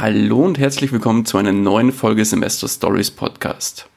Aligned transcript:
Hallo 0.00 0.44
und 0.44 0.60
herzlich 0.60 0.92
willkommen 0.92 1.24
zu 1.24 1.38
einer 1.38 1.50
neuen 1.50 1.90
Folge 1.90 2.20
des 2.20 2.32
Investor 2.32 2.68
Stories 2.68 3.10
Podcast. 3.10 3.88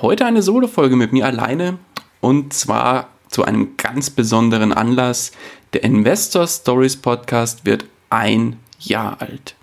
Heute 0.00 0.24
eine 0.24 0.40
Solo-Folge 0.40 0.94
mit 0.94 1.12
mir 1.12 1.26
alleine 1.26 1.78
und 2.20 2.52
zwar 2.52 3.08
zu 3.26 3.42
einem 3.42 3.76
ganz 3.76 4.08
besonderen 4.08 4.72
Anlass. 4.72 5.32
Der 5.72 5.82
Investor 5.82 6.46
Stories 6.46 6.96
Podcast 6.96 7.66
wird 7.66 7.86
ein 8.08 8.60
Jahr 8.78 9.20
alt. 9.20 9.56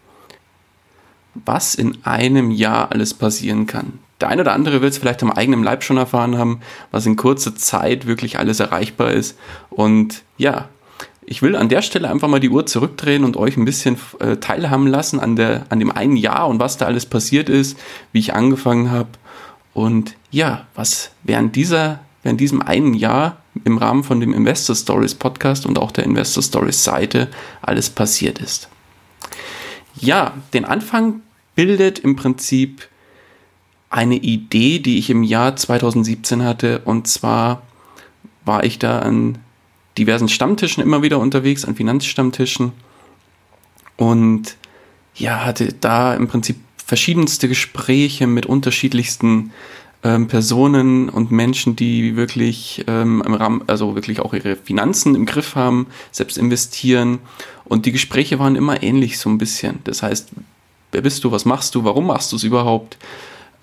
Was 1.34 1.76
in 1.76 2.04
einem 2.04 2.52
Jahr 2.52 2.92
alles 2.92 3.14
passieren 3.14 3.66
kann. 3.66 4.00
Der 4.20 4.28
eine 4.28 4.42
oder 4.42 4.52
andere 4.52 4.82
wird 4.82 4.92
es 4.92 4.98
vielleicht 4.98 5.24
am 5.24 5.32
eigenen 5.32 5.64
Leib 5.64 5.82
schon 5.82 5.96
erfahren 5.96 6.38
haben, 6.38 6.60
was 6.92 7.06
in 7.06 7.16
kurzer 7.16 7.56
Zeit 7.56 8.06
wirklich 8.06 8.38
alles 8.38 8.60
erreichbar 8.60 9.14
ist. 9.14 9.38
Und 9.70 10.24
ja, 10.38 10.68
ich 11.28 11.42
will 11.42 11.56
an 11.56 11.70
der 11.70 11.82
Stelle 11.82 12.10
einfach 12.10 12.28
mal 12.28 12.40
die 12.40 12.50
Uhr 12.50 12.66
zurückdrehen 12.66 13.24
und 13.24 13.38
euch 13.38 13.58
ein 13.58 13.66
bisschen 13.66 13.98
äh, 14.20 14.38
teilhaben 14.38 14.88
lassen 14.88 15.20
an, 15.20 15.36
der, 15.36 15.66
an 15.70 15.80
dem 15.80 15.92
einen 15.92 16.18
Jahr 16.18 16.48
und 16.48 16.60
was 16.60 16.78
da 16.78 16.86
alles 16.86 17.06
passiert 17.06 17.50
ist, 17.50 17.78
wie 18.12 18.20
ich 18.20 18.34
angefangen 18.34 18.92
habe. 18.92 19.10
Und 19.74 20.16
ja, 20.32 20.68
was 20.76 21.12
während, 21.24 21.56
dieser, 21.56 22.00
während 22.24 22.40
diesem 22.40 22.62
einen 22.62 22.94
Jahr 22.94 23.38
im 23.64 23.78
Rahmen 23.78 24.04
von 24.04 24.20
dem 24.20 24.34
Investor 24.34 24.76
Stories 24.76 25.16
Podcast 25.16 25.66
und 25.66 25.80
auch 25.80 25.92
der 25.92 26.04
Investor 26.04 26.44
Stories 26.44 26.84
Seite 26.84 27.30
alles 27.62 27.90
passiert 27.90 28.40
ist. 28.40 28.70
Ja, 29.96 30.34
den 30.54 30.66
Anfang 30.66 31.22
bildet 31.56 32.00
im 32.00 32.16
Prinzip 32.16 32.88
eine 33.90 34.16
Idee, 34.16 34.80
die 34.80 34.98
ich 34.98 35.10
im 35.10 35.24
Jahr 35.24 35.56
2017 35.56 36.44
hatte. 36.44 36.82
Und 36.84 37.08
zwar 37.08 37.62
war 38.44 38.64
ich 38.64 38.78
da 38.78 39.00
an 39.00 39.38
diversen 39.98 40.30
Stammtischen 40.30 40.84
immer 40.84 41.02
wieder 41.02 41.20
unterwegs, 41.20 41.66
an 41.66 41.76
Finanzstammtischen. 41.76 42.72
Und 43.98 44.58
ja, 45.16 45.46
hatte 45.46 45.74
da 45.74 46.14
im 46.14 46.28
Prinzip 46.28 46.58
verschiedenste 46.78 47.48
Gespräche 47.48 48.28
mit 48.28 48.46
unterschiedlichsten 48.46 49.52
ähm, 50.04 50.28
Personen 50.28 51.10
und 51.10 51.32
Menschen, 51.32 51.76
die 51.76 52.16
wirklich 52.16 52.84
ähm, 52.88 53.24
im 53.26 53.34
Rahmen, 53.34 53.64
also 53.68 53.96
wirklich 53.96 54.20
auch 54.20 54.34
ihre 54.34 54.56
Finanzen 54.56 55.16
im 55.16 55.26
Griff 55.26 55.56
haben, 55.56 55.88
selbst 56.12 56.38
investieren. 56.38 57.20
Und 57.64 57.86
die 57.86 57.92
Gespräche 57.92 58.38
waren 58.38 58.56
immer 58.56 58.84
ähnlich 58.84 59.18
so 59.18 59.30
ein 59.30 59.38
bisschen. 59.38 59.80
Das 59.86 60.04
heißt, 60.04 60.30
wer 60.92 61.02
bist 61.02 61.24
du, 61.24 61.32
was 61.32 61.46
machst 61.46 61.74
du, 61.74 61.84
warum 61.84 62.08
machst 62.08 62.32
du 62.32 62.36
es 62.36 62.44
überhaupt? 62.44 62.98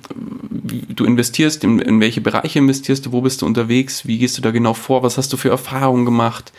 Du 0.09 1.05
investierst, 1.05 1.65
in, 1.65 1.79
in 1.79 2.01
welche 2.01 2.21
Bereiche 2.21 2.59
investierst 2.59 3.07
du, 3.07 3.13
wo 3.13 3.21
bist 3.21 3.43
du 3.43 3.47
unterwegs, 3.47 4.07
wie 4.07 4.19
gehst 4.19 4.39
du 4.39 4.43
da 4.43 4.51
genau 4.51 4.75
vor, 4.75 5.03
was 5.03 5.19
hast 5.19 5.33
du 5.33 5.37
für 5.37 5.51
Erfahrungen 5.51 6.05
gemacht, 6.05 6.53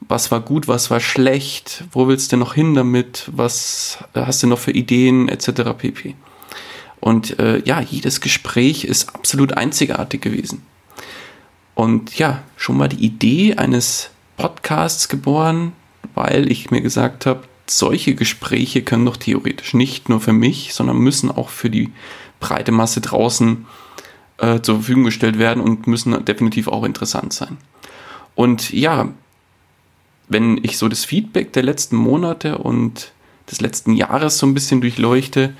was 0.00 0.30
war 0.30 0.40
gut, 0.40 0.68
was 0.68 0.90
war 0.90 1.00
schlecht, 1.00 1.84
wo 1.92 2.08
willst 2.08 2.32
du 2.32 2.36
noch 2.36 2.54
hin 2.54 2.74
damit, 2.74 3.30
was 3.32 3.98
hast 4.14 4.42
du 4.42 4.46
noch 4.46 4.58
für 4.58 4.72
Ideen, 4.72 5.28
etc. 5.28 5.74
pp. 5.76 6.14
Und 7.00 7.38
äh, 7.38 7.62
ja, 7.64 7.80
jedes 7.80 8.20
Gespräch 8.20 8.84
ist 8.84 9.14
absolut 9.14 9.56
einzigartig 9.56 10.20
gewesen. 10.20 10.62
Und 11.74 12.18
ja, 12.18 12.42
schon 12.56 12.76
mal 12.76 12.88
die 12.88 13.04
Idee 13.04 13.56
eines 13.56 14.10
Podcasts 14.36 15.08
geboren, 15.08 15.72
weil 16.14 16.50
ich 16.50 16.70
mir 16.70 16.80
gesagt 16.80 17.26
habe, 17.26 17.42
solche 17.66 18.14
Gespräche 18.14 18.82
können 18.82 19.06
doch 19.06 19.16
theoretisch 19.16 19.74
nicht 19.74 20.08
nur 20.08 20.20
für 20.20 20.32
mich, 20.32 20.74
sondern 20.74 20.98
müssen 20.98 21.30
auch 21.30 21.48
für 21.48 21.70
die 21.70 21.90
breite 22.42 22.72
Masse 22.72 23.00
draußen 23.00 23.66
äh, 24.38 24.60
zur 24.60 24.76
Verfügung 24.76 25.04
gestellt 25.04 25.38
werden 25.38 25.62
und 25.62 25.86
müssen 25.86 26.24
definitiv 26.26 26.68
auch 26.68 26.84
interessant 26.84 27.32
sein. 27.32 27.56
Und 28.34 28.72
ja, 28.72 29.08
wenn 30.28 30.58
ich 30.62 30.76
so 30.76 30.88
das 30.88 31.04
Feedback 31.04 31.52
der 31.52 31.62
letzten 31.62 31.96
Monate 31.96 32.58
und 32.58 33.12
des 33.50 33.60
letzten 33.60 33.92
Jahres 33.92 34.38
so 34.38 34.46
ein 34.46 34.54
bisschen 34.54 34.80
durchleuchte, 34.80 35.54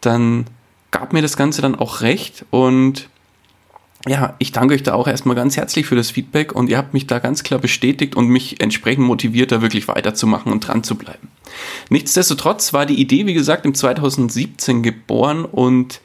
dann 0.00 0.46
gab 0.90 1.12
mir 1.12 1.22
das 1.22 1.36
Ganze 1.36 1.60
dann 1.60 1.74
auch 1.74 2.00
recht 2.00 2.46
und 2.50 3.08
ja, 4.06 4.36
ich 4.38 4.52
danke 4.52 4.74
euch 4.74 4.82
da 4.82 4.94
auch 4.94 5.08
erstmal 5.08 5.34
ganz 5.34 5.56
herzlich 5.56 5.86
für 5.86 5.96
das 5.96 6.10
Feedback 6.10 6.54
und 6.54 6.70
ihr 6.70 6.78
habt 6.78 6.94
mich 6.94 7.06
da 7.06 7.18
ganz 7.18 7.42
klar 7.42 7.58
bestätigt 7.58 8.14
und 8.14 8.28
mich 8.28 8.60
entsprechend 8.60 9.04
motiviert, 9.04 9.50
da 9.50 9.60
wirklich 9.60 9.88
weiterzumachen 9.88 10.52
und 10.52 10.60
dran 10.60 10.84
zu 10.84 10.94
bleiben. 10.94 11.28
Nichtsdestotrotz 11.90 12.72
war 12.72 12.86
die 12.86 13.00
Idee, 13.00 13.26
wie 13.26 13.34
gesagt, 13.34 13.66
im 13.66 13.74
2017 13.74 14.82
geboren 14.82 15.44
und 15.44 16.00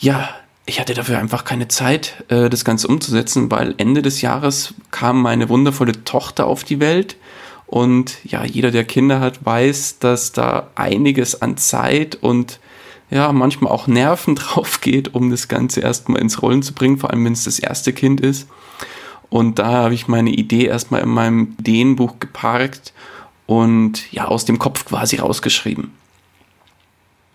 ja, 0.00 0.28
ich 0.66 0.80
hatte 0.80 0.94
dafür 0.94 1.18
einfach 1.18 1.44
keine 1.44 1.68
Zeit, 1.68 2.24
äh, 2.28 2.48
das 2.48 2.64
Ganze 2.64 2.88
umzusetzen, 2.88 3.50
weil 3.50 3.74
Ende 3.76 4.02
des 4.02 4.22
Jahres 4.22 4.74
kam 4.90 5.20
meine 5.20 5.48
wundervolle 5.48 6.04
Tochter 6.04 6.46
auf 6.46 6.64
die 6.64 6.80
Welt. 6.80 7.16
Und 7.66 8.18
ja, 8.24 8.44
jeder, 8.44 8.70
der 8.70 8.84
Kinder 8.84 9.20
hat, 9.20 9.44
weiß, 9.44 9.98
dass 10.00 10.32
da 10.32 10.70
einiges 10.74 11.40
an 11.40 11.56
Zeit 11.56 12.16
und 12.16 12.58
ja, 13.10 13.32
manchmal 13.32 13.72
auch 13.72 13.86
Nerven 13.86 14.34
drauf 14.36 14.80
geht, 14.80 15.14
um 15.14 15.30
das 15.30 15.48
Ganze 15.48 15.80
erstmal 15.80 16.20
ins 16.20 16.42
Rollen 16.42 16.62
zu 16.62 16.72
bringen, 16.72 16.98
vor 16.98 17.10
allem 17.10 17.24
wenn 17.24 17.32
es 17.32 17.44
das 17.44 17.58
erste 17.58 17.92
Kind 17.92 18.20
ist. 18.20 18.48
Und 19.28 19.58
da 19.60 19.66
habe 19.66 19.94
ich 19.94 20.08
meine 20.08 20.30
Idee 20.30 20.64
erstmal 20.64 21.02
in 21.02 21.08
meinem 21.08 21.56
Ideenbuch 21.60 22.18
geparkt 22.18 22.92
und 23.46 24.10
ja, 24.12 24.24
aus 24.24 24.44
dem 24.44 24.58
Kopf 24.58 24.84
quasi 24.86 25.16
rausgeschrieben 25.16 25.92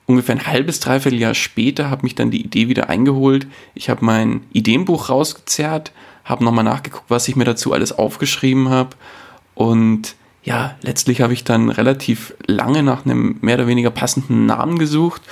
ungefähr 0.06 0.36
ein 0.36 0.48
halbes, 0.48 0.80
dreiviertel 0.80 1.20
Jahr 1.20 1.34
später 1.34 1.90
habe 1.90 2.04
mich 2.04 2.16
dann 2.16 2.32
die 2.32 2.42
Idee 2.42 2.68
wieder 2.68 2.90
eingeholt. 2.90 3.48
Ich 3.74 3.90
habe 3.90 4.06
mein 4.06 4.42
Ideenbuch 4.54 5.10
rausgezerrt, 5.10 5.92
habe 6.24 6.44
nochmal 6.44 6.64
nachgeguckt, 6.64 7.10
was 7.10 7.28
ich 7.28 7.36
mir 7.36 7.46
dazu 7.46 7.74
alles 7.74 7.92
aufgeschrieben 7.92 8.70
habe. 8.70 8.92
Und 9.56 10.16
ja, 10.44 10.76
letztlich 10.82 11.22
habe 11.22 11.34
ich 11.34 11.44
dann 11.44 11.70
relativ 11.70 12.36
lange 12.46 12.84
nach 12.84 13.06
einem 13.06 13.38
mehr 13.42 13.56
oder 13.56 13.68
weniger 13.68 13.90
passenden 13.90 14.46
Namen 14.46 14.78
gesucht 14.78 15.24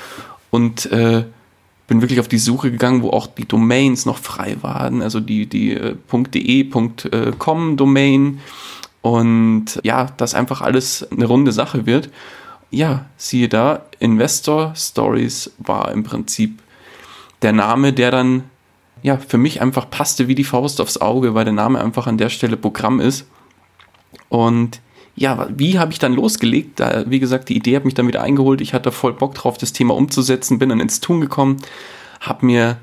und 0.49 0.87
äh, 0.91 1.25
bin 1.87 2.01
wirklich 2.01 2.19
auf 2.19 2.27
die 2.27 2.39
Suche 2.39 2.71
gegangen, 2.71 3.03
wo 3.03 3.11
auch 3.11 3.27
die 3.27 3.47
Domains 3.47 4.05
noch 4.05 4.17
frei 4.17 4.57
waren, 4.61 5.01
also 5.01 5.19
die, 5.19 5.45
die 5.45 5.73
äh, 5.73 5.95
.de.com 6.11 7.77
Domain 7.77 8.39
und 9.01 9.79
ja, 9.83 10.05
dass 10.05 10.33
einfach 10.33 10.61
alles 10.61 11.05
eine 11.11 11.25
runde 11.25 11.51
Sache 11.51 11.85
wird 11.85 12.09
ja, 12.73 13.05
siehe 13.17 13.49
da, 13.49 13.85
Investor 13.99 14.73
Stories 14.75 15.51
war 15.59 15.91
im 15.91 16.03
Prinzip 16.03 16.59
der 17.43 17.53
Name, 17.53 17.93
der 17.93 18.09
dann 18.09 18.45
ja 19.03 19.17
für 19.17 19.37
mich 19.37 19.61
einfach 19.61 19.89
passte 19.89 20.27
wie 20.27 20.33
die 20.33 20.43
Faust 20.43 20.81
aufs 20.81 20.97
Auge, 20.97 21.35
weil 21.35 21.45
der 21.45 21.53
Name 21.53 21.79
einfach 21.79 22.07
an 22.07 22.17
der 22.17 22.29
Stelle 22.29 22.57
Programm 22.57 22.99
ist. 22.99 23.27
Und 24.29 24.81
ja, 25.15 25.47
wie 25.55 25.77
habe 25.77 25.91
ich 25.91 25.99
dann 25.99 26.13
losgelegt? 26.13 26.79
Da, 26.79 27.03
wie 27.07 27.19
gesagt, 27.19 27.49
die 27.49 27.55
Idee 27.55 27.75
hat 27.75 27.85
mich 27.85 27.93
dann 27.93 28.07
wieder 28.07 28.23
eingeholt. 28.23 28.59
Ich 28.59 28.73
hatte 28.73 28.91
voll 28.91 29.13
Bock 29.13 29.35
drauf, 29.35 29.59
das 29.59 29.73
Thema 29.73 29.93
umzusetzen, 29.93 30.57
bin 30.57 30.69
dann 30.69 30.79
ins 30.79 30.99
Tun 30.99 31.21
gekommen, 31.21 31.57
habe 32.21 32.47
mir 32.47 32.77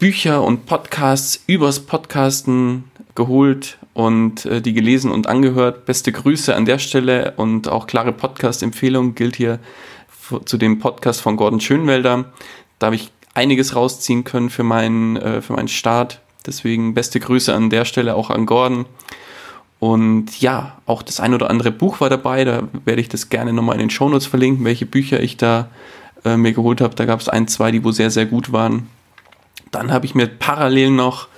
Bücher 0.00 0.42
und 0.42 0.66
Podcasts 0.66 1.44
übers 1.46 1.78
Podcasten 1.78 2.84
geholt 3.14 3.78
und 3.94 4.46
äh, 4.46 4.60
die 4.60 4.72
gelesen 4.72 5.10
und 5.10 5.26
angehört. 5.26 5.86
Beste 5.86 6.12
Grüße 6.12 6.54
an 6.54 6.64
der 6.64 6.78
Stelle 6.78 7.34
und 7.36 7.68
auch 7.68 7.86
klare 7.86 8.12
Podcast-Empfehlung 8.12 9.14
gilt 9.14 9.36
hier 9.36 9.58
zu 10.44 10.56
dem 10.56 10.78
Podcast 10.78 11.20
von 11.20 11.36
Gordon 11.36 11.60
Schönwelder. 11.60 12.26
Da 12.78 12.86
habe 12.86 12.96
ich 12.96 13.10
einiges 13.34 13.76
rausziehen 13.76 14.24
können 14.24 14.50
für 14.50 14.62
meinen, 14.62 15.16
äh, 15.16 15.42
für 15.42 15.52
meinen 15.52 15.68
Start. 15.68 16.20
Deswegen 16.46 16.94
beste 16.94 17.20
Grüße 17.20 17.54
an 17.54 17.70
der 17.70 17.84
Stelle 17.84 18.14
auch 18.14 18.30
an 18.30 18.46
Gordon. 18.46 18.86
Und 19.78 20.40
ja, 20.40 20.78
auch 20.86 21.02
das 21.02 21.18
ein 21.20 21.34
oder 21.34 21.50
andere 21.50 21.72
Buch 21.72 22.00
war 22.00 22.08
dabei. 22.08 22.44
Da 22.44 22.68
werde 22.84 23.00
ich 23.00 23.08
das 23.08 23.28
gerne 23.28 23.52
nochmal 23.52 23.74
in 23.74 23.80
den 23.80 23.90
Shownotes 23.90 24.26
verlinken, 24.26 24.64
welche 24.64 24.86
Bücher 24.86 25.20
ich 25.20 25.36
da 25.36 25.68
äh, 26.24 26.36
mir 26.36 26.52
geholt 26.52 26.80
habe. 26.80 26.94
Da 26.94 27.04
gab 27.04 27.20
es 27.20 27.28
ein, 27.28 27.48
zwei, 27.48 27.72
die 27.72 27.84
wo 27.84 27.90
sehr, 27.90 28.10
sehr 28.10 28.26
gut 28.26 28.52
waren. 28.52 28.88
Dann 29.70 29.90
habe 29.90 30.06
ich 30.06 30.14
mir 30.14 30.26
parallel 30.26 30.90
noch 30.90 31.28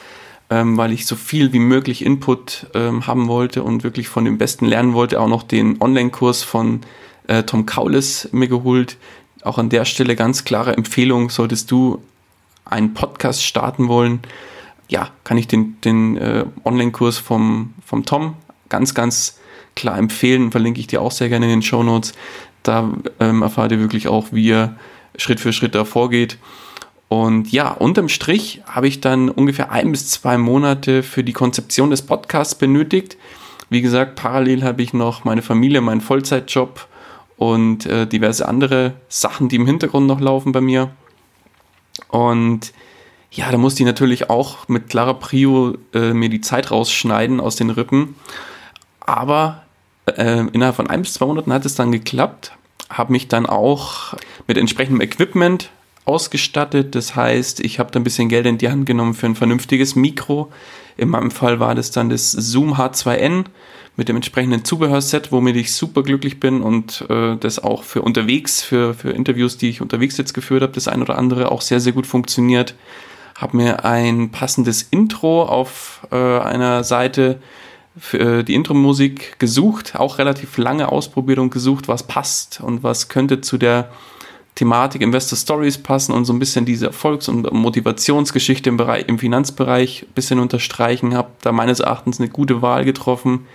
ähm, 0.50 0.76
weil 0.76 0.92
ich 0.92 1.06
so 1.06 1.16
viel 1.16 1.52
wie 1.52 1.58
möglich 1.58 2.04
Input 2.04 2.66
ähm, 2.74 3.06
haben 3.06 3.28
wollte 3.28 3.62
und 3.62 3.84
wirklich 3.84 4.08
von 4.08 4.24
dem 4.24 4.38
Besten 4.38 4.66
lernen 4.66 4.92
wollte, 4.92 5.20
auch 5.20 5.28
noch 5.28 5.42
den 5.42 5.80
Online-Kurs 5.80 6.42
von 6.42 6.80
äh, 7.26 7.42
Tom 7.42 7.66
Kaulis 7.66 8.28
mir 8.32 8.48
geholt. 8.48 8.96
Auch 9.42 9.58
an 9.58 9.68
der 9.68 9.84
Stelle 9.84 10.16
ganz 10.16 10.44
klare 10.44 10.76
Empfehlung, 10.76 11.30
solltest 11.30 11.70
du 11.70 12.02
einen 12.64 12.94
Podcast 12.94 13.44
starten 13.44 13.88
wollen, 13.88 14.20
ja, 14.88 15.08
kann 15.24 15.38
ich 15.38 15.48
den, 15.48 15.80
den 15.82 16.16
äh, 16.16 16.44
Online-Kurs 16.64 17.18
vom, 17.18 17.74
vom 17.84 18.04
Tom 18.04 18.36
ganz, 18.68 18.94
ganz 18.94 19.38
klar 19.74 19.98
empfehlen. 19.98 20.50
Verlinke 20.50 20.80
ich 20.80 20.86
dir 20.86 21.00
auch 21.00 21.10
sehr 21.10 21.28
gerne 21.28 21.46
in 21.46 21.52
den 21.52 21.62
Show 21.62 21.82
Notes. 21.82 22.12
Da 22.62 22.92
ähm, 23.20 23.42
erfahrt 23.42 23.72
ihr 23.72 23.80
wirklich 23.80 24.08
auch, 24.08 24.28
wie 24.32 24.46
ihr 24.46 24.76
Schritt 25.16 25.40
für 25.40 25.52
Schritt 25.52 25.74
da 25.74 25.84
vorgeht. 25.84 26.38
Und 27.14 27.52
ja, 27.52 27.70
unterm 27.70 28.08
Strich 28.08 28.62
habe 28.66 28.88
ich 28.88 29.00
dann 29.00 29.28
ungefähr 29.28 29.70
ein 29.70 29.92
bis 29.92 30.10
zwei 30.10 30.36
Monate 30.36 31.04
für 31.04 31.22
die 31.22 31.32
Konzeption 31.32 31.90
des 31.90 32.02
Podcasts 32.02 32.56
benötigt. 32.56 33.16
Wie 33.70 33.82
gesagt, 33.82 34.16
parallel 34.16 34.64
habe 34.64 34.82
ich 34.82 34.92
noch 34.92 35.22
meine 35.22 35.40
Familie, 35.40 35.80
meinen 35.80 36.00
Vollzeitjob 36.00 36.88
und 37.36 37.86
äh, 37.86 38.08
diverse 38.08 38.48
andere 38.48 38.94
Sachen, 39.08 39.48
die 39.48 39.54
im 39.54 39.66
Hintergrund 39.66 40.08
noch 40.08 40.18
laufen 40.18 40.50
bei 40.50 40.60
mir. 40.60 40.90
Und 42.08 42.72
ja, 43.30 43.48
da 43.52 43.58
musste 43.58 43.84
ich 43.84 43.86
natürlich 43.86 44.28
auch 44.28 44.66
mit 44.66 44.88
klarer 44.88 45.14
Prio 45.14 45.78
äh, 45.92 46.14
mir 46.14 46.30
die 46.30 46.40
Zeit 46.40 46.72
rausschneiden 46.72 47.38
aus 47.38 47.54
den 47.54 47.70
Rippen. 47.70 48.16
Aber 48.98 49.62
äh, 50.06 50.48
innerhalb 50.52 50.74
von 50.74 50.90
ein 50.90 51.02
bis 51.02 51.14
zwei 51.14 51.26
Monaten 51.26 51.52
hat 51.52 51.64
es 51.64 51.76
dann 51.76 51.92
geklappt. 51.92 52.56
Habe 52.90 53.12
mich 53.12 53.28
dann 53.28 53.46
auch 53.46 54.14
mit 54.48 54.58
entsprechendem 54.58 55.00
Equipment 55.00 55.70
ausgestattet. 56.04 56.94
Das 56.94 57.16
heißt, 57.16 57.60
ich 57.60 57.78
habe 57.78 57.90
da 57.90 58.00
ein 58.00 58.04
bisschen 58.04 58.28
Geld 58.28 58.46
in 58.46 58.58
die 58.58 58.68
Hand 58.68 58.86
genommen 58.86 59.14
für 59.14 59.26
ein 59.26 59.34
vernünftiges 59.34 59.96
Mikro. 59.96 60.50
In 60.96 61.08
meinem 61.08 61.30
Fall 61.30 61.60
war 61.60 61.74
das 61.74 61.90
dann 61.90 62.08
das 62.08 62.32
Zoom 62.32 62.74
H2N 62.74 63.46
mit 63.96 64.08
dem 64.08 64.16
entsprechenden 64.16 64.64
Zubehörset, 64.64 65.30
womit 65.32 65.56
ich 65.56 65.72
super 65.72 66.02
glücklich 66.02 66.40
bin 66.40 66.62
und 66.62 67.04
äh, 67.08 67.36
das 67.36 67.62
auch 67.62 67.84
für 67.84 68.02
unterwegs, 68.02 68.62
für, 68.62 68.94
für 68.94 69.10
Interviews, 69.10 69.56
die 69.56 69.68
ich 69.68 69.80
unterwegs 69.80 70.16
jetzt 70.16 70.34
geführt 70.34 70.62
habe, 70.62 70.72
das 70.72 70.88
ein 70.88 71.00
oder 71.00 71.16
andere 71.16 71.52
auch 71.52 71.60
sehr, 71.60 71.80
sehr 71.80 71.92
gut 71.92 72.06
funktioniert. 72.06 72.74
Habe 73.36 73.56
mir 73.56 73.84
ein 73.84 74.30
passendes 74.30 74.82
Intro 74.82 75.44
auf 75.44 76.06
äh, 76.10 76.16
einer 76.16 76.84
Seite 76.84 77.40
für 77.96 78.38
äh, 78.38 78.44
die 78.44 78.54
Intro-Musik 78.54 79.38
gesucht, 79.38 79.94
auch 79.96 80.18
relativ 80.18 80.58
lange 80.58 80.90
ausprobiert 80.90 81.38
und 81.38 81.50
gesucht, 81.50 81.88
was 81.88 82.04
passt 82.04 82.60
und 82.60 82.82
was 82.82 83.08
könnte 83.08 83.40
zu 83.40 83.58
der 83.58 83.90
Thematik 84.54 85.02
Investor 85.02 85.36
Stories 85.36 85.78
passen 85.78 86.12
und 86.12 86.24
so 86.24 86.32
ein 86.32 86.38
bisschen 86.38 86.64
diese 86.64 86.86
Erfolgs- 86.86 87.28
und 87.28 87.52
Motivationsgeschichte 87.52 88.68
im, 88.68 88.76
Bereich, 88.76 89.08
im 89.08 89.18
Finanzbereich 89.18 90.04
ein 90.08 90.14
bisschen 90.14 90.38
unterstreichen. 90.38 91.14
Habe 91.14 91.30
da 91.42 91.50
meines 91.50 91.80
Erachtens 91.80 92.20
eine 92.20 92.28
gute 92.28 92.62
Wahl 92.62 92.84
getroffen. 92.84 93.46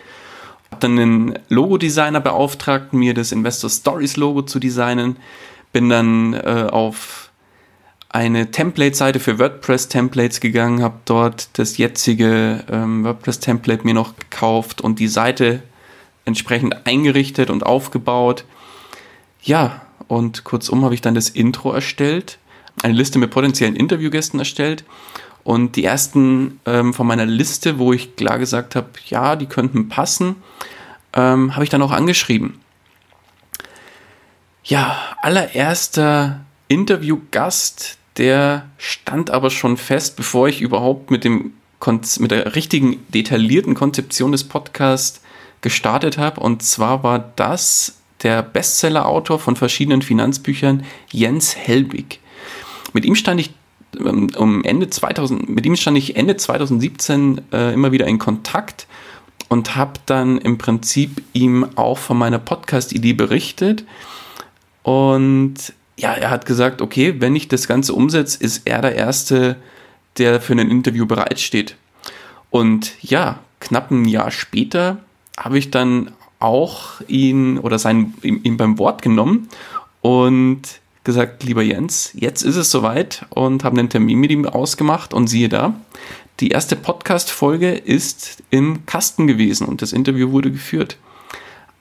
Habe 0.71 0.81
dann 0.81 0.99
einen 0.99 1.39
Logo-Designer 1.47 2.19
beauftragt, 2.19 2.93
mir 2.93 3.13
das 3.13 3.31
Investor 3.31 3.69
Stories 3.69 4.17
Logo 4.17 4.41
zu 4.41 4.59
designen. 4.59 5.15
Bin 5.71 5.87
dann 5.87 6.33
äh, 6.33 6.67
auf 6.69 7.29
eine 8.09 8.51
Template-Seite 8.51 9.19
für 9.19 9.39
WordPress-Templates 9.39 10.41
gegangen, 10.41 10.81
habe 10.81 10.97
dort 11.05 11.57
das 11.59 11.77
jetzige 11.77 12.63
ähm, 12.69 13.03
WordPress-Template 13.03 13.85
mir 13.85 13.93
noch 13.93 14.15
gekauft 14.17 14.81
und 14.81 14.99
die 14.99 15.07
Seite 15.07 15.61
entsprechend 16.25 16.87
eingerichtet 16.87 17.51
und 17.51 17.65
aufgebaut. 17.65 18.45
Ja, 19.43 19.81
und 20.09 20.43
kurzum 20.43 20.83
habe 20.83 20.95
ich 20.95 21.01
dann 21.01 21.15
das 21.15 21.29
Intro 21.29 21.71
erstellt, 21.71 22.39
eine 22.83 22.93
Liste 22.93 23.19
mit 23.19 23.31
potenziellen 23.31 23.75
Interviewgästen 23.75 24.39
erstellt 24.39 24.83
und 25.43 25.75
die 25.75 25.85
ersten 25.85 26.59
ähm, 26.65 26.93
von 26.93 27.07
meiner 27.07 27.25
Liste, 27.25 27.79
wo 27.79 27.93
ich 27.93 28.15
klar 28.17 28.39
gesagt 28.39 28.75
habe, 28.75 28.89
ja, 29.07 29.35
die 29.35 29.45
könnten 29.45 29.87
passen, 29.87 30.35
ähm, 31.13 31.55
habe 31.55 31.63
ich 31.63 31.69
dann 31.69 31.81
auch 31.81 31.91
angeschrieben. 31.91 32.59
Ja, 34.63 34.97
allererster 35.21 36.41
Interviewgast, 36.67 37.97
der 38.17 38.65
stand 38.77 39.29
aber 39.29 39.49
schon 39.49 39.77
fest, 39.77 40.15
bevor 40.15 40.47
ich 40.49 40.61
überhaupt 40.61 41.11
mit, 41.11 41.23
dem 41.23 41.53
mit 42.19 42.31
der 42.31 42.55
richtigen 42.55 43.05
detaillierten 43.09 43.73
Konzeption 43.73 44.31
des 44.31 44.43
Podcasts 44.43 45.21
gestartet 45.61 46.17
habe. 46.17 46.41
Und 46.41 46.63
zwar 46.63 47.03
war 47.03 47.31
das 47.35 47.98
der 48.23 48.43
Bestseller-Autor 48.43 49.39
von 49.39 49.55
verschiedenen 49.55 50.01
Finanzbüchern, 50.01 50.83
Jens 51.11 51.55
Helbig. 51.55 52.19
Mit 52.93 53.05
ihm 53.05 53.15
stand 53.15 53.39
ich 53.39 53.53
ähm, 53.97 54.29
um 54.37 54.63
Ende 54.63 54.89
2000, 54.89 55.49
mit 55.49 55.65
ihm 55.65 55.75
stand 55.75 55.97
ich 55.97 56.15
Ende 56.15 56.37
2017 56.37 57.41
äh, 57.51 57.73
immer 57.73 57.91
wieder 57.91 58.07
in 58.07 58.19
Kontakt 58.19 58.87
und 59.47 59.75
habe 59.75 59.93
dann 60.05 60.37
im 60.37 60.57
Prinzip 60.57 61.23
ihm 61.33 61.65
auch 61.75 61.97
von 61.97 62.17
meiner 62.17 62.39
Podcast-Idee 62.39 63.13
berichtet. 63.13 63.83
Und 64.83 65.55
ja, 65.97 66.13
er 66.13 66.29
hat 66.29 66.45
gesagt, 66.45 66.81
okay, 66.81 67.15
wenn 67.19 67.35
ich 67.35 67.47
das 67.47 67.67
Ganze 67.67 67.93
umsetze, 67.93 68.41
ist 68.41 68.61
er 68.65 68.81
der 68.81 68.95
Erste, 68.95 69.57
der 70.17 70.39
für 70.39 70.53
ein 70.53 70.69
Interview 70.71 71.05
bereitsteht. 71.05 71.75
Und 72.49 72.93
ja, 73.01 73.39
knapp 73.59 73.91
ein 73.91 74.05
Jahr 74.05 74.31
später 74.31 74.97
habe 75.37 75.57
ich 75.57 75.71
dann 75.71 76.11
auch 76.39 77.01
ihn 77.07 77.57
oder 77.57 77.79
sein, 77.79 78.13
ihm, 78.21 78.41
ihm 78.43 78.57
beim 78.57 78.77
Wort 78.79 79.01
genommen 79.01 79.49
und 80.01 80.61
gesagt, 81.03 81.43
lieber 81.43 81.61
Jens, 81.61 82.11
jetzt 82.13 82.43
ist 82.43 82.55
es 82.55 82.71
soweit 82.71 83.25
und 83.29 83.63
haben 83.63 83.77
einen 83.77 83.89
Termin 83.89 84.19
mit 84.19 84.31
ihm 84.31 84.45
ausgemacht 84.45 85.13
und 85.13 85.27
siehe 85.27 85.49
da, 85.49 85.73
die 86.39 86.49
erste 86.49 86.75
Podcast-Folge 86.75 87.71
ist 87.73 88.43
im 88.49 88.85
Kasten 88.85 89.27
gewesen 89.27 89.67
und 89.67 89.81
das 89.81 89.91
Interview 89.91 90.31
wurde 90.31 90.51
geführt. 90.51 90.97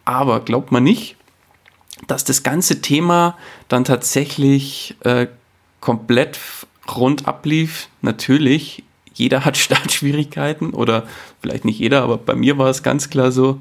Aber 0.04 0.40
glaubt 0.40 0.72
man 0.72 0.82
nicht, 0.82 1.16
dass 2.06 2.24
das 2.24 2.42
ganze 2.42 2.80
Thema 2.80 3.36
dann 3.68 3.84
tatsächlich 3.84 4.96
äh, 5.04 5.26
komplett 5.80 6.38
rund 6.96 7.28
ablief. 7.28 7.88
Natürlich, 8.02 8.82
jeder 9.14 9.44
hat 9.44 9.56
Startschwierigkeiten 9.58 10.70
oder 10.70 11.06
vielleicht 11.40 11.64
nicht 11.64 11.78
jeder, 11.78 12.02
aber 12.02 12.18
bei 12.18 12.34
mir 12.34 12.58
war 12.58 12.68
es 12.68 12.82
ganz 12.82 13.10
klar 13.10 13.30
so, 13.30 13.60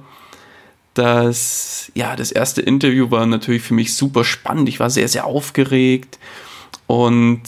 dass 0.97 1.91
ja, 1.95 2.15
das 2.15 2.31
erste 2.31 2.61
Interview 2.61 3.11
war 3.11 3.25
natürlich 3.25 3.61
für 3.61 3.73
mich 3.73 3.93
super 3.93 4.23
spannend. 4.23 4.69
Ich 4.69 4.79
war 4.79 4.89
sehr, 4.89 5.07
sehr 5.07 5.25
aufgeregt 5.25 6.19
und 6.87 7.41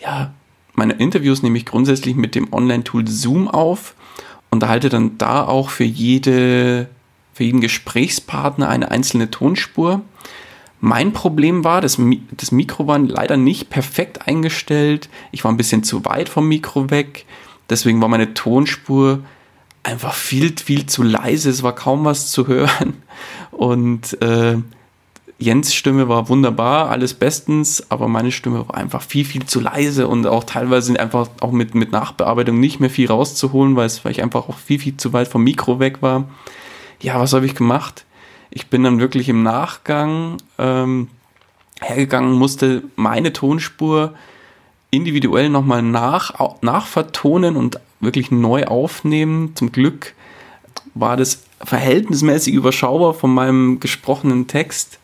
ja, 0.00 0.32
meine 0.74 0.94
Interviews 0.94 1.42
nehme 1.42 1.58
ich 1.58 1.66
grundsätzlich 1.66 2.14
mit 2.14 2.34
dem 2.34 2.52
Online-Tool 2.52 3.06
Zoom 3.08 3.48
auf 3.48 3.94
und 4.50 4.62
erhalte 4.62 4.88
dann 4.88 5.18
da 5.18 5.44
auch 5.44 5.70
für 5.70 5.84
jede, 5.84 6.88
für 7.34 7.44
jeden 7.44 7.60
Gesprächspartner 7.60 8.68
eine 8.68 8.90
einzelne 8.90 9.30
Tonspur. 9.30 10.02
Mein 10.80 11.12
Problem 11.12 11.64
war, 11.64 11.80
das, 11.80 11.98
das 12.30 12.52
Mikro 12.52 12.86
war 12.86 12.98
leider 13.00 13.36
nicht 13.36 13.70
perfekt 13.70 14.28
eingestellt. 14.28 15.08
Ich 15.32 15.42
war 15.42 15.52
ein 15.52 15.56
bisschen 15.56 15.82
zu 15.82 16.04
weit 16.04 16.28
vom 16.28 16.46
Mikro 16.46 16.90
weg. 16.90 17.26
Deswegen 17.68 18.00
war 18.00 18.08
meine 18.08 18.34
Tonspur 18.34 19.24
einfach 19.88 20.12
viel, 20.12 20.54
viel 20.56 20.84
zu 20.86 21.02
leise. 21.02 21.48
Es 21.48 21.62
war 21.62 21.74
kaum 21.74 22.04
was 22.04 22.30
zu 22.30 22.46
hören. 22.46 23.02
Und 23.50 24.20
äh, 24.22 24.58
Jens 25.38 25.74
Stimme 25.74 26.08
war 26.08 26.28
wunderbar, 26.28 26.90
alles 26.90 27.14
bestens, 27.14 27.90
aber 27.90 28.06
meine 28.06 28.30
Stimme 28.30 28.68
war 28.68 28.76
einfach 28.76 29.02
viel, 29.02 29.24
viel 29.24 29.46
zu 29.46 29.60
leise 29.60 30.06
und 30.06 30.26
auch 30.26 30.44
teilweise 30.44 30.98
einfach 31.00 31.28
auch 31.40 31.52
mit, 31.52 31.74
mit 31.74 31.90
Nachbearbeitung 31.90 32.60
nicht 32.60 32.80
mehr 32.80 32.90
viel 32.90 33.08
rauszuholen, 33.08 33.76
weil, 33.76 33.86
es, 33.86 34.04
ich 34.04 34.22
einfach 34.22 34.48
auch 34.48 34.58
viel, 34.58 34.78
viel 34.78 34.96
zu 34.96 35.12
weit 35.12 35.28
vom 35.28 35.42
Mikro 35.42 35.80
weg 35.80 36.02
war. 36.02 36.28
Ja, 37.00 37.18
was 37.18 37.32
habe 37.32 37.46
ich 37.46 37.54
gemacht? 37.54 38.04
Ich 38.50 38.66
bin 38.66 38.82
dann 38.82 39.00
wirklich 39.00 39.28
im 39.28 39.42
Nachgang 39.42 40.36
ähm, 40.58 41.08
hergegangen, 41.80 42.32
musste 42.32 42.82
meine 42.96 43.32
Tonspur 43.32 44.14
individuell 44.90 45.48
nochmal 45.48 45.82
nach, 45.82 46.34
nachvertonen 46.62 47.56
und 47.56 47.80
wirklich 48.00 48.30
neu 48.30 48.64
aufnehmen. 48.64 49.52
Zum 49.54 49.72
Glück 49.72 50.14
war 50.94 51.16
das 51.16 51.44
verhältnismäßig 51.64 52.54
überschaubar 52.54 53.14
von 53.14 53.32
meinem 53.32 53.80
gesprochenen 53.80 54.46
Text, 54.46 54.98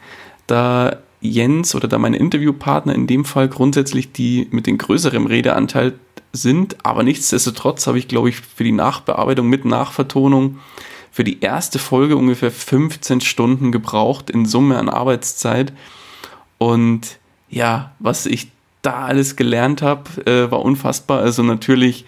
da 0.46 0.98
Jens 1.20 1.74
oder 1.74 1.88
da 1.88 1.98
meine 1.98 2.18
Interviewpartner 2.18 2.94
in 2.94 3.06
dem 3.06 3.24
Fall 3.24 3.48
grundsätzlich 3.48 4.12
die 4.12 4.46
mit 4.50 4.66
dem 4.66 4.76
größeren 4.76 5.26
Redeanteil 5.26 5.94
sind, 6.32 6.76
aber 6.84 7.02
nichtsdestotrotz 7.02 7.86
habe 7.86 7.98
ich, 7.98 8.08
glaube 8.08 8.28
ich, 8.28 8.36
für 8.36 8.64
die 8.64 8.72
Nachbearbeitung 8.72 9.48
mit 9.48 9.64
Nachvertonung 9.64 10.58
für 11.14 11.24
die 11.24 11.40
erste 11.40 11.78
Folge 11.78 12.16
ungefähr 12.16 12.50
15 12.50 13.20
Stunden 13.20 13.70
gebraucht 13.70 14.30
in 14.30 14.46
Summe 14.46 14.78
an 14.78 14.88
Arbeitszeit. 14.88 15.72
Und 16.58 17.18
ja, 17.48 17.92
was 18.00 18.26
ich 18.26 18.48
da 18.82 19.04
alles 19.04 19.36
gelernt 19.36 19.80
habe, 19.80 20.26
äh, 20.26 20.50
war 20.50 20.62
unfassbar. 20.62 21.20
Also 21.20 21.44
natürlich 21.44 22.04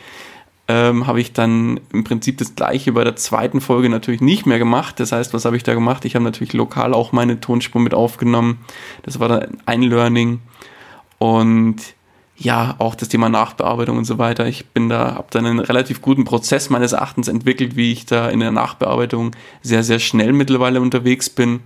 ähm, 0.69 1.07
habe 1.07 1.21
ich 1.21 1.33
dann 1.33 1.81
im 1.93 2.05
Prinzip 2.05 2.39
das 2.39 2.55
gleiche 2.55 2.93
bei 2.93 3.05
der 3.05 3.17
zweiten 3.17 3.61
Folge 3.61 3.89
natürlich 3.89 4.21
nicht 4.21 4.47
mehr 4.47 4.59
gemacht. 4.59 4.99
Das 4.99 5.13
heißt, 5.13 5.33
was 5.33 5.45
habe 5.45 5.57
ich 5.57 5.63
da 5.63 5.75
gemacht? 5.75 6.05
Ich 6.05 6.15
habe 6.15 6.25
natürlich 6.25 6.55
lokal 6.55 6.93
auch 6.93 7.13
meine 7.13 7.41
Tonspur 7.41 7.81
mit 7.81 7.95
aufgenommen. 7.95 8.59
Das 9.03 9.21
war 9.21 9.29
dann 9.29 9.59
ein 9.67 9.83
Learning. 9.83 10.41
Und 11.19 11.77
ja, 12.37 12.75
auch 12.79 12.95
das 12.95 13.09
Thema 13.09 13.29
Nachbearbeitung 13.29 13.97
und 13.97 14.05
so 14.05 14.19
weiter. 14.19 14.47
Ich 14.47 14.67
bin 14.67 14.89
da, 14.89 15.15
habe 15.15 15.29
dann 15.31 15.47
einen 15.47 15.61
relativ 15.61 16.03
guten 16.03 16.25
Prozess 16.25 16.69
meines 16.69 16.93
Erachtens 16.93 17.29
entwickelt, 17.29 17.77
wie 17.77 17.93
ich 17.93 18.05
da 18.05 18.29
in 18.29 18.41
der 18.41 18.53
Nachbearbeitung 18.53 19.35
sehr, 19.63 19.83
sehr 19.83 20.01
schnell 20.01 20.33
mittlerweile 20.33 20.81
unterwegs 20.81 21.31
bin 21.31 21.61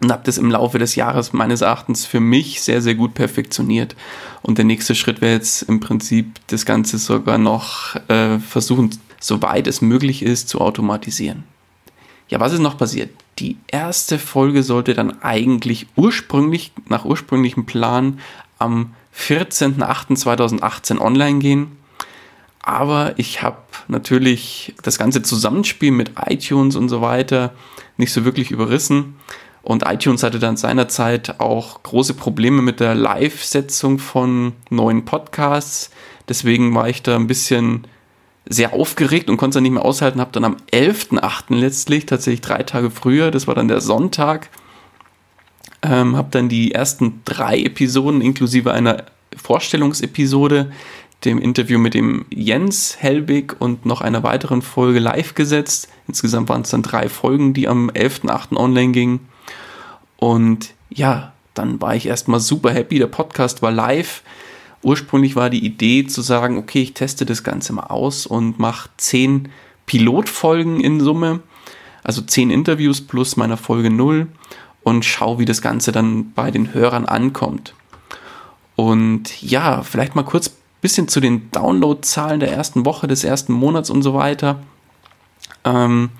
und 0.00 0.10
habe 0.10 0.22
das 0.24 0.38
im 0.38 0.50
Laufe 0.50 0.78
des 0.78 0.94
Jahres 0.94 1.32
meines 1.32 1.60
Erachtens 1.60 2.06
für 2.06 2.20
mich 2.20 2.62
sehr, 2.62 2.80
sehr 2.80 2.94
gut 2.94 3.14
perfektioniert. 3.14 3.96
Und 4.42 4.58
der 4.58 4.64
nächste 4.64 4.94
Schritt 4.94 5.20
wäre 5.20 5.34
jetzt 5.34 5.62
im 5.62 5.80
Prinzip 5.80 6.40
das 6.46 6.64
Ganze 6.64 6.98
sogar 6.98 7.38
noch 7.38 7.96
äh, 8.08 8.38
versuchen, 8.38 8.90
soweit 9.20 9.66
es 9.66 9.82
möglich 9.82 10.22
ist, 10.22 10.48
zu 10.48 10.60
automatisieren. 10.60 11.44
ja, 12.28 12.40
was 12.40 12.52
ist 12.52 12.60
noch 12.60 12.78
passiert? 12.78 13.10
Die 13.38 13.58
erste 13.66 14.18
Folge 14.18 14.62
sollte 14.62 14.94
dann 14.94 15.22
eigentlich 15.22 15.86
ursprünglich, 15.96 16.72
nach 16.88 17.04
ursprünglichem 17.04 17.66
Plan, 17.66 18.20
am 18.58 18.94
14.08.2018 19.16 20.98
online 20.98 21.38
gehen. 21.40 21.76
Aber 22.62 23.18
ich 23.18 23.42
habe 23.42 23.58
natürlich 23.88 24.74
das 24.82 24.98
ganze 24.98 25.22
Zusammenspiel 25.22 25.90
mit 25.90 26.12
iTunes 26.26 26.76
und 26.76 26.88
so 26.88 27.00
weiter 27.00 27.52
nicht 27.96 28.12
so 28.12 28.24
wirklich 28.24 28.50
überrissen. 28.50 29.16
Und 29.62 29.84
iTunes 29.86 30.22
hatte 30.22 30.38
dann 30.38 30.56
seinerzeit 30.56 31.38
auch 31.38 31.82
große 31.82 32.14
Probleme 32.14 32.62
mit 32.62 32.80
der 32.80 32.94
Live-Setzung 32.94 33.98
von 33.98 34.52
neuen 34.70 35.04
Podcasts. 35.04 35.90
Deswegen 36.28 36.74
war 36.74 36.88
ich 36.88 37.02
da 37.02 37.16
ein 37.16 37.26
bisschen 37.26 37.86
sehr 38.48 38.72
aufgeregt 38.72 39.28
und 39.28 39.36
konnte 39.36 39.50
es 39.50 39.54
dann 39.54 39.62
nicht 39.64 39.72
mehr 39.72 39.84
aushalten. 39.84 40.20
Habe 40.20 40.32
dann 40.32 40.44
am 40.44 40.56
11.8. 40.72 41.54
letztlich, 41.54 42.06
tatsächlich 42.06 42.40
drei 42.40 42.62
Tage 42.62 42.90
früher, 42.90 43.30
das 43.30 43.46
war 43.46 43.54
dann 43.54 43.68
der 43.68 43.80
Sonntag, 43.80 44.48
ähm, 45.82 46.16
habe 46.16 46.28
dann 46.30 46.48
die 46.48 46.72
ersten 46.72 47.20
drei 47.24 47.60
Episoden 47.60 48.20
inklusive 48.22 48.72
einer 48.72 49.04
Vorstellungsepisode, 49.36 50.72
dem 51.24 51.38
Interview 51.38 51.78
mit 51.78 51.94
dem 51.94 52.24
Jens 52.30 52.96
Helbig 52.98 53.56
und 53.58 53.84
noch 53.84 54.00
einer 54.00 54.22
weiteren 54.22 54.62
Folge 54.62 55.00
live 55.00 55.34
gesetzt. 55.34 55.88
Insgesamt 56.08 56.48
waren 56.48 56.62
es 56.62 56.70
dann 56.70 56.82
drei 56.82 57.08
Folgen, 57.08 57.52
die 57.52 57.68
am 57.68 57.90
11.8. 57.90 58.56
online 58.56 58.92
gingen. 58.92 59.29
Und 60.20 60.74
ja, 60.90 61.32
dann 61.54 61.80
war 61.80 61.96
ich 61.96 62.06
erstmal 62.06 62.40
super 62.40 62.70
happy. 62.70 62.98
Der 62.98 63.06
Podcast 63.08 63.62
war 63.62 63.72
live. 63.72 64.22
Ursprünglich 64.82 65.34
war 65.34 65.50
die 65.50 65.64
Idee 65.64 66.06
zu 66.06 66.22
sagen, 66.22 66.56
okay, 66.56 66.82
ich 66.82 66.94
teste 66.94 67.26
das 67.26 67.42
Ganze 67.42 67.72
mal 67.72 67.86
aus 67.86 68.26
und 68.26 68.58
mache 68.58 68.90
zehn 68.98 69.48
Pilotfolgen 69.86 70.80
in 70.80 71.00
Summe. 71.00 71.40
Also 72.04 72.22
zehn 72.22 72.50
Interviews 72.50 73.00
plus 73.00 73.36
meiner 73.36 73.56
Folge 73.56 73.90
0 73.90 74.28
und 74.82 75.04
schau, 75.04 75.38
wie 75.38 75.44
das 75.44 75.62
Ganze 75.62 75.90
dann 75.90 76.32
bei 76.32 76.50
den 76.50 76.72
Hörern 76.72 77.06
ankommt. 77.06 77.74
Und 78.76 79.42
ja, 79.42 79.82
vielleicht 79.82 80.14
mal 80.14 80.22
kurz 80.22 80.48
ein 80.48 80.54
bisschen 80.80 81.08
zu 81.08 81.20
den 81.20 81.50
Downloadzahlen 81.50 82.40
der 82.40 82.52
ersten 82.52 82.84
Woche, 82.84 83.06
des 83.06 83.24
ersten 83.24 83.52
Monats 83.52 83.90
und 83.90 84.02
so 84.02 84.14
weiter. 84.14 84.60
Ähm, 85.64 86.10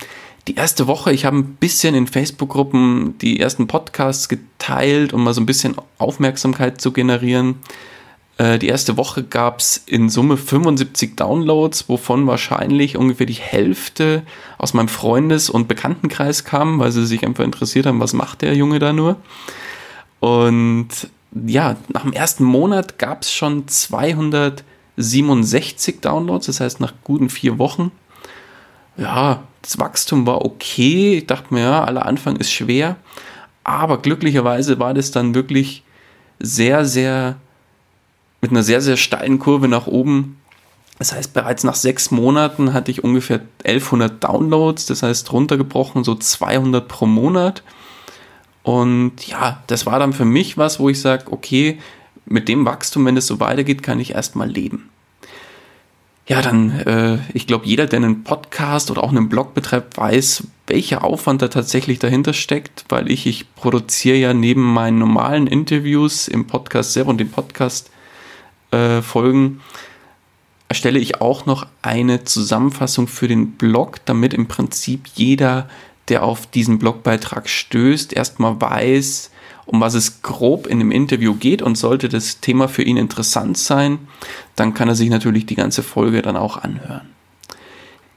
die 0.49 0.55
erste 0.55 0.87
Woche, 0.87 1.13
ich 1.13 1.25
habe 1.25 1.39
ein 1.39 1.55
bisschen 1.57 1.95
in 1.95 2.07
Facebook-Gruppen 2.07 3.19
die 3.19 3.41
ersten 3.41 3.67
Podcasts 3.67 4.29
geteilt, 4.29 5.13
um 5.13 5.25
mal 5.25 5.35
so 5.35 5.41
ein 5.41 5.47
bisschen 5.47 5.75
Aufmerksamkeit 5.99 6.81
zu 6.81 6.93
generieren. 6.93 7.57
Äh, 8.39 8.59
die 8.59 8.69
erste 8.69 8.97
Woche 8.97 9.23
gab 9.23 9.61
es 9.61 9.83
in 9.87 10.09
Summe 10.09 10.39
75 10.39 11.17
Downloads, 11.17 11.91
wovon 11.91 12.27
wahrscheinlich 12.27 12.97
ungefähr 12.97 13.27
die 13.27 13.35
Hälfte 13.35 14.23
aus 14.57 14.73
meinem 14.73 14.89
Freundes- 14.89 15.51
und 15.51 15.69
Bekanntenkreis 15.69 16.45
kam, 16.45 16.79
weil 16.79 16.91
sie 16.91 17.07
sich 17.07 17.27
einfach 17.27 17.45
interessiert 17.45 17.85
haben, 17.85 18.01
was 18.01 18.15
macht 18.15 18.41
der 18.41 18.57
Junge 18.57 18.79
da 18.79 18.95
nur. 18.95 19.17
Und 20.21 20.89
ja, 21.47 21.77
nach 21.89 22.03
dem 22.03 22.15
ersten 22.15 22.45
Monat 22.45 22.99
gab 22.99 23.23
es 23.23 23.33
schon 23.33 23.67
267 23.69 26.01
Downloads, 26.01 26.47
das 26.47 26.61
heißt 26.61 26.81
nach 26.81 26.95
guten 27.05 27.29
vier 27.29 27.59
Wochen. 27.59 27.93
Ja, 28.97 29.43
das 29.63 29.79
Wachstum 29.79 30.27
war 30.27 30.45
okay. 30.45 31.19
Ich 31.19 31.27
dachte 31.27 31.53
mir, 31.55 31.61
ja, 31.61 31.85
aller 31.85 32.07
Anfang 32.07 32.37
ist 32.37 32.53
schwer. 32.53 32.97
Aber 33.65 33.99
glücklicherweise 33.99 34.79
war 34.79 34.95
das 34.95 35.11
dann 35.11 35.35
wirklich 35.35 35.83
sehr, 36.39 36.85
sehr 36.85 37.37
mit 38.41 38.51
einer 38.51 38.63
sehr, 38.63 38.81
sehr 38.81 38.97
steilen 38.97 39.39
Kurve 39.39 39.69
nach 39.69 39.87
oben. 39.87 40.39
Das 40.99 41.13
heißt, 41.13 41.33
bereits 41.33 41.65
nach 41.65 41.75
sechs 41.75 42.11
Monaten 42.11 42.73
hatte 42.73 42.91
ich 42.91 43.05
ungefähr 43.05 43.41
1100 43.65 44.23
Downloads, 44.23 44.87
das 44.87 45.03
heißt 45.03 45.33
runtergebrochen 45.33 46.05
so 46.05 46.15
200 46.15 46.87
pro 46.87 47.07
Monat. 47.07 47.63
Und 48.63 49.27
ja, 49.27 49.63
das 49.67 49.87
war 49.87 49.99
dann 49.99 50.13
für 50.13 50.27
mich 50.27 50.59
was, 50.59 50.79
wo 50.79 50.89
ich 50.89 51.01
sage, 51.01 51.25
okay, 51.31 51.79
mit 52.27 52.49
dem 52.49 52.67
Wachstum, 52.67 53.07
wenn 53.07 53.17
es 53.17 53.27
so 53.27 53.41
weitergeht, 53.41 53.83
kann 53.83 53.99
ich 53.99 54.15
erstmal 54.15 54.49
leben. 54.49 54.91
Ja, 56.31 56.43
dann, 56.43 56.79
äh, 56.87 57.19
ich 57.35 57.49
glaube, 57.49 57.67
jeder, 57.67 57.89
der 57.89 57.97
einen 57.97 58.23
Podcast 58.23 58.93
oder 58.93 59.03
auch 59.03 59.11
einen 59.11 59.29
Blog 59.29 59.53
betreibt, 59.53 59.97
weiß, 59.97 60.45
welcher 60.69 61.03
Aufwand 61.03 61.43
da 61.43 61.49
tatsächlich 61.49 61.99
dahinter 61.99 62.35
steckt, 62.35 62.85
weil 62.89 63.11
ich, 63.11 63.27
ich 63.27 63.53
produziere 63.57 64.17
ja 64.17 64.33
neben 64.33 64.63
meinen 64.63 65.01
normalen 65.01 65.49
Interviews 65.49 66.29
im 66.29 66.47
Podcast 66.47 66.93
selber 66.93 67.11
und 67.11 67.19
dem 67.19 67.33
Podcast 67.33 67.91
äh, 68.71 69.01
erstelle 70.69 71.01
ich 71.01 71.21
auch 71.21 71.47
noch 71.47 71.67
eine 71.83 72.23
Zusammenfassung 72.23 73.09
für 73.09 73.27
den 73.27 73.51
Blog, 73.55 73.97
damit 74.05 74.33
im 74.33 74.47
Prinzip 74.47 75.09
jeder, 75.17 75.69
der 76.07 76.23
auf 76.23 76.47
diesen 76.47 76.79
Blogbeitrag 76.79 77.49
stößt, 77.49 78.13
erstmal 78.13 78.61
weiß, 78.61 79.33
um 79.71 79.81
was 79.81 79.95
es 79.95 80.23
grob 80.23 80.67
in 80.67 80.81
dem 80.81 80.91
Interview 80.91 81.35
geht 81.35 81.63
und 81.63 81.79
sollte 81.79 82.09
das 82.09 82.41
Thema 82.41 82.67
für 82.67 82.83
ihn 82.83 82.97
interessant 82.97 83.57
sein, 83.57 84.01
dann 84.57 84.75
kann 84.75 84.89
er 84.89 84.97
sich 84.97 85.11
natürlich 85.11 85.47
die 85.47 85.55
ganze 85.55 85.85
Folge 85.85 86.23
dann 86.23 86.37
auch 86.37 86.57
anhören. 86.57 87.09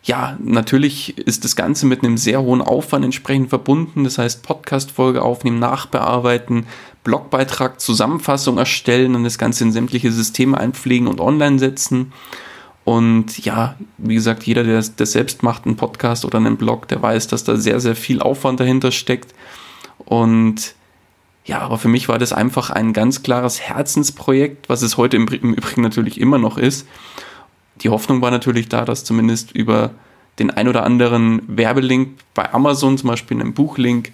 Ja, 0.02 0.36
natürlich 0.44 1.16
ist 1.16 1.46
das 1.46 1.56
Ganze 1.56 1.86
mit 1.86 2.04
einem 2.04 2.18
sehr 2.18 2.42
hohen 2.42 2.62
Aufwand 2.62 3.06
entsprechend 3.06 3.50
verbunden. 3.50 4.04
Das 4.04 4.18
heißt, 4.18 4.42
Podcast-Folge 4.42 5.22
aufnehmen, 5.22 5.60
nachbearbeiten, 5.60 6.66
Blogbeitrag, 7.04 7.80
Zusammenfassung 7.80 8.58
erstellen 8.58 9.14
und 9.14 9.24
das 9.24 9.38
Ganze 9.38 9.64
in 9.64 9.72
sämtliche 9.72 10.12
Systeme 10.12 10.58
einpflegen 10.58 11.08
und 11.08 11.22
online 11.22 11.60
setzen. 11.60 12.14
Und 12.84 13.46
ja, 13.46 13.76
wie 14.00 14.16
gesagt, 14.16 14.44
jeder, 14.44 14.64
der 14.64 14.84
das 14.98 15.12
selbst 15.12 15.44
macht, 15.44 15.68
einen 15.68 15.76
Podcast 15.76 16.26
oder 16.26 16.40
einen 16.40 16.58
Blog, 16.58 16.88
der 16.88 17.02
weiß, 17.02 17.28
dass 17.28 17.44
da 17.44 17.58
sehr, 17.58 17.80
sehr 17.80 17.96
viel 17.96 18.22
Aufwand 18.22 18.60
dahinter 18.60 18.92
steckt. 18.92 19.36
Und 20.00 20.74
ja, 21.46 21.60
aber 21.60 21.78
für 21.78 21.90
mich 21.90 22.08
war 22.08 22.20
das 22.20 22.34
einfach 22.34 22.70
ein 22.70 22.94
ganz 22.94 23.24
klares 23.24 23.60
Herzensprojekt, 23.60 24.70
was 24.70 24.82
es 24.82 24.98
heute 24.98 25.18
im, 25.18 25.28
Übrigen 25.28 25.82
natürlich 25.82 26.20
immer 26.20 26.38
noch 26.38 26.58
ist 26.58 26.86
die 27.82 27.90
Hoffnung 27.90 28.22
war 28.22 28.32
natürlich 28.32 28.70
da, 28.70 28.86
dass 28.86 29.04
zumindest 29.04 29.52
über 29.52 29.92
den 30.40 30.50
ein 30.52 30.68
oder 30.68 30.84
anderen 30.84 31.42
Werbelink 31.48 32.18
bei 32.34 32.54
Amazon, 32.54 32.98
zum 32.98 33.10
Beispiel 33.10 33.40
einen 33.40 33.54
Buchlink, 33.54 34.12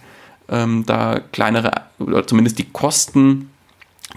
ähm, 0.49 0.85
da 0.85 1.19
kleinere 1.31 1.83
oder 1.99 2.25
zumindest 2.25 2.57
die 2.57 2.69
Kosten, 2.69 3.49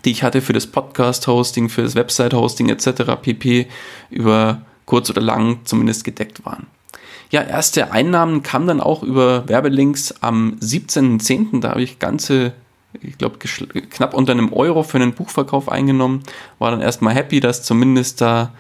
die 0.04 0.11
ich 0.11 0.23
hatte 0.23 0.40
für 0.40 0.52
das 0.52 0.66
Podcast-Hosting, 0.66 1.69
für 1.69 1.83
das 1.83 1.95
Website-Hosting 1.95 2.71
etc. 2.71 3.02
pp. 3.21 3.66
über 4.11 4.62
kurz 4.87 5.11
oder 5.11 5.21
lang 5.21 5.61
zumindest 5.64 6.04
gedeckt 6.04 6.45
waren. 6.45 6.66
Ja, 7.31 7.42
erste 7.42 7.92
Einnahmen 7.92 8.42
kamen 8.42 8.66
dann 8.66 8.81
auch 8.81 9.02
über 9.02 9.49
Werbelinks 9.49 10.23
am 10.23 10.57
17.10. 10.61 11.61
Da 11.61 11.71
habe 11.71 11.83
ich 11.83 11.99
ganze, 11.99 12.52
ich 13.01 13.19
glaube, 13.19 13.39
knapp 13.39 14.15
unter 14.15 14.33
einem 14.33 14.53
Euro 14.53 14.83
für 14.83 14.99
einen 14.99 15.13
Buchverkauf 15.13 15.69
eingenommen. 15.71 16.23
War 16.59 16.71
dann 16.71 16.81
erstmal 16.81 17.15
happy, 17.15 17.41
dass 17.41 17.63
zumindest 17.63 18.21
da 18.21 18.53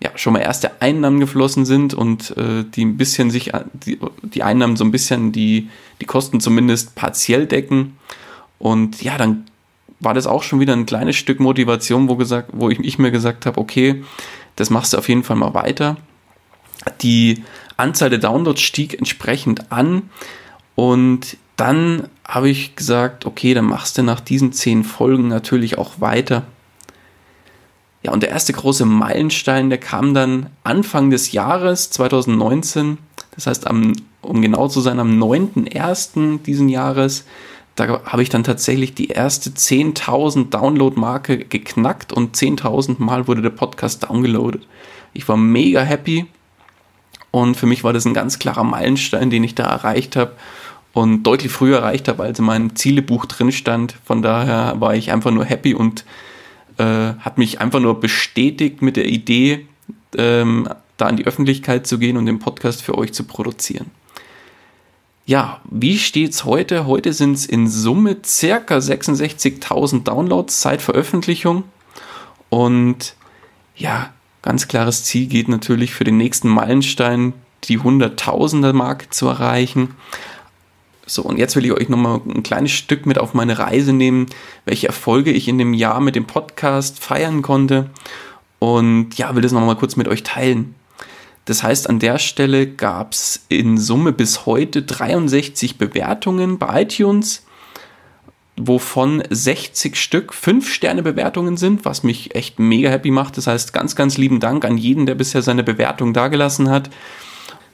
ja, 0.00 0.10
schon 0.14 0.32
mal 0.32 0.40
erste 0.40 0.80
Einnahmen 0.80 1.18
geflossen 1.18 1.64
sind 1.64 1.92
und 1.92 2.36
äh, 2.36 2.64
die 2.64 2.84
ein 2.84 2.96
bisschen 2.96 3.30
sich, 3.30 3.50
die, 3.72 3.98
die 4.22 4.42
Einnahmen 4.42 4.76
so 4.76 4.84
ein 4.84 4.92
bisschen 4.92 5.32
die, 5.32 5.68
die 6.00 6.06
Kosten 6.06 6.40
zumindest 6.40 6.94
partiell 6.94 7.46
decken. 7.46 7.98
Und 8.58 9.02
ja, 9.02 9.18
dann 9.18 9.46
war 10.00 10.14
das 10.14 10.28
auch 10.28 10.44
schon 10.44 10.60
wieder 10.60 10.72
ein 10.72 10.86
kleines 10.86 11.16
Stück 11.16 11.40
Motivation, 11.40 12.08
wo, 12.08 12.16
gesagt, 12.16 12.50
wo 12.52 12.70
ich, 12.70 12.78
ich 12.80 12.98
mir 12.98 13.10
gesagt 13.10 13.46
habe, 13.46 13.60
okay, 13.60 14.04
das 14.54 14.70
machst 14.70 14.92
du 14.92 14.98
auf 14.98 15.08
jeden 15.08 15.24
Fall 15.24 15.36
mal 15.36 15.54
weiter. 15.54 15.96
Die 17.02 17.42
Anzahl 17.76 18.10
der 18.10 18.20
Downloads 18.20 18.60
stieg 18.60 18.96
entsprechend 18.96 19.72
an 19.72 20.10
und 20.76 21.36
dann 21.56 22.08
habe 22.28 22.50
ich 22.50 22.76
gesagt, 22.76 23.26
okay, 23.26 23.54
dann 23.54 23.64
machst 23.64 23.98
du 23.98 24.02
nach 24.02 24.20
diesen 24.20 24.52
zehn 24.52 24.84
Folgen 24.84 25.26
natürlich 25.28 25.78
auch 25.78 26.00
weiter 26.00 26.44
ja, 28.02 28.12
und 28.12 28.22
der 28.22 28.30
erste 28.30 28.52
große 28.52 28.84
Meilenstein, 28.84 29.70
der 29.70 29.78
kam 29.78 30.14
dann 30.14 30.50
Anfang 30.62 31.10
des 31.10 31.32
Jahres 31.32 31.90
2019, 31.90 32.98
das 33.34 33.46
heißt, 33.46 33.66
am, 33.66 33.92
um 34.22 34.40
genau 34.40 34.68
zu 34.68 34.80
sein, 34.80 35.00
am 35.00 35.20
9.01. 35.20 36.42
diesen 36.42 36.68
Jahres, 36.68 37.24
da 37.74 38.02
habe 38.04 38.22
ich 38.22 38.28
dann 38.28 38.44
tatsächlich 38.44 38.94
die 38.94 39.08
erste 39.08 39.50
10.000 39.50 40.50
Download-Marke 40.50 41.38
geknackt 41.38 42.12
und 42.12 42.36
10.000 42.36 42.96
Mal 42.98 43.26
wurde 43.26 43.42
der 43.42 43.50
Podcast 43.50 44.08
downgeloadet. 44.08 44.66
Ich 45.12 45.28
war 45.28 45.36
mega 45.36 45.82
happy 45.82 46.26
und 47.30 47.56
für 47.56 47.66
mich 47.66 47.82
war 47.84 47.92
das 47.92 48.04
ein 48.04 48.14
ganz 48.14 48.38
klarer 48.38 48.64
Meilenstein, 48.64 49.30
den 49.30 49.44
ich 49.44 49.54
da 49.54 49.64
erreicht 49.64 50.14
habe 50.16 50.32
und 50.98 51.22
deutlich 51.22 51.52
früher 51.52 51.78
erreicht 51.78 52.08
habe, 52.08 52.24
als 52.24 52.40
in 52.40 52.44
meinem 52.44 52.74
Zielebuch 52.74 53.26
drin 53.26 53.52
stand. 53.52 53.94
Von 54.04 54.20
daher 54.20 54.80
war 54.80 54.96
ich 54.96 55.12
einfach 55.12 55.30
nur 55.30 55.44
happy 55.44 55.74
und 55.74 56.04
äh, 56.76 57.14
hat 57.18 57.38
mich 57.38 57.60
einfach 57.60 57.78
nur 57.78 58.00
bestätigt 58.00 58.82
mit 58.82 58.96
der 58.96 59.06
Idee, 59.06 59.66
ähm, 60.16 60.68
da 60.96 61.06
an 61.06 61.16
die 61.16 61.24
Öffentlichkeit 61.24 61.86
zu 61.86 61.98
gehen 61.98 62.16
und 62.16 62.26
den 62.26 62.40
Podcast 62.40 62.82
für 62.82 62.98
euch 62.98 63.12
zu 63.12 63.22
produzieren. 63.22 63.92
Ja, 65.24 65.60
wie 65.70 65.98
steht's 65.98 66.44
heute? 66.44 66.86
Heute 66.86 67.12
sind 67.12 67.34
es 67.34 67.46
in 67.46 67.68
Summe 67.68 68.16
circa 68.24 68.78
66.000 68.78 70.02
Downloads 70.02 70.60
seit 70.60 70.82
Veröffentlichung. 70.82 71.62
Und 72.48 73.14
ja, 73.76 74.12
ganz 74.42 74.66
klares 74.66 75.04
Ziel 75.04 75.28
geht 75.28 75.48
natürlich 75.48 75.94
für 75.94 76.04
den 76.04 76.16
nächsten 76.16 76.48
Meilenstein, 76.48 77.34
die 77.64 77.78
Hunderttausender 77.78 78.72
Marke 78.72 79.10
zu 79.10 79.28
erreichen. 79.28 79.94
So, 81.08 81.22
und 81.22 81.38
jetzt 81.38 81.56
will 81.56 81.64
ich 81.64 81.72
euch 81.72 81.88
nochmal 81.88 82.20
ein 82.28 82.42
kleines 82.42 82.72
Stück 82.72 83.06
mit 83.06 83.18
auf 83.18 83.32
meine 83.32 83.58
Reise 83.58 83.94
nehmen, 83.94 84.26
welche 84.66 84.88
Erfolge 84.88 85.30
ich 85.30 85.48
in 85.48 85.56
dem 85.56 85.72
Jahr 85.72 86.00
mit 86.00 86.14
dem 86.14 86.26
Podcast 86.26 87.02
feiern 87.02 87.40
konnte. 87.40 87.88
Und 88.58 89.16
ja, 89.16 89.34
will 89.34 89.42
das 89.42 89.52
nochmal 89.52 89.76
kurz 89.76 89.96
mit 89.96 90.06
euch 90.06 90.22
teilen. 90.22 90.74
Das 91.46 91.62
heißt, 91.62 91.88
an 91.88 91.98
der 91.98 92.18
Stelle 92.18 92.66
gab 92.66 93.14
es 93.14 93.46
in 93.48 93.78
Summe 93.78 94.12
bis 94.12 94.44
heute 94.44 94.82
63 94.82 95.78
Bewertungen 95.78 96.58
bei 96.58 96.82
iTunes, 96.82 97.46
wovon 98.58 99.22
60 99.30 99.96
Stück 99.96 100.34
5-Sterne-Bewertungen 100.34 101.56
sind, 101.56 101.86
was 101.86 102.02
mich 102.02 102.34
echt 102.34 102.58
mega 102.58 102.90
happy 102.90 103.10
macht. 103.10 103.38
Das 103.38 103.46
heißt, 103.46 103.72
ganz, 103.72 103.96
ganz 103.96 104.18
lieben 104.18 104.40
Dank 104.40 104.66
an 104.66 104.76
jeden, 104.76 105.06
der 105.06 105.14
bisher 105.14 105.40
seine 105.40 105.64
Bewertung 105.64 106.12
dagelassen 106.12 106.68
hat. 106.68 106.90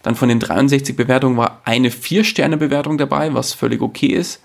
Dann 0.04 0.14
von 0.14 0.28
den 0.28 0.38
63 0.38 0.94
Bewertungen 0.94 1.38
war 1.38 1.62
eine 1.64 1.88
4-Sterne-Bewertung 1.88 2.98
dabei, 2.98 3.32
was 3.32 3.54
völlig 3.54 3.80
okay 3.80 4.08
ist. 4.08 4.42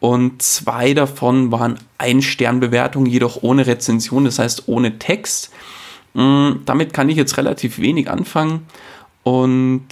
Und 0.00 0.40
zwei 0.40 0.94
davon 0.94 1.52
waren 1.52 1.78
Ein-Stern-Bewertungen, 1.98 3.06
jedoch 3.06 3.42
ohne 3.42 3.66
Rezension, 3.66 4.24
das 4.24 4.38
heißt 4.38 4.64
ohne 4.68 4.98
Text. 4.98 5.52
Mm, 6.14 6.52
damit 6.64 6.94
kann 6.94 7.10
ich 7.10 7.16
jetzt 7.18 7.36
relativ 7.36 7.78
wenig 7.78 8.08
anfangen 8.08 8.66
und 9.22 9.86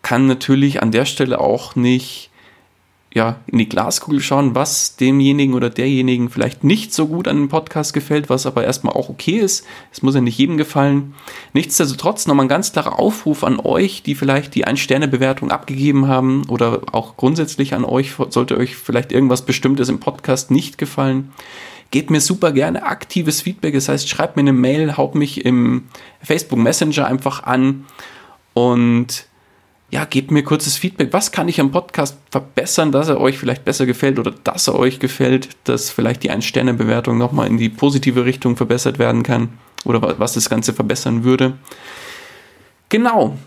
kann 0.00 0.26
natürlich 0.26 0.82
an 0.82 0.90
der 0.90 1.04
Stelle 1.04 1.38
auch 1.38 1.76
nicht 1.76 2.30
ja, 3.14 3.36
in 3.46 3.58
die 3.58 3.68
Glaskugel 3.68 4.20
schauen, 4.20 4.56
was 4.56 4.96
demjenigen 4.96 5.54
oder 5.54 5.70
derjenigen 5.70 6.30
vielleicht 6.30 6.64
nicht 6.64 6.92
so 6.92 7.06
gut 7.06 7.28
an 7.28 7.36
dem 7.36 7.48
Podcast 7.48 7.94
gefällt, 7.94 8.28
was 8.28 8.44
aber 8.44 8.64
erstmal 8.64 8.94
auch 8.94 9.08
okay 9.08 9.38
ist. 9.38 9.64
Es 9.92 10.02
muss 10.02 10.16
ja 10.16 10.20
nicht 10.20 10.36
jedem 10.36 10.56
gefallen. 10.56 11.14
Nichtsdestotrotz 11.52 12.26
nochmal 12.26 12.46
ein 12.46 12.48
ganz 12.48 12.72
klarer 12.72 12.98
Aufruf 12.98 13.44
an 13.44 13.60
euch, 13.60 14.02
die 14.02 14.16
vielleicht 14.16 14.56
die 14.56 14.64
Ein-Sterne-Bewertung 14.64 15.52
abgegeben 15.52 16.08
haben 16.08 16.42
oder 16.48 16.82
auch 16.90 17.16
grundsätzlich 17.16 17.72
an 17.72 17.84
euch, 17.84 18.14
sollte 18.30 18.58
euch 18.58 18.74
vielleicht 18.74 19.12
irgendwas 19.12 19.42
Bestimmtes 19.42 19.88
im 19.88 20.00
Podcast 20.00 20.50
nicht 20.50 20.76
gefallen. 20.76 21.32
Gebt 21.92 22.10
mir 22.10 22.20
super 22.20 22.50
gerne 22.50 22.82
aktives 22.82 23.42
Feedback, 23.42 23.74
das 23.74 23.88
heißt, 23.88 24.08
schreibt 24.08 24.34
mir 24.34 24.40
eine 24.40 24.52
Mail, 24.52 24.96
haut 24.96 25.14
mich 25.14 25.44
im 25.44 25.84
Facebook 26.20 26.58
Messenger 26.58 27.06
einfach 27.06 27.44
an 27.44 27.84
und 28.54 29.28
ja, 29.94 30.04
gebt 30.04 30.32
mir 30.32 30.42
kurzes 30.42 30.76
Feedback. 30.76 31.12
Was 31.12 31.30
kann 31.30 31.46
ich 31.46 31.60
am 31.60 31.70
Podcast 31.70 32.18
verbessern, 32.28 32.90
dass 32.90 33.08
er 33.08 33.20
euch 33.20 33.38
vielleicht 33.38 33.64
besser 33.64 33.86
gefällt 33.86 34.18
oder 34.18 34.32
dass 34.32 34.66
er 34.66 34.74
euch 34.74 34.98
gefällt, 34.98 35.50
dass 35.62 35.88
vielleicht 35.88 36.24
die 36.24 36.30
Ein-Sterne-Bewertung 36.30 37.16
nochmal 37.16 37.46
in 37.46 37.58
die 37.58 37.68
positive 37.68 38.24
Richtung 38.24 38.56
verbessert 38.56 38.98
werden 38.98 39.22
kann 39.22 39.50
oder 39.84 40.18
was 40.18 40.32
das 40.32 40.50
Ganze 40.50 40.72
verbessern 40.72 41.22
würde. 41.22 41.52
Genau. 42.88 43.38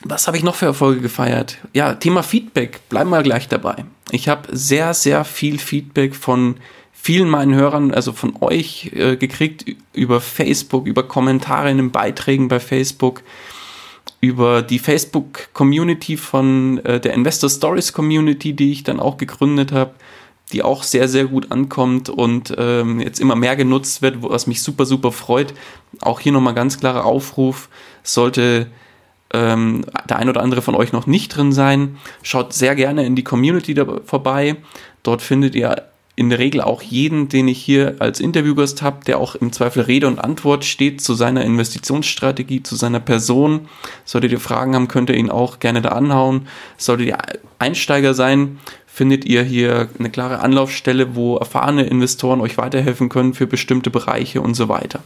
Was 0.00 0.26
habe 0.26 0.38
ich 0.38 0.42
noch 0.42 0.54
für 0.54 0.64
Erfolge 0.64 1.02
gefeiert? 1.02 1.58
Ja, 1.74 1.92
Thema 1.92 2.22
Feedback. 2.22 2.88
Bleiben 2.88 3.10
wir 3.10 3.22
gleich 3.22 3.48
dabei. 3.48 3.84
Ich 4.10 4.30
habe 4.30 4.56
sehr, 4.56 4.94
sehr 4.94 5.22
viel 5.26 5.58
Feedback 5.58 6.16
von 6.16 6.56
vielen 6.94 7.28
meinen 7.28 7.54
Hörern, 7.54 7.92
also 7.92 8.14
von 8.14 8.38
euch 8.40 8.90
äh, 8.94 9.16
gekriegt 9.16 9.66
über 9.92 10.22
Facebook, 10.22 10.86
über 10.86 11.02
Kommentare 11.02 11.70
in 11.70 11.76
den 11.76 11.90
Beiträgen 11.90 12.48
bei 12.48 12.58
Facebook 12.58 13.22
über 14.24 14.62
die 14.62 14.78
Facebook-Community 14.78 16.16
von 16.16 16.78
äh, 16.84 16.98
der 16.98 17.12
Investor 17.12 17.50
Stories 17.50 17.92
Community, 17.92 18.54
die 18.54 18.72
ich 18.72 18.82
dann 18.82 19.00
auch 19.00 19.18
gegründet 19.18 19.70
habe, 19.70 19.92
die 20.52 20.62
auch 20.62 20.82
sehr, 20.82 21.08
sehr 21.08 21.26
gut 21.26 21.52
ankommt 21.52 22.08
und 22.08 22.54
ähm, 22.56 23.00
jetzt 23.00 23.20
immer 23.20 23.36
mehr 23.36 23.54
genutzt 23.54 24.00
wird, 24.00 24.22
was 24.22 24.46
mich 24.46 24.62
super, 24.62 24.86
super 24.86 25.12
freut. 25.12 25.52
Auch 26.00 26.20
hier 26.20 26.32
nochmal 26.32 26.54
ganz 26.54 26.80
klarer 26.80 27.04
Aufruf, 27.04 27.68
sollte 28.02 28.68
ähm, 29.34 29.84
der 30.08 30.18
ein 30.18 30.30
oder 30.30 30.42
andere 30.42 30.62
von 30.62 30.74
euch 30.74 30.92
noch 30.92 31.06
nicht 31.06 31.36
drin 31.36 31.52
sein, 31.52 31.98
schaut 32.22 32.54
sehr 32.54 32.74
gerne 32.74 33.04
in 33.04 33.16
die 33.16 33.24
Community 33.24 33.74
vorbei. 34.06 34.56
Dort 35.02 35.20
findet 35.20 35.54
ihr 35.54 35.82
in 36.16 36.30
der 36.30 36.38
Regel 36.38 36.60
auch 36.60 36.80
jeden, 36.80 37.28
den 37.28 37.48
ich 37.48 37.60
hier 37.60 37.96
als 37.98 38.20
Interviewgast 38.20 38.82
habe, 38.82 39.04
der 39.04 39.18
auch 39.18 39.34
im 39.34 39.52
Zweifel 39.52 39.82
Rede 39.82 40.06
und 40.06 40.20
Antwort 40.20 40.64
steht 40.64 41.00
zu 41.00 41.14
seiner 41.14 41.44
Investitionsstrategie, 41.44 42.62
zu 42.62 42.76
seiner 42.76 43.00
Person. 43.00 43.68
Solltet 44.04 44.30
ihr 44.30 44.40
Fragen 44.40 44.74
haben, 44.74 44.86
könnt 44.86 45.10
ihr 45.10 45.16
ihn 45.16 45.30
auch 45.30 45.58
gerne 45.58 45.82
da 45.82 45.90
anhauen. 45.90 46.46
Solltet 46.76 47.08
ihr 47.08 47.18
Einsteiger 47.58 48.14
sein, 48.14 48.60
findet 48.86 49.24
ihr 49.24 49.42
hier 49.42 49.88
eine 49.98 50.10
klare 50.10 50.38
Anlaufstelle, 50.38 51.16
wo 51.16 51.36
erfahrene 51.36 51.84
Investoren 51.84 52.40
euch 52.40 52.58
weiterhelfen 52.58 53.08
können 53.08 53.34
für 53.34 53.48
bestimmte 53.48 53.90
Bereiche 53.90 54.40
und 54.40 54.54
so 54.54 54.68
weiter. 54.68 55.00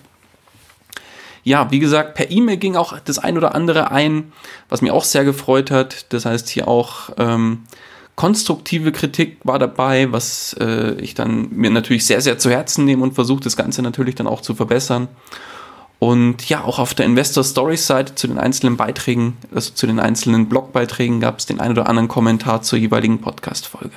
Ja, 1.42 1.70
wie 1.70 1.78
gesagt, 1.78 2.14
per 2.14 2.30
E-Mail 2.30 2.58
ging 2.58 2.76
auch 2.76 2.98
das 2.98 3.18
ein 3.18 3.38
oder 3.38 3.54
andere 3.54 3.90
ein, 3.90 4.32
was 4.68 4.82
mir 4.82 4.92
auch 4.92 5.04
sehr 5.04 5.24
gefreut 5.24 5.70
hat. 5.70 6.12
Das 6.12 6.26
heißt 6.26 6.50
hier 6.50 6.68
auch 6.68 7.08
ähm, 7.16 7.62
konstruktive 8.18 8.90
Kritik 8.90 9.36
war 9.44 9.60
dabei, 9.60 10.10
was 10.10 10.52
äh, 10.58 10.94
ich 11.00 11.14
dann 11.14 11.50
mir 11.52 11.70
natürlich 11.70 12.04
sehr, 12.04 12.20
sehr 12.20 12.36
zu 12.36 12.50
Herzen 12.50 12.84
nehme 12.84 13.04
und 13.04 13.14
versuche 13.14 13.44
das 13.44 13.56
Ganze 13.56 13.80
natürlich 13.80 14.16
dann 14.16 14.26
auch 14.26 14.40
zu 14.40 14.56
verbessern. 14.56 15.06
Und 16.00 16.48
ja, 16.48 16.64
auch 16.64 16.80
auf 16.80 16.94
der 16.94 17.06
Investor 17.06 17.44
Stories 17.44 17.86
Seite 17.86 18.16
zu 18.16 18.26
den 18.26 18.36
einzelnen 18.36 18.76
Beiträgen, 18.76 19.36
also 19.54 19.72
zu 19.72 19.86
den 19.86 20.00
einzelnen 20.00 20.48
Blogbeiträgen 20.48 21.20
gab 21.20 21.38
es 21.38 21.46
den 21.46 21.60
ein 21.60 21.70
oder 21.70 21.88
anderen 21.88 22.08
Kommentar 22.08 22.62
zur 22.62 22.80
jeweiligen 22.80 23.20
Podcast-Folge. 23.20 23.94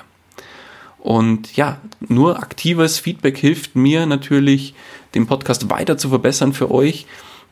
Und 1.00 1.56
ja, 1.56 1.80
nur 2.08 2.38
aktives 2.38 3.00
Feedback 3.00 3.40
hilft 3.40 3.76
mir 3.76 4.06
natürlich, 4.06 4.76
den 5.16 5.26
Podcast 5.26 5.72
weiter 5.72 5.98
zu 5.98 6.10
verbessern 6.10 6.54
für 6.54 6.70
euch. 6.70 7.08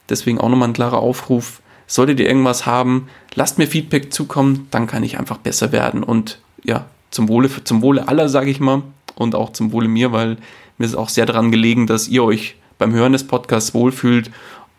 Deswegen 0.08 0.40
auch 0.40 0.50
nochmal 0.50 0.68
ein 0.68 0.74
klarer 0.74 1.00
Aufruf. 1.00 1.64
Solltet 1.88 2.20
ihr 2.20 2.28
irgendwas 2.28 2.68
haben, 2.68 3.10
lasst 3.34 3.58
mir 3.58 3.66
Feedback 3.66 4.14
zukommen, 4.14 4.68
dann 4.70 4.86
kann 4.86 5.02
ich 5.02 5.18
einfach 5.18 5.38
besser 5.38 5.72
werden 5.72 6.04
und 6.04 6.38
ja, 6.64 6.86
zum 7.12 7.28
Wohle, 7.28 7.50
zum 7.64 7.82
Wohle 7.82 8.08
aller, 8.08 8.30
sage 8.30 8.50
ich 8.50 8.60
mal, 8.60 8.84
und 9.16 9.36
auch 9.36 9.52
zum 9.52 9.72
Wohle 9.72 9.88
mir, 9.88 10.12
weil 10.12 10.38
mir 10.78 10.86
ist 10.86 10.96
auch 10.96 11.10
sehr 11.10 11.26
daran 11.26 11.52
gelegen, 11.52 11.88
dass 11.88 12.08
ihr 12.08 12.24
euch 12.24 12.56
beim 12.78 12.94
Hören 12.94 13.14
des 13.14 13.28
Podcasts 13.28 13.74
wohlfühlt 13.74 14.32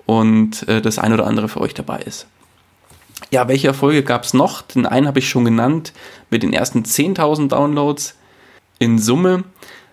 und 0.06 0.66
äh, 0.68 0.80
das 0.80 0.98
ein 0.98 1.12
oder 1.12 1.26
andere 1.26 1.48
für 1.48 1.60
euch 1.60 1.74
dabei 1.74 2.00
ist. 2.00 2.26
Ja, 3.30 3.46
welche 3.46 3.68
Erfolge 3.68 4.02
gab 4.02 4.24
es 4.24 4.34
noch? 4.34 4.62
Den 4.62 4.86
einen 4.86 5.06
habe 5.06 5.18
ich 5.18 5.28
schon 5.28 5.44
genannt 5.44 5.92
mit 6.30 6.42
den 6.42 6.52
ersten 6.52 6.82
10.000 6.82 7.48
Downloads 7.48 8.16
in 8.78 8.98
Summe. 8.98 9.44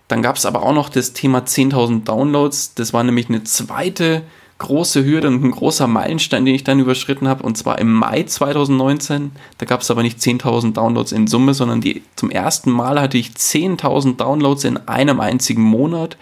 Dann 0.08 0.22
gab 0.22 0.38
es 0.38 0.46
aber 0.46 0.64
auch 0.64 0.74
noch 0.74 0.90
das 0.90 1.14
Thema 1.14 1.40
10.000 1.40 2.06
Downloads. 2.06 2.74
Das 2.74 2.94
war 2.94 3.04
nämlich 3.04 3.30
eine 3.30 3.44
zweite 3.44 4.24
große 4.60 5.06
Hürde 5.06 5.28
und 5.28 5.44
ein 5.44 5.52
großer 5.52 5.88
Meilenstein, 5.88 6.46
den 6.46 6.56
ich 6.56 6.64
dann 6.64 6.80
überschritten 6.80 7.28
habe, 7.28 7.44
und 7.44 7.58
zwar 7.58 7.80
im 7.80 7.94
Mai 7.94 8.24
2019. 8.24 9.32
Da 9.58 9.66
gab 9.66 9.82
es 9.82 9.92
aber 9.92 10.02
nicht 10.02 10.20
10.000 10.20 10.74
Downloads 10.74 11.12
in 11.12 11.28
Summe, 11.28 11.54
sondern 11.54 11.82
die, 11.82 12.04
zum 12.16 12.32
ersten 12.32 12.72
Mal 12.72 13.00
hatte 13.00 13.18
ich 13.18 13.30
10.000 13.32 14.18
Downloads 14.18 14.64
in 14.64 14.78
einem 14.88 15.20
einzigen 15.20 15.62
Monat, 15.62 16.18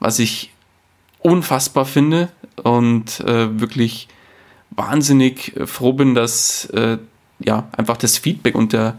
was 0.00 0.18
ich 0.18 0.50
unfassbar 1.20 1.84
finde 1.84 2.30
und 2.62 3.20
äh, 3.20 3.60
wirklich 3.60 4.08
wahnsinnig 4.70 5.52
froh 5.66 5.92
bin, 5.92 6.14
dass 6.14 6.66
äh, 6.66 6.98
ja 7.38 7.68
einfach 7.72 7.96
das 7.96 8.18
Feedback 8.18 8.54
und 8.54 8.72
der, 8.72 8.98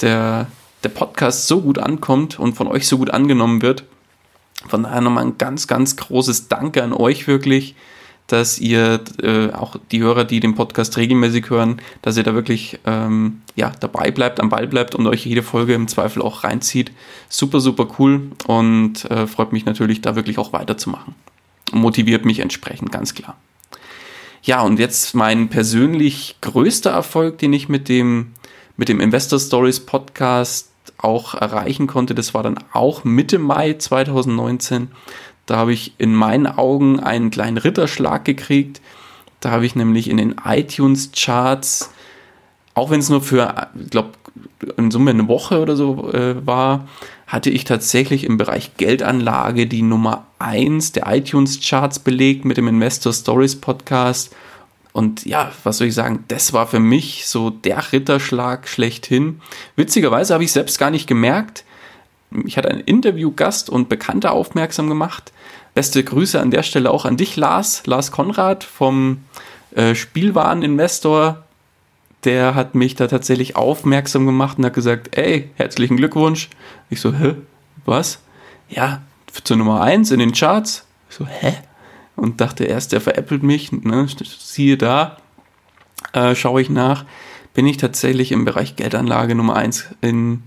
der, 0.00 0.48
der 0.82 0.88
Podcast 0.88 1.46
so 1.46 1.60
gut 1.60 1.78
ankommt 1.78 2.38
und 2.38 2.54
von 2.54 2.66
euch 2.66 2.88
so 2.88 2.98
gut 2.98 3.10
angenommen 3.10 3.62
wird. 3.62 3.84
Von 4.68 4.82
daher 4.82 5.00
nochmal 5.00 5.24
ein 5.24 5.38
ganz, 5.38 5.66
ganz 5.66 5.96
großes 5.96 6.48
Danke 6.48 6.82
an 6.82 6.92
euch 6.92 7.26
wirklich 7.26 7.74
dass 8.32 8.58
ihr 8.58 9.00
äh, 9.22 9.50
auch 9.52 9.76
die 9.90 10.00
Hörer, 10.00 10.24
die 10.24 10.40
den 10.40 10.54
Podcast 10.54 10.96
regelmäßig 10.96 11.50
hören, 11.50 11.80
dass 12.02 12.16
ihr 12.16 12.22
da 12.22 12.34
wirklich 12.34 12.78
ähm, 12.86 13.42
ja, 13.56 13.72
dabei 13.80 14.10
bleibt, 14.10 14.40
am 14.40 14.48
Ball 14.48 14.66
bleibt 14.66 14.94
und 14.94 15.06
euch 15.06 15.26
jede 15.26 15.42
Folge 15.42 15.74
im 15.74 15.88
Zweifel 15.88 16.22
auch 16.22 16.44
reinzieht. 16.44 16.92
Super, 17.28 17.60
super 17.60 17.88
cool 17.98 18.30
und 18.46 19.04
äh, 19.10 19.26
freut 19.26 19.52
mich 19.52 19.64
natürlich, 19.64 20.00
da 20.00 20.16
wirklich 20.16 20.38
auch 20.38 20.52
weiterzumachen. 20.52 21.14
Motiviert 21.72 22.24
mich 22.24 22.40
entsprechend, 22.40 22.92
ganz 22.92 23.14
klar. 23.14 23.36
Ja, 24.42 24.62
und 24.62 24.78
jetzt 24.78 25.14
mein 25.14 25.48
persönlich 25.48 26.36
größter 26.40 26.90
Erfolg, 26.90 27.38
den 27.38 27.52
ich 27.52 27.68
mit 27.68 27.88
dem, 27.88 28.32
mit 28.76 28.88
dem 28.88 29.00
Investor 29.00 29.38
Stories 29.38 29.80
Podcast 29.80 30.70
auch 30.98 31.34
erreichen 31.34 31.86
konnte, 31.86 32.14
das 32.14 32.34
war 32.34 32.42
dann 32.42 32.58
auch 32.72 33.04
Mitte 33.04 33.38
Mai 33.38 33.74
2019. 33.74 34.88
Da 35.50 35.56
habe 35.56 35.72
ich 35.72 35.94
in 35.98 36.14
meinen 36.14 36.46
Augen 36.46 37.00
einen 37.00 37.32
kleinen 37.32 37.56
Ritterschlag 37.56 38.24
gekriegt. 38.24 38.80
Da 39.40 39.50
habe 39.50 39.66
ich 39.66 39.74
nämlich 39.74 40.08
in 40.08 40.16
den 40.16 40.36
iTunes-Charts, 40.44 41.90
auch 42.74 42.90
wenn 42.90 43.00
es 43.00 43.08
nur 43.08 43.20
für, 43.20 43.68
ich 43.74 43.90
glaube, 43.90 44.10
in 44.76 44.92
Summe 44.92 45.10
eine 45.10 45.26
Woche 45.26 45.60
oder 45.60 45.74
so 45.74 46.12
äh, 46.12 46.46
war, 46.46 46.86
hatte 47.26 47.50
ich 47.50 47.64
tatsächlich 47.64 48.22
im 48.22 48.36
Bereich 48.36 48.76
Geldanlage 48.76 49.66
die 49.66 49.82
Nummer 49.82 50.24
1 50.38 50.92
der 50.92 51.08
iTunes-Charts 51.08 51.98
belegt 51.98 52.44
mit 52.44 52.56
dem 52.56 52.68
Investor 52.68 53.12
Stories 53.12 53.60
Podcast. 53.60 54.32
Und 54.92 55.26
ja, 55.26 55.50
was 55.64 55.78
soll 55.78 55.88
ich 55.88 55.94
sagen, 55.94 56.22
das 56.28 56.52
war 56.52 56.68
für 56.68 56.78
mich 56.78 57.26
so 57.26 57.50
der 57.50 57.92
Ritterschlag 57.92 58.68
schlechthin. 58.68 59.40
Witzigerweise 59.74 60.32
habe 60.32 60.44
ich 60.44 60.52
selbst 60.52 60.78
gar 60.78 60.92
nicht 60.92 61.08
gemerkt. 61.08 61.64
Ich 62.44 62.56
hatte 62.56 62.68
einen 62.68 62.82
Interviewgast 62.82 63.68
und 63.68 63.88
Bekannte 63.88 64.30
aufmerksam 64.30 64.88
gemacht, 64.88 65.32
Beste 65.74 66.02
Grüße 66.02 66.40
an 66.40 66.50
der 66.50 66.62
Stelle 66.62 66.90
auch 66.90 67.04
an 67.04 67.16
dich, 67.16 67.36
Lars, 67.36 67.86
Lars 67.86 68.10
Konrad 68.10 68.64
vom 68.64 69.18
äh, 69.74 69.94
Spielwareninvestor 69.94 71.44
der 72.24 72.54
hat 72.54 72.74
mich 72.74 72.94
da 72.94 73.06
tatsächlich 73.06 73.56
aufmerksam 73.56 74.26
gemacht 74.26 74.58
und 74.58 74.66
hat 74.66 74.74
gesagt, 74.74 75.16
ey, 75.16 75.50
herzlichen 75.54 75.96
Glückwunsch. 75.96 76.50
Ich 76.90 77.00
so, 77.00 77.14
hä, 77.14 77.36
was? 77.86 78.20
Ja, 78.68 79.02
zur 79.44 79.56
Nummer 79.56 79.80
1 79.80 80.10
in 80.10 80.18
den 80.18 80.32
Charts. 80.32 80.86
Ich 81.08 81.16
so, 81.16 81.26
hä? 81.26 81.54
Und 82.16 82.40
dachte 82.40 82.64
erst, 82.64 82.92
der 82.92 83.00
veräppelt 83.00 83.42
mich, 83.42 83.72
ne? 83.72 84.06
siehe 84.38 84.76
da, 84.76 85.16
äh, 86.12 86.34
schaue 86.34 86.60
ich 86.60 86.68
nach, 86.68 87.06
bin 87.54 87.66
ich 87.66 87.78
tatsächlich 87.78 88.32
im 88.32 88.44
Bereich 88.44 88.76
Geldanlage 88.76 89.34
Nummer 89.34 89.56
1 89.56 89.86
in, 90.02 90.42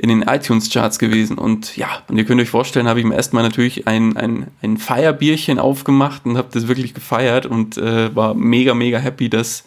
in 0.00 0.08
den 0.08 0.22
iTunes-Charts 0.22 0.98
gewesen. 0.98 1.36
Und 1.36 1.76
ja, 1.76 1.88
und 2.08 2.16
ihr 2.16 2.24
könnt 2.24 2.40
euch 2.40 2.48
vorstellen, 2.48 2.88
habe 2.88 3.00
ich 3.00 3.04
im 3.04 3.12
ersten 3.12 3.36
Mal 3.36 3.42
natürlich 3.42 3.86
ein, 3.86 4.16
ein, 4.16 4.46
ein 4.62 4.78
Feierbierchen 4.78 5.58
aufgemacht 5.58 6.24
und 6.24 6.38
habe 6.38 6.48
das 6.52 6.68
wirklich 6.68 6.94
gefeiert 6.94 7.44
und 7.44 7.76
äh, 7.76 8.14
war 8.16 8.34
mega, 8.34 8.72
mega 8.72 8.98
happy, 8.98 9.28
dass 9.28 9.64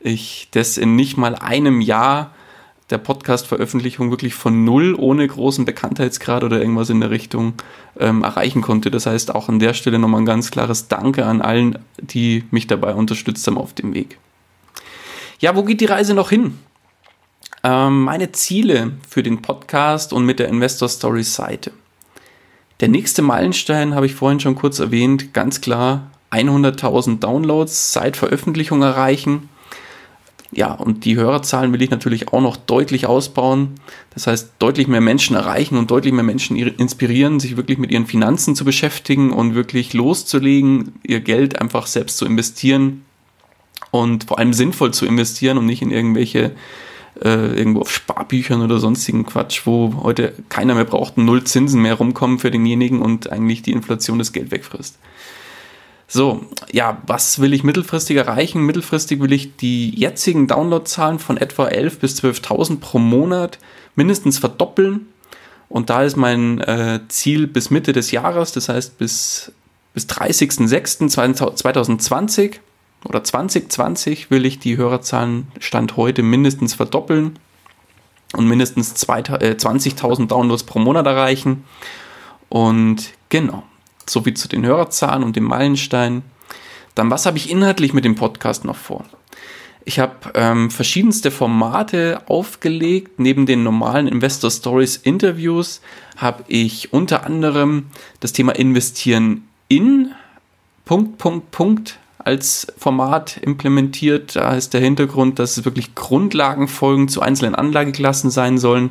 ich 0.00 0.48
das 0.50 0.78
in 0.78 0.96
nicht 0.96 1.16
mal 1.16 1.36
einem 1.36 1.80
Jahr 1.80 2.34
der 2.90 2.98
Podcast-Veröffentlichung 2.98 4.10
wirklich 4.10 4.34
von 4.34 4.64
null 4.64 4.96
ohne 4.98 5.26
großen 5.26 5.64
Bekanntheitsgrad 5.64 6.42
oder 6.42 6.58
irgendwas 6.58 6.90
in 6.90 7.00
der 7.00 7.10
Richtung 7.10 7.54
ähm, 8.00 8.24
erreichen 8.24 8.62
konnte. 8.62 8.90
Das 8.90 9.06
heißt 9.06 9.34
auch 9.34 9.48
an 9.48 9.58
der 9.60 9.74
Stelle 9.74 9.98
nochmal 9.98 10.22
ein 10.22 10.26
ganz 10.26 10.50
klares 10.50 10.88
Danke 10.88 11.24
an 11.24 11.40
allen, 11.40 11.78
die 12.00 12.44
mich 12.50 12.66
dabei 12.66 12.94
unterstützt 12.94 13.46
haben 13.46 13.58
auf 13.58 13.74
dem 13.74 13.94
Weg. 13.94 14.18
Ja, 15.38 15.54
wo 15.54 15.62
geht 15.62 15.80
die 15.80 15.86
Reise 15.86 16.14
noch 16.14 16.30
hin? 16.30 16.58
Ähm, 17.64 18.04
meine 18.04 18.32
Ziele 18.32 18.92
für 19.08 19.22
den 19.22 19.42
Podcast 19.42 20.12
und 20.12 20.24
mit 20.24 20.38
der 20.38 20.48
Investor 20.48 20.88
Stories 20.88 21.34
Seite. 21.34 21.72
Der 22.80 22.88
nächste 22.88 23.22
Meilenstein 23.22 23.94
habe 23.94 24.06
ich 24.06 24.14
vorhin 24.14 24.38
schon 24.38 24.54
kurz 24.54 24.78
erwähnt, 24.78 25.34
ganz 25.34 25.60
klar 25.60 26.10
100.000 26.30 27.18
Downloads 27.18 27.92
seit 27.92 28.16
Veröffentlichung 28.16 28.82
erreichen. 28.82 29.48
Ja, 30.50 30.72
und 30.72 31.04
die 31.04 31.16
Hörerzahlen 31.16 31.72
will 31.72 31.82
ich 31.82 31.90
natürlich 31.90 32.32
auch 32.32 32.40
noch 32.40 32.56
deutlich 32.56 33.06
ausbauen. 33.06 33.74
Das 34.14 34.26
heißt, 34.26 34.52
deutlich 34.58 34.86
mehr 34.86 35.00
Menschen 35.00 35.36
erreichen 35.36 35.76
und 35.76 35.90
deutlich 35.90 36.14
mehr 36.14 36.22
Menschen 36.22 36.56
inspirieren, 36.56 37.38
sich 37.38 37.56
wirklich 37.56 37.78
mit 37.78 37.90
ihren 37.90 38.06
Finanzen 38.06 38.54
zu 38.54 38.64
beschäftigen 38.64 39.32
und 39.32 39.54
wirklich 39.54 39.92
loszulegen, 39.92 40.92
ihr 41.02 41.20
Geld 41.20 41.60
einfach 41.60 41.86
selbst 41.86 42.16
zu 42.16 42.24
investieren 42.24 43.04
und 43.90 44.24
vor 44.24 44.38
allem 44.38 44.54
sinnvoll 44.54 44.94
zu 44.94 45.04
investieren 45.04 45.58
und 45.58 45.66
nicht 45.66 45.82
in 45.82 45.90
irgendwelche 45.90 46.52
äh, 47.22 47.56
irgendwo 47.56 47.80
auf 47.80 47.92
Sparbüchern 47.92 48.62
oder 48.62 48.78
sonstigen 48.78 49.26
Quatsch, 49.26 49.62
wo 49.64 50.02
heute 50.02 50.34
keiner 50.48 50.74
mehr 50.74 50.84
braucht, 50.84 51.18
null 51.18 51.44
Zinsen 51.44 51.82
mehr 51.82 51.94
rumkommen 51.94 52.38
für 52.38 52.50
denjenigen 52.50 53.02
und 53.02 53.30
eigentlich 53.32 53.62
die 53.62 53.72
Inflation 53.72 54.18
das 54.18 54.32
Geld 54.32 54.50
wegfrisst. 54.50 54.98
So, 56.10 56.46
ja, 56.72 57.02
was 57.06 57.38
will 57.38 57.52
ich 57.52 57.64
mittelfristig 57.64 58.16
erreichen? 58.16 58.64
Mittelfristig 58.64 59.20
will 59.20 59.32
ich 59.32 59.56
die 59.56 59.94
jetzigen 59.94 60.46
Downloadzahlen 60.46 61.18
von 61.18 61.36
etwa 61.36 61.66
11.000 61.66 61.98
bis 61.98 62.22
12.000 62.22 62.80
pro 62.80 62.98
Monat 62.98 63.58
mindestens 63.94 64.38
verdoppeln. 64.38 65.08
Und 65.68 65.90
da 65.90 66.02
ist 66.02 66.16
mein 66.16 66.62
äh, 66.62 67.00
Ziel 67.08 67.46
bis 67.46 67.68
Mitte 67.68 67.92
des 67.92 68.10
Jahres, 68.10 68.52
das 68.52 68.70
heißt 68.70 68.96
bis, 68.96 69.52
bis 69.92 70.06
30.06.2020 70.06 72.54
oder 73.04 73.22
2020 73.22 74.30
will 74.30 74.44
ich 74.44 74.58
die 74.58 74.76
Hörerzahlen 74.76 75.48
Stand 75.60 75.96
heute 75.96 76.22
mindestens 76.22 76.74
verdoppeln 76.74 77.38
und 78.34 78.46
mindestens 78.46 78.92
äh, 79.04 79.56
20.000 79.58 80.26
Downloads 80.26 80.64
pro 80.64 80.78
Monat 80.78 81.06
erreichen. 81.06 81.64
Und 82.48 83.10
genau, 83.28 83.62
sowie 84.06 84.34
zu 84.34 84.48
den 84.48 84.66
Hörerzahlen 84.66 85.22
und 85.22 85.36
dem 85.36 85.44
Meilenstein. 85.44 86.22
Dann, 86.94 87.10
was 87.10 87.26
habe 87.26 87.38
ich 87.38 87.50
inhaltlich 87.50 87.92
mit 87.92 88.04
dem 88.04 88.16
Podcast 88.16 88.64
noch 88.64 88.76
vor? 88.76 89.04
Ich 89.84 89.98
habe 89.98 90.16
ähm, 90.34 90.70
verschiedenste 90.70 91.30
Formate 91.30 92.22
aufgelegt. 92.26 93.18
Neben 93.20 93.46
den 93.46 93.62
normalen 93.62 94.06
Investor 94.06 94.50
Stories 94.50 94.96
Interviews 94.96 95.80
habe 96.16 96.44
ich 96.48 96.92
unter 96.92 97.24
anderem 97.24 97.86
das 98.20 98.32
Thema 98.32 98.52
Investieren 98.52 99.48
in 99.68 100.12
Punkt, 100.84 101.16
Punkt, 101.16 101.50
Punkt 101.52 101.98
als 102.28 102.66
Format 102.76 103.38
implementiert. 103.38 104.36
Da 104.36 104.54
ist 104.54 104.74
der 104.74 104.82
Hintergrund, 104.82 105.38
dass 105.38 105.56
es 105.56 105.64
wirklich 105.64 105.94
Grundlagenfolgen 105.94 107.08
zu 107.08 107.22
einzelnen 107.22 107.54
Anlageklassen 107.54 108.30
sein 108.30 108.58
sollen. 108.58 108.90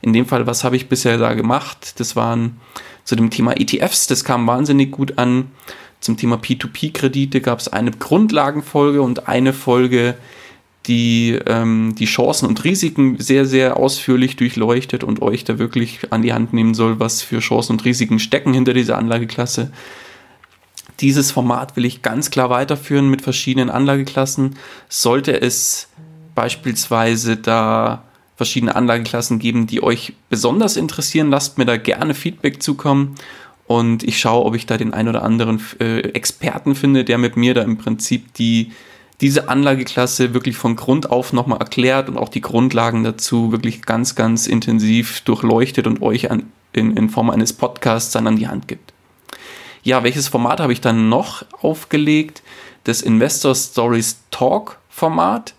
In 0.00 0.12
dem 0.12 0.26
Fall, 0.26 0.46
was 0.46 0.62
habe 0.62 0.76
ich 0.76 0.88
bisher 0.88 1.18
da 1.18 1.34
gemacht? 1.34 1.98
Das 1.98 2.14
waren 2.14 2.60
zu 3.02 3.16
dem 3.16 3.30
Thema 3.30 3.58
ETFs, 3.58 4.06
das 4.06 4.22
kam 4.22 4.46
wahnsinnig 4.46 4.92
gut 4.92 5.18
an. 5.18 5.50
Zum 5.98 6.16
Thema 6.16 6.36
P2P-Kredite 6.36 7.40
gab 7.40 7.58
es 7.58 7.66
eine 7.66 7.90
Grundlagenfolge 7.90 9.02
und 9.02 9.26
eine 9.26 9.52
Folge, 9.52 10.14
die 10.86 11.36
ähm, 11.46 11.96
die 11.98 12.04
Chancen 12.04 12.46
und 12.46 12.62
Risiken 12.62 13.18
sehr, 13.18 13.44
sehr 13.44 13.76
ausführlich 13.76 14.36
durchleuchtet 14.36 15.02
und 15.02 15.20
euch 15.20 15.42
da 15.42 15.58
wirklich 15.58 16.12
an 16.12 16.22
die 16.22 16.32
Hand 16.32 16.52
nehmen 16.52 16.74
soll, 16.74 17.00
was 17.00 17.22
für 17.22 17.40
Chancen 17.40 17.72
und 17.72 17.84
Risiken 17.84 18.20
stecken 18.20 18.54
hinter 18.54 18.72
dieser 18.72 18.98
Anlageklasse. 18.98 19.72
Dieses 21.00 21.30
Format 21.30 21.76
will 21.76 21.84
ich 21.84 22.02
ganz 22.02 22.30
klar 22.30 22.50
weiterführen 22.50 23.08
mit 23.08 23.22
verschiedenen 23.22 23.70
Anlageklassen. 23.70 24.56
Sollte 24.88 25.40
es 25.40 25.88
beispielsweise 26.34 27.36
da 27.36 28.02
verschiedene 28.36 28.76
Anlageklassen 28.76 29.38
geben, 29.38 29.66
die 29.66 29.82
euch 29.82 30.14
besonders 30.28 30.76
interessieren. 30.76 31.30
Lasst 31.30 31.58
mir 31.58 31.66
da 31.66 31.76
gerne 31.76 32.14
Feedback 32.14 32.62
zukommen 32.62 33.16
und 33.66 34.02
ich 34.02 34.18
schaue, 34.18 34.44
ob 34.44 34.54
ich 34.54 34.66
da 34.66 34.76
den 34.76 34.94
ein 34.94 35.08
oder 35.08 35.22
anderen 35.22 35.60
äh, 35.80 36.00
Experten 36.00 36.74
finde, 36.74 37.04
der 37.04 37.18
mit 37.18 37.36
mir 37.36 37.54
da 37.54 37.62
im 37.62 37.78
Prinzip 37.78 38.34
die 38.34 38.72
diese 39.20 39.48
Anlageklasse 39.48 40.32
wirklich 40.32 40.56
von 40.56 40.76
Grund 40.76 41.10
auf 41.10 41.32
nochmal 41.32 41.58
erklärt 41.58 42.08
und 42.08 42.16
auch 42.16 42.28
die 42.28 42.40
Grundlagen 42.40 43.02
dazu 43.02 43.50
wirklich 43.50 43.82
ganz, 43.82 44.14
ganz 44.14 44.46
intensiv 44.46 45.22
durchleuchtet 45.22 45.88
und 45.88 46.02
euch 46.02 46.30
an, 46.30 46.44
in, 46.72 46.96
in 46.96 47.10
Form 47.10 47.28
eines 47.30 47.52
Podcasts 47.52 48.12
dann 48.12 48.28
an 48.28 48.36
die 48.36 48.46
Hand 48.46 48.68
gibt. 48.68 48.92
Ja, 49.88 50.02
welches 50.02 50.28
Format 50.28 50.60
habe 50.60 50.74
ich 50.74 50.82
dann 50.82 51.08
noch 51.08 51.46
aufgelegt? 51.62 52.42
Das 52.84 53.00
Investor 53.00 53.54
Stories 53.54 54.18
Talk 54.30 54.76
Format. 54.90 55.54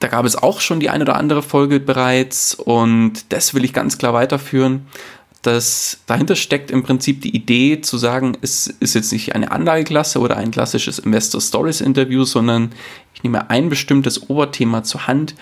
Da 0.00 0.08
gab 0.08 0.26
es 0.26 0.36
auch 0.36 0.60
schon 0.60 0.80
die 0.80 0.90
eine 0.90 1.04
oder 1.04 1.16
andere 1.16 1.42
Folge 1.42 1.80
bereits 1.80 2.54
und 2.54 3.32
das 3.32 3.54
will 3.54 3.64
ich 3.64 3.72
ganz 3.72 3.96
klar 3.96 4.12
weiterführen. 4.12 4.86
Das, 5.40 6.00
dahinter 6.04 6.36
steckt 6.36 6.70
im 6.70 6.82
Prinzip 6.82 7.22
die 7.22 7.34
Idee 7.34 7.80
zu 7.80 7.96
sagen, 7.96 8.36
es 8.42 8.66
ist 8.66 8.94
jetzt 8.94 9.12
nicht 9.12 9.34
eine 9.34 9.50
Anlageklasse 9.50 10.18
oder 10.20 10.36
ein 10.36 10.50
klassisches 10.50 10.98
Investor 10.98 11.40
Stories 11.40 11.80
Interview, 11.80 12.24
sondern 12.24 12.72
ich 13.14 13.22
nehme 13.22 13.48
ein 13.48 13.70
bestimmtes 13.70 14.28
Oberthema 14.28 14.82
zur 14.82 15.06
Hand 15.06 15.34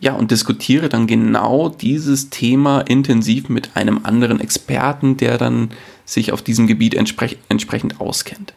ja, 0.00 0.12
und 0.12 0.30
diskutiere 0.30 0.88
dann 0.88 1.06
genau 1.06 1.68
dieses 1.68 2.30
Thema 2.30 2.80
intensiv 2.80 3.48
mit 3.48 3.76
einem 3.76 4.00
anderen 4.04 4.40
Experten, 4.40 5.16
der 5.16 5.38
dann 5.38 5.70
sich 6.04 6.32
auf 6.32 6.42
diesem 6.42 6.66
Gebiet 6.66 6.94
entsprech 6.94 7.38
entsprechend 7.48 8.00
auskennt. 8.00 8.54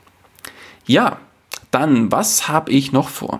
Ja, 0.85 1.19
dann, 1.71 2.11
was 2.11 2.47
habe 2.47 2.71
ich 2.71 2.91
noch 2.91 3.09
vor? 3.09 3.39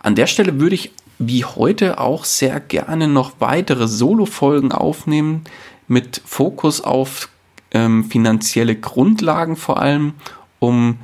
An 0.00 0.14
der 0.14 0.26
Stelle 0.26 0.60
würde 0.60 0.74
ich 0.74 0.92
wie 1.18 1.44
heute 1.44 1.98
auch 1.98 2.24
sehr 2.24 2.60
gerne 2.60 3.08
noch 3.08 3.32
weitere 3.40 3.88
Solo-Folgen 3.88 4.72
aufnehmen 4.72 5.44
mit 5.88 6.22
Fokus 6.24 6.80
auf 6.80 7.28
ähm, 7.72 8.04
finanzielle 8.04 8.76
Grundlagen 8.76 9.56
vor 9.56 9.80
allem, 9.80 10.14
um 10.60 10.98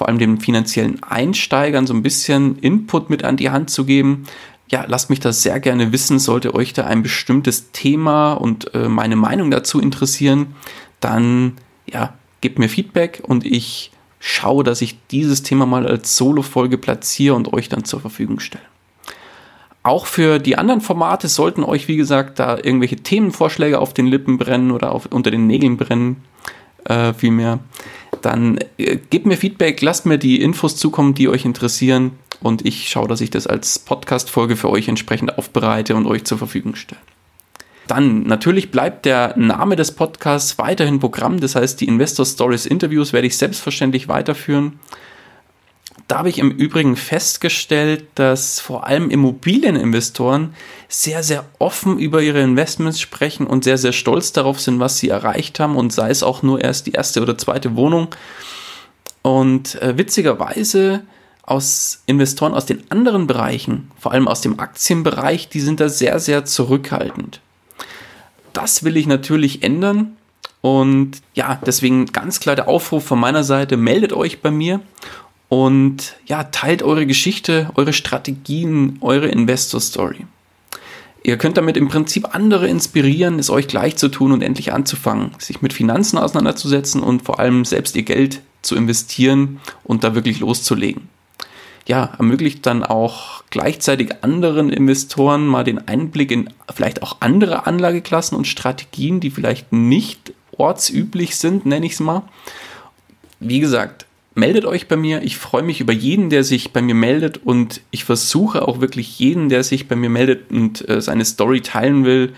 vor 0.00 0.08
allem 0.08 0.18
den 0.18 0.40
finanziellen 0.40 1.02
Einsteigern 1.02 1.86
so 1.86 1.92
ein 1.92 2.02
bisschen 2.02 2.58
Input 2.60 3.10
mit 3.10 3.22
an 3.22 3.36
die 3.36 3.50
Hand 3.50 3.68
zu 3.68 3.84
geben. 3.84 4.24
Ja, 4.70 4.84
lasst 4.86 5.10
mich 5.10 5.18
das 5.18 5.42
sehr 5.42 5.58
gerne 5.58 5.90
wissen, 5.90 6.20
sollte 6.20 6.54
euch 6.54 6.72
da 6.72 6.86
ein 6.86 7.02
bestimmtes 7.02 7.72
Thema 7.72 8.34
und 8.34 8.72
äh, 8.72 8.88
meine 8.88 9.16
Meinung 9.16 9.50
dazu 9.50 9.80
interessieren, 9.80 10.54
dann 11.00 11.56
ja, 11.92 12.14
gebt 12.40 12.60
mir 12.60 12.68
Feedback 12.68 13.20
und 13.26 13.44
ich 13.44 13.90
schaue, 14.20 14.62
dass 14.62 14.80
ich 14.80 14.96
dieses 15.10 15.42
Thema 15.42 15.66
mal 15.66 15.88
als 15.88 16.16
Solo-Folge 16.16 16.78
platziere 16.78 17.34
und 17.34 17.52
euch 17.52 17.68
dann 17.68 17.84
zur 17.84 18.00
Verfügung 18.00 18.38
stelle. 18.38 18.62
Auch 19.82 20.06
für 20.06 20.38
die 20.38 20.56
anderen 20.56 20.82
Formate 20.82 21.26
sollten 21.26 21.64
euch, 21.64 21.88
wie 21.88 21.96
gesagt, 21.96 22.38
da 22.38 22.56
irgendwelche 22.56 22.96
Themenvorschläge 22.96 23.80
auf 23.80 23.92
den 23.92 24.06
Lippen 24.06 24.38
brennen 24.38 24.70
oder 24.70 24.92
auf, 24.92 25.06
unter 25.06 25.32
den 25.32 25.48
Nägeln 25.48 25.78
brennen, 25.78 26.22
äh, 26.84 27.12
vielmehr. 27.12 27.58
Dann 28.22 28.58
äh, 28.78 28.98
gebt 29.08 29.26
mir 29.26 29.36
Feedback, 29.36 29.82
lasst 29.82 30.06
mir 30.06 30.18
die 30.18 30.40
Infos 30.40 30.76
zukommen, 30.76 31.14
die 31.14 31.28
euch 31.28 31.44
interessieren 31.44 32.12
und 32.42 32.66
ich 32.66 32.88
schaue, 32.88 33.08
dass 33.08 33.20
ich 33.20 33.30
das 33.30 33.46
als 33.46 33.78
Podcast-Folge 33.78 34.56
für 34.56 34.70
euch 34.70 34.88
entsprechend 34.88 35.38
aufbereite 35.38 35.94
und 35.94 36.06
euch 36.06 36.24
zur 36.24 36.38
Verfügung 36.38 36.74
stelle. 36.74 37.00
Dann 37.86 38.22
natürlich 38.22 38.70
bleibt 38.70 39.04
der 39.04 39.36
Name 39.36 39.74
des 39.74 39.92
Podcasts 39.92 40.58
weiterhin 40.58 41.00
Programm, 41.00 41.40
das 41.40 41.56
heißt 41.56 41.80
die 41.80 41.88
Investor 41.88 42.24
Stories 42.24 42.66
Interviews 42.66 43.12
werde 43.12 43.26
ich 43.26 43.36
selbstverständlich 43.36 44.06
weiterführen. 44.06 44.78
Da 46.06 46.18
habe 46.18 46.28
ich 46.28 46.38
im 46.38 46.50
Übrigen 46.50 46.96
festgestellt, 46.96 48.04
dass 48.14 48.60
vor 48.60 48.86
allem 48.86 49.10
Immobilieninvestoren 49.10 50.54
sehr, 50.88 51.22
sehr 51.22 51.44
offen 51.58 51.98
über 51.98 52.22
ihre 52.22 52.40
Investments 52.40 53.00
sprechen 53.00 53.46
und 53.46 53.64
sehr, 53.64 53.78
sehr 53.78 53.92
stolz 53.92 54.32
darauf 54.32 54.60
sind, 54.60 54.80
was 54.80 54.98
sie 54.98 55.08
erreicht 55.08 55.60
haben 55.60 55.76
und 55.76 55.92
sei 55.92 56.10
es 56.10 56.22
auch 56.22 56.42
nur 56.42 56.60
erst 56.62 56.86
die 56.86 56.92
erste 56.92 57.22
oder 57.22 57.38
zweite 57.38 57.76
Wohnung. 57.76 58.14
Und 59.22 59.80
äh, 59.82 59.98
witzigerweise 59.98 61.02
aus 61.42 62.02
Investoren 62.06 62.54
aus 62.54 62.66
den 62.66 62.90
anderen 62.90 63.26
Bereichen, 63.26 63.90
vor 63.98 64.12
allem 64.12 64.28
aus 64.28 64.40
dem 64.40 64.60
Aktienbereich, 64.60 65.48
die 65.48 65.60
sind 65.60 65.80
da 65.80 65.88
sehr, 65.88 66.20
sehr 66.20 66.44
zurückhaltend. 66.44 67.40
Das 68.52 68.84
will 68.84 68.96
ich 68.96 69.06
natürlich 69.06 69.62
ändern. 69.62 70.16
Und 70.60 71.22
ja, 71.34 71.58
deswegen 71.64 72.06
ganz 72.06 72.40
klar 72.40 72.54
der 72.54 72.68
Aufruf 72.68 73.04
von 73.04 73.18
meiner 73.18 73.44
Seite, 73.44 73.76
meldet 73.76 74.12
euch 74.12 74.42
bei 74.42 74.50
mir 74.50 74.80
und 75.48 76.16
ja, 76.26 76.44
teilt 76.44 76.82
eure 76.82 77.06
Geschichte, 77.06 77.70
eure 77.74 77.92
Strategien, 77.92 78.98
eure 79.00 79.28
Investor 79.28 79.80
Story. 79.80 80.26
Ihr 81.22 81.36
könnt 81.36 81.58
damit 81.58 81.76
im 81.76 81.88
Prinzip 81.88 82.34
andere 82.34 82.66
inspirieren, 82.66 83.38
es 83.38 83.50
euch 83.50 83.68
gleich 83.68 83.96
zu 83.96 84.08
tun 84.08 84.32
und 84.32 84.42
endlich 84.42 84.72
anzufangen, 84.72 85.32
sich 85.38 85.60
mit 85.60 85.72
Finanzen 85.72 86.18
auseinanderzusetzen 86.18 87.02
und 87.02 87.22
vor 87.22 87.38
allem 87.38 87.64
selbst 87.64 87.94
ihr 87.94 88.04
Geld 88.04 88.40
zu 88.62 88.74
investieren 88.74 89.60
und 89.84 90.02
da 90.02 90.14
wirklich 90.14 90.40
loszulegen. 90.40 91.09
Ja, 91.86 92.12
ermöglicht 92.18 92.66
dann 92.66 92.84
auch 92.84 93.42
gleichzeitig 93.50 94.22
anderen 94.22 94.70
Investoren 94.70 95.46
mal 95.46 95.64
den 95.64 95.88
Einblick 95.88 96.30
in 96.30 96.50
vielleicht 96.72 97.02
auch 97.02 97.16
andere 97.20 97.66
Anlageklassen 97.66 98.36
und 98.36 98.46
Strategien, 98.46 99.20
die 99.20 99.30
vielleicht 99.30 99.72
nicht 99.72 100.32
ortsüblich 100.56 101.36
sind, 101.36 101.66
nenne 101.66 101.86
ich 101.86 101.92
es 101.92 102.00
mal. 102.00 102.22
Wie 103.40 103.60
gesagt, 103.60 104.06
meldet 104.34 104.64
euch 104.64 104.88
bei 104.88 104.96
mir. 104.96 105.22
Ich 105.22 105.36
freue 105.36 105.62
mich 105.62 105.80
über 105.80 105.92
jeden, 105.92 106.30
der 106.30 106.44
sich 106.44 106.72
bei 106.72 106.82
mir 106.82 106.94
meldet 106.94 107.38
und 107.44 107.80
ich 107.90 108.04
versuche 108.04 108.66
auch 108.66 108.80
wirklich 108.80 109.18
jeden, 109.18 109.48
der 109.48 109.64
sich 109.64 109.88
bei 109.88 109.96
mir 109.96 110.10
meldet 110.10 110.50
und 110.50 110.88
äh, 110.88 111.00
seine 111.00 111.24
Story 111.24 111.62
teilen 111.62 112.04
will, 112.04 112.34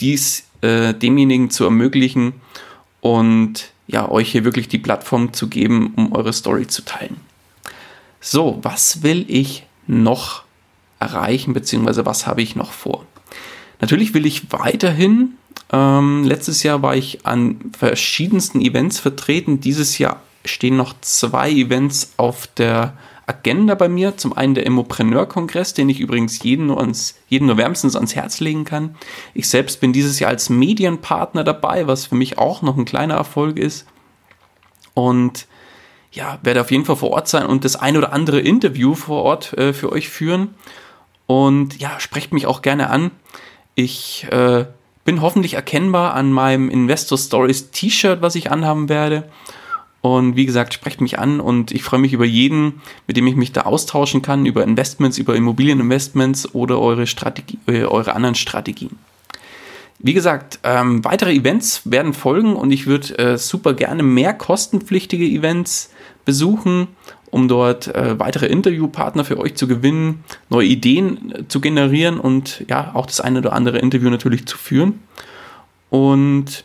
dies 0.00 0.44
äh, 0.62 0.94
demjenigen 0.94 1.50
zu 1.50 1.64
ermöglichen 1.64 2.34
und 3.00 3.70
ja, 3.86 4.08
euch 4.08 4.30
hier 4.30 4.44
wirklich 4.44 4.68
die 4.68 4.78
Plattform 4.78 5.32
zu 5.32 5.48
geben, 5.48 5.92
um 5.96 6.12
eure 6.12 6.32
Story 6.32 6.66
zu 6.66 6.82
teilen. 6.84 7.16
So, 8.20 8.58
was 8.62 9.02
will 9.02 9.24
ich 9.28 9.66
noch 9.86 10.42
erreichen, 10.98 11.54
beziehungsweise 11.54 12.04
was 12.06 12.26
habe 12.26 12.42
ich 12.42 12.56
noch 12.56 12.72
vor? 12.72 13.06
Natürlich 13.80 14.12
will 14.12 14.26
ich 14.26 14.52
weiterhin, 14.52 15.36
ähm, 15.72 16.24
letztes 16.24 16.62
Jahr 16.62 16.82
war 16.82 16.94
ich 16.96 17.24
an 17.24 17.72
verschiedensten 17.76 18.60
Events 18.60 18.98
vertreten, 18.98 19.60
dieses 19.60 19.98
Jahr 19.98 20.22
stehen 20.44 20.76
noch 20.76 20.94
zwei 21.00 21.50
Events 21.50 22.14
auf 22.16 22.46
der 22.46 22.94
Agenda 23.26 23.74
bei 23.74 23.88
mir. 23.88 24.16
Zum 24.16 24.32
einen 24.32 24.54
der 24.54 24.66
Immopreneur-Kongress, 24.66 25.74
den 25.74 25.88
ich 25.88 26.00
übrigens 26.00 26.42
jeden, 26.42 26.66
nur 26.66 26.80
ans, 26.80 27.14
jeden 27.28 27.46
nur 27.46 27.56
wärmstens 27.56 27.94
ans 27.94 28.16
Herz 28.16 28.40
legen 28.40 28.64
kann. 28.64 28.96
Ich 29.34 29.48
selbst 29.48 29.80
bin 29.80 29.92
dieses 29.92 30.18
Jahr 30.18 30.30
als 30.30 30.50
Medienpartner 30.50 31.44
dabei, 31.44 31.86
was 31.86 32.06
für 32.06 32.16
mich 32.16 32.38
auch 32.38 32.62
noch 32.62 32.76
ein 32.76 32.84
kleiner 32.84 33.14
Erfolg 33.14 33.58
ist. 33.58 33.86
Und 34.94 35.46
ja, 36.12 36.38
werde 36.42 36.60
auf 36.60 36.70
jeden 36.70 36.84
Fall 36.84 36.96
vor 36.96 37.10
Ort 37.10 37.28
sein 37.28 37.46
und 37.46 37.64
das 37.64 37.76
ein 37.76 37.96
oder 37.96 38.12
andere 38.12 38.40
Interview 38.40 38.94
vor 38.94 39.22
Ort 39.22 39.56
äh, 39.56 39.72
für 39.72 39.92
euch 39.92 40.08
führen. 40.08 40.54
Und 41.26 41.80
ja, 41.80 42.00
sprecht 42.00 42.32
mich 42.32 42.46
auch 42.46 42.62
gerne 42.62 42.90
an. 42.90 43.12
Ich 43.76 44.26
äh, 44.30 44.64
bin 45.04 45.22
hoffentlich 45.22 45.54
erkennbar 45.54 46.14
an 46.14 46.32
meinem 46.32 46.68
Investor 46.68 47.16
Stories 47.16 47.70
T-Shirt, 47.70 48.20
was 48.22 48.34
ich 48.34 48.50
anhaben 48.50 48.88
werde. 48.88 49.24
Und 50.02 50.34
wie 50.34 50.46
gesagt, 50.46 50.72
sprecht 50.72 51.00
mich 51.00 51.18
an 51.18 51.40
und 51.40 51.72
ich 51.72 51.82
freue 51.82 52.00
mich 52.00 52.14
über 52.14 52.24
jeden, 52.24 52.80
mit 53.06 53.16
dem 53.16 53.26
ich 53.26 53.36
mich 53.36 53.52
da 53.52 53.62
austauschen 53.62 54.22
kann, 54.22 54.46
über 54.46 54.64
Investments, 54.64 55.18
über 55.18 55.36
Immobilieninvestments 55.36 56.54
oder 56.54 56.80
eure, 56.80 57.06
Strategie, 57.06 57.58
äh, 57.66 57.84
eure 57.84 58.14
anderen 58.14 58.34
Strategien. 58.34 58.98
Wie 60.02 60.14
gesagt, 60.14 60.60
ähm, 60.62 61.04
weitere 61.04 61.34
Events 61.34 61.82
werden 61.84 62.14
folgen 62.14 62.56
und 62.56 62.70
ich 62.70 62.86
würde 62.86 63.18
äh, 63.18 63.38
super 63.38 63.74
gerne 63.74 64.02
mehr 64.02 64.32
kostenpflichtige 64.32 65.26
Events 65.26 65.90
besuchen, 66.24 66.88
um 67.30 67.48
dort 67.48 67.94
äh, 67.94 68.18
weitere 68.18 68.46
Interviewpartner 68.46 69.24
für 69.24 69.38
euch 69.38 69.56
zu 69.56 69.68
gewinnen, 69.68 70.24
neue 70.48 70.66
Ideen 70.66 71.32
äh, 71.32 71.48
zu 71.48 71.60
generieren 71.60 72.18
und 72.18 72.64
ja, 72.68 72.92
auch 72.94 73.04
das 73.04 73.20
eine 73.20 73.40
oder 73.40 73.52
andere 73.52 73.78
Interview 73.78 74.08
natürlich 74.08 74.46
zu 74.46 74.56
führen. 74.56 75.00
Und 75.90 76.64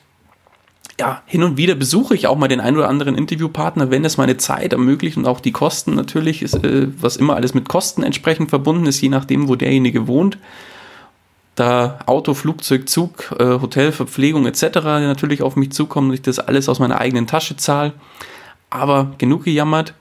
ja, 0.97 1.21
hin 1.25 1.43
und 1.43 1.57
wieder 1.57 1.75
besuche 1.75 2.15
ich 2.15 2.27
auch 2.27 2.37
mal 2.37 2.47
den 2.47 2.61
einen 2.61 2.77
oder 2.77 2.87
anderen 2.87 3.15
Interviewpartner, 3.15 3.91
wenn 3.91 4.05
es 4.05 4.15
meine 4.15 4.37
Zeit 4.37 4.71
ermöglicht 4.71 5.17
und 5.17 5.27
auch 5.27 5.41
die 5.41 5.51
Kosten 5.51 5.93
natürlich, 5.93 6.41
ist, 6.41 6.63
äh, 6.63 6.87
was 7.01 7.17
immer 7.17 7.35
alles 7.35 7.53
mit 7.53 7.67
Kosten 7.67 8.01
entsprechend 8.01 8.49
verbunden 8.49 8.85
ist, 8.85 9.01
je 9.01 9.09
nachdem, 9.09 9.49
wo 9.49 9.55
derjenige 9.55 10.07
wohnt. 10.07 10.37
Da 11.55 11.99
Auto, 12.05 12.33
Flugzeug, 12.33 12.89
Zug, 12.89 13.33
äh, 13.39 13.45
Hotel, 13.45 13.91
Verpflegung 13.91 14.45
etc. 14.45 14.75
natürlich 14.83 15.41
auf 15.41 15.55
mich 15.55 15.71
zukommen 15.71 16.09
und 16.09 16.15
ich 16.15 16.21
das 16.21 16.39
alles 16.39 16.69
aus 16.69 16.79
meiner 16.79 16.99
eigenen 16.99 17.27
Tasche 17.27 17.55
zahle. 17.55 17.93
Aber 18.69 19.13
genug 19.17 19.45
gejammert 19.45 19.93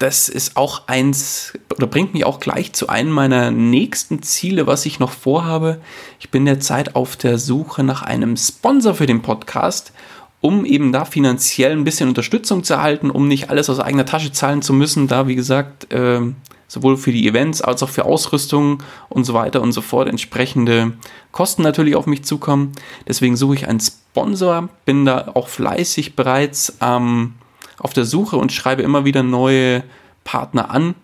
das 0.00 0.30
ist 0.30 0.56
auch 0.56 0.88
eins 0.88 1.52
oder 1.76 1.86
bringt 1.86 2.14
mich 2.14 2.24
auch 2.24 2.40
gleich 2.40 2.72
zu 2.72 2.88
einem 2.88 3.10
meiner 3.10 3.50
nächsten 3.50 4.22
Ziele, 4.22 4.66
was 4.66 4.86
ich 4.86 4.98
noch 4.98 5.12
vorhabe. 5.12 5.78
Ich 6.18 6.30
bin 6.30 6.46
derzeit 6.46 6.96
auf 6.96 7.16
der 7.16 7.36
Suche 7.36 7.84
nach 7.84 8.00
einem 8.00 8.34
Sponsor 8.38 8.94
für 8.94 9.04
den 9.04 9.20
Podcast, 9.20 9.92
um 10.40 10.64
eben 10.64 10.90
da 10.90 11.04
finanziell 11.04 11.72
ein 11.72 11.84
bisschen 11.84 12.08
Unterstützung 12.08 12.64
zu 12.64 12.72
erhalten, 12.72 13.10
um 13.10 13.28
nicht 13.28 13.50
alles 13.50 13.68
aus 13.68 13.78
eigener 13.78 14.06
Tasche 14.06 14.32
zahlen 14.32 14.62
zu 14.62 14.72
müssen, 14.72 15.06
da 15.06 15.28
wie 15.28 15.36
gesagt 15.36 15.92
äh, 15.92 16.22
sowohl 16.70 16.96
für 16.96 17.10
die 17.10 17.26
Events 17.26 17.60
als 17.60 17.82
auch 17.82 17.88
für 17.88 18.04
Ausrüstung 18.04 18.80
und 19.08 19.24
so 19.24 19.34
weiter 19.34 19.60
und 19.60 19.72
so 19.72 19.80
fort 19.80 20.08
entsprechende 20.08 20.92
Kosten 21.32 21.62
natürlich 21.62 21.96
auf 21.96 22.06
mich 22.06 22.22
zukommen. 22.22 22.72
Deswegen 23.08 23.36
suche 23.36 23.56
ich 23.56 23.68
einen 23.68 23.80
Sponsor, 23.80 24.68
bin 24.84 25.04
da 25.04 25.32
auch 25.34 25.48
fleißig 25.48 26.14
bereits 26.14 26.78
ähm, 26.80 27.34
auf 27.76 27.92
der 27.92 28.04
Suche 28.04 28.36
und 28.36 28.52
schreibe 28.52 28.82
immer 28.82 29.04
wieder 29.04 29.24
neue 29.24 29.82
Partner 30.22 30.70
an. 30.70 30.94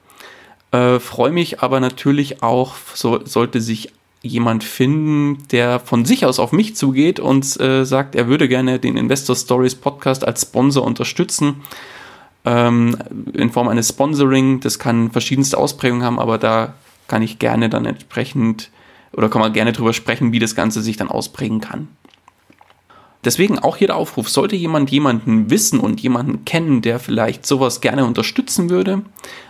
Äh, 0.70 1.00
Freue 1.00 1.32
mich 1.32 1.60
aber 1.62 1.80
natürlich 1.80 2.44
auch, 2.44 2.74
so, 2.94 3.26
sollte 3.26 3.60
sich 3.60 3.92
jemand 4.22 4.62
finden, 4.62 5.48
der 5.50 5.80
von 5.80 6.04
sich 6.04 6.26
aus 6.26 6.38
auf 6.38 6.52
mich 6.52 6.76
zugeht 6.76 7.18
und 7.18 7.58
äh, 7.60 7.84
sagt, 7.84 8.14
er 8.14 8.28
würde 8.28 8.46
gerne 8.46 8.78
den 8.78 8.96
Investor 8.96 9.34
Stories 9.34 9.74
Podcast 9.74 10.24
als 10.24 10.42
Sponsor 10.42 10.84
unterstützen. 10.84 11.62
Ähm, 12.46 12.96
in 13.34 13.50
Form 13.50 13.68
eines 13.68 13.88
Sponsoring. 13.88 14.60
Das 14.60 14.78
kann 14.78 15.10
verschiedenste 15.10 15.58
Ausprägungen 15.58 16.04
haben, 16.04 16.20
aber 16.20 16.38
da 16.38 16.74
kann 17.08 17.20
ich 17.20 17.38
gerne 17.38 17.68
dann 17.68 17.84
entsprechend 17.84 18.70
oder 19.12 19.28
kann 19.28 19.40
man 19.40 19.52
gerne 19.52 19.72
drüber 19.72 19.92
sprechen, 19.92 20.32
wie 20.32 20.38
das 20.38 20.54
Ganze 20.54 20.80
sich 20.80 20.96
dann 20.96 21.08
ausprägen 21.08 21.60
kann. 21.60 21.88
Deswegen 23.24 23.58
auch 23.58 23.76
hier 23.76 23.88
der 23.88 23.96
Aufruf, 23.96 24.28
sollte 24.28 24.54
jemand 24.54 24.90
jemanden 24.92 25.50
wissen 25.50 25.80
und 25.80 26.00
jemanden 26.00 26.44
kennen, 26.44 26.82
der 26.82 27.00
vielleicht 27.00 27.44
sowas 27.44 27.80
gerne 27.80 28.04
unterstützen 28.04 28.70
würde 28.70 29.02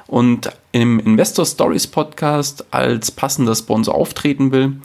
und 0.07 0.51
im 0.73 0.99
Investor 0.99 1.45
Stories 1.45 1.87
Podcast 1.87 2.65
als 2.71 3.11
passender 3.11 3.55
Sponsor 3.55 3.95
auftreten 3.95 4.53
will, 4.53 4.81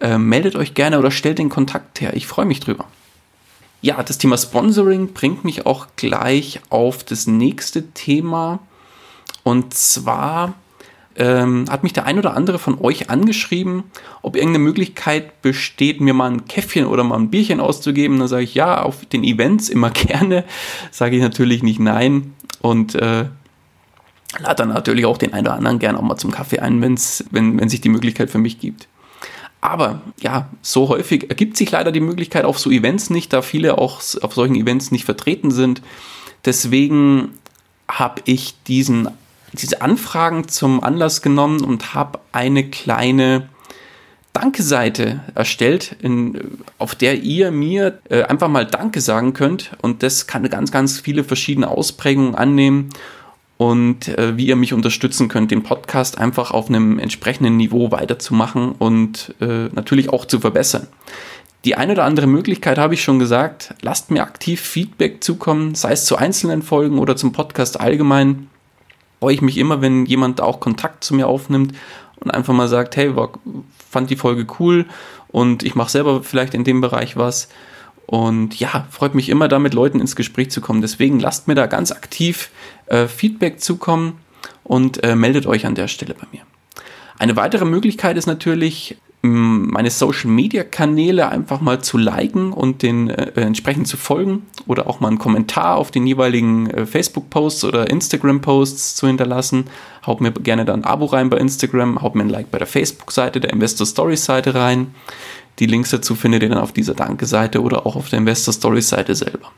äh, 0.00 0.18
meldet 0.18 0.56
euch 0.56 0.74
gerne 0.74 0.98
oder 0.98 1.12
stellt 1.12 1.38
den 1.38 1.48
Kontakt 1.48 2.00
her. 2.00 2.14
Ich 2.16 2.26
freue 2.26 2.46
mich 2.46 2.58
drüber. 2.58 2.86
Ja, 3.84 4.02
das 4.02 4.16
Thema 4.16 4.38
Sponsoring 4.38 5.12
bringt 5.12 5.44
mich 5.44 5.66
auch 5.66 5.88
gleich 5.96 6.62
auf 6.70 7.04
das 7.04 7.26
nächste 7.26 7.90
Thema. 7.90 8.60
Und 9.42 9.74
zwar 9.74 10.54
ähm, 11.16 11.66
hat 11.68 11.82
mich 11.82 11.92
der 11.92 12.06
ein 12.06 12.18
oder 12.18 12.34
andere 12.34 12.58
von 12.58 12.80
euch 12.80 13.10
angeschrieben, 13.10 13.82
ob 14.22 14.36
irgendeine 14.36 14.64
Möglichkeit 14.64 15.42
besteht, 15.42 16.00
mir 16.00 16.14
mal 16.14 16.30
ein 16.30 16.46
Käffchen 16.46 16.86
oder 16.86 17.04
mal 17.04 17.18
ein 17.18 17.28
Bierchen 17.28 17.60
auszugeben. 17.60 18.18
Da 18.20 18.26
sage 18.26 18.44
ich 18.44 18.54
ja, 18.54 18.80
auf 18.80 19.04
den 19.04 19.22
Events 19.22 19.68
immer 19.68 19.90
gerne. 19.90 20.44
Sage 20.90 21.16
ich 21.16 21.22
natürlich 21.22 21.62
nicht 21.62 21.78
nein. 21.78 22.32
Und 22.62 22.94
äh, 22.94 23.26
lade 24.38 24.54
dann 24.56 24.70
natürlich 24.70 25.04
auch 25.04 25.18
den 25.18 25.34
einen 25.34 25.46
oder 25.46 25.56
anderen 25.56 25.78
gerne 25.78 25.98
auch 25.98 26.02
mal 26.02 26.16
zum 26.16 26.30
Kaffee 26.30 26.60
ein, 26.60 26.80
wenn's, 26.80 27.22
wenn, 27.32 27.60
wenn 27.60 27.68
sich 27.68 27.82
die 27.82 27.90
Möglichkeit 27.90 28.30
für 28.30 28.38
mich 28.38 28.58
gibt. 28.58 28.88
Aber 29.64 30.02
ja, 30.20 30.50
so 30.60 30.90
häufig 30.90 31.30
ergibt 31.30 31.56
sich 31.56 31.70
leider 31.70 31.90
die 31.90 32.00
Möglichkeit 32.00 32.44
auf 32.44 32.58
so 32.58 32.68
Events 32.68 33.08
nicht, 33.08 33.32
da 33.32 33.40
viele 33.40 33.78
auch 33.78 34.02
auf 34.20 34.34
solchen 34.34 34.56
Events 34.56 34.90
nicht 34.90 35.06
vertreten 35.06 35.50
sind. 35.50 35.80
Deswegen 36.44 37.30
habe 37.88 38.20
ich 38.26 38.62
diesen 38.64 39.08
diese 39.54 39.80
Anfragen 39.80 40.48
zum 40.48 40.84
Anlass 40.84 41.22
genommen 41.22 41.64
und 41.64 41.94
habe 41.94 42.18
eine 42.32 42.68
kleine 42.68 43.48
Danke-Seite 44.34 45.20
erstellt, 45.34 45.96
in, 46.02 46.58
auf 46.76 46.94
der 46.94 47.22
ihr 47.22 47.50
mir 47.50 48.00
äh, 48.10 48.24
einfach 48.24 48.48
mal 48.48 48.66
Danke 48.66 49.00
sagen 49.00 49.32
könnt. 49.32 49.70
Und 49.80 50.02
das 50.02 50.26
kann 50.26 50.46
ganz, 50.50 50.72
ganz 50.72 51.00
viele 51.00 51.24
verschiedene 51.24 51.68
Ausprägungen 51.68 52.34
annehmen 52.34 52.90
und 53.56 54.08
äh, 54.08 54.36
wie 54.36 54.46
ihr 54.46 54.56
mich 54.56 54.72
unterstützen 54.72 55.28
könnt, 55.28 55.50
den 55.50 55.62
Podcast 55.62 56.18
einfach 56.18 56.50
auf 56.50 56.68
einem 56.68 56.98
entsprechenden 56.98 57.56
Niveau 57.56 57.90
weiterzumachen 57.90 58.72
und 58.72 59.34
äh, 59.40 59.68
natürlich 59.72 60.10
auch 60.10 60.24
zu 60.24 60.40
verbessern. 60.40 60.88
Die 61.64 61.76
eine 61.76 61.92
oder 61.92 62.04
andere 62.04 62.26
Möglichkeit 62.26 62.78
habe 62.78 62.94
ich 62.94 63.02
schon 63.02 63.18
gesagt. 63.18 63.74
Lasst 63.80 64.10
mir 64.10 64.22
aktiv 64.22 64.60
Feedback 64.60 65.24
zukommen, 65.24 65.74
sei 65.74 65.92
es 65.92 66.04
zu 66.04 66.16
einzelnen 66.16 66.62
Folgen 66.62 66.98
oder 66.98 67.16
zum 67.16 67.32
Podcast 67.32 67.80
allgemein 67.80 68.48
freue 69.24 69.32
ich 69.32 69.40
mich 69.40 69.56
immer, 69.56 69.80
wenn 69.80 70.04
jemand 70.04 70.42
auch 70.42 70.60
Kontakt 70.60 71.02
zu 71.02 71.14
mir 71.14 71.26
aufnimmt 71.28 71.74
und 72.16 72.30
einfach 72.30 72.52
mal 72.52 72.68
sagt, 72.68 72.94
hey, 72.96 73.10
fand 73.90 74.10
die 74.10 74.16
Folge 74.16 74.46
cool 74.58 74.84
und 75.28 75.62
ich 75.62 75.74
mache 75.74 75.90
selber 75.90 76.22
vielleicht 76.22 76.52
in 76.52 76.62
dem 76.62 76.82
Bereich 76.82 77.16
was. 77.16 77.48
Und 78.06 78.58
ja, 78.60 78.86
freut 78.90 79.14
mich 79.14 79.28
immer 79.28 79.48
da 79.48 79.58
mit 79.58 79.74
Leuten 79.74 80.00
ins 80.00 80.16
Gespräch 80.16 80.50
zu 80.50 80.60
kommen. 80.60 80.82
Deswegen 80.82 81.20
lasst 81.20 81.48
mir 81.48 81.54
da 81.54 81.66
ganz 81.66 81.90
aktiv 81.90 82.50
äh, 82.86 83.06
Feedback 83.06 83.60
zukommen 83.60 84.18
und 84.62 85.02
äh, 85.02 85.14
meldet 85.16 85.46
euch 85.46 85.66
an 85.66 85.74
der 85.74 85.88
Stelle 85.88 86.14
bei 86.14 86.26
mir. 86.32 86.42
Eine 87.18 87.36
weitere 87.36 87.64
Möglichkeit 87.64 88.16
ist 88.16 88.26
natürlich, 88.26 88.96
meine 89.26 89.90
Social 89.90 90.30
Media 90.30 90.64
Kanäle 90.64 91.30
einfach 91.30 91.62
mal 91.62 91.80
zu 91.80 91.96
liken 91.96 92.52
und 92.52 92.82
den 92.82 93.08
äh, 93.08 93.40
entsprechend 93.40 93.88
zu 93.88 93.96
folgen 93.96 94.42
oder 94.66 94.86
auch 94.86 95.00
mal 95.00 95.08
einen 95.08 95.18
Kommentar 95.18 95.76
auf 95.76 95.90
den 95.90 96.06
jeweiligen 96.06 96.68
äh, 96.68 96.84
Facebook 96.84 97.30
Posts 97.30 97.64
oder 97.64 97.88
Instagram 97.88 98.42
Posts 98.42 98.96
zu 98.96 99.06
hinterlassen. 99.06 99.64
Haut 100.06 100.20
mir 100.20 100.30
gerne 100.30 100.66
dann 100.66 100.80
ein 100.80 100.84
Abo 100.84 101.06
rein 101.06 101.30
bei 101.30 101.38
Instagram, 101.38 102.02
haut 102.02 102.14
mir 102.14 102.22
ein 102.22 102.28
Like 102.28 102.50
bei 102.50 102.58
der 102.58 102.66
Facebook 102.66 103.12
Seite, 103.12 103.40
der 103.40 103.54
Investor 103.54 103.86
Stories 103.86 104.26
Seite 104.26 104.54
rein. 104.54 104.94
Die 105.58 105.66
Links 105.66 105.90
dazu 105.90 106.14
findet 106.14 106.42
ihr 106.42 106.48
dann 106.48 106.58
auf 106.58 106.72
dieser 106.72 106.94
Danke-Seite 106.94 107.62
oder 107.62 107.86
auch 107.86 107.96
auf 107.96 108.08
der 108.08 108.18
Investor 108.18 108.52
Stories 108.52 108.88
Seite 108.88 109.14
selber. 109.14 109.52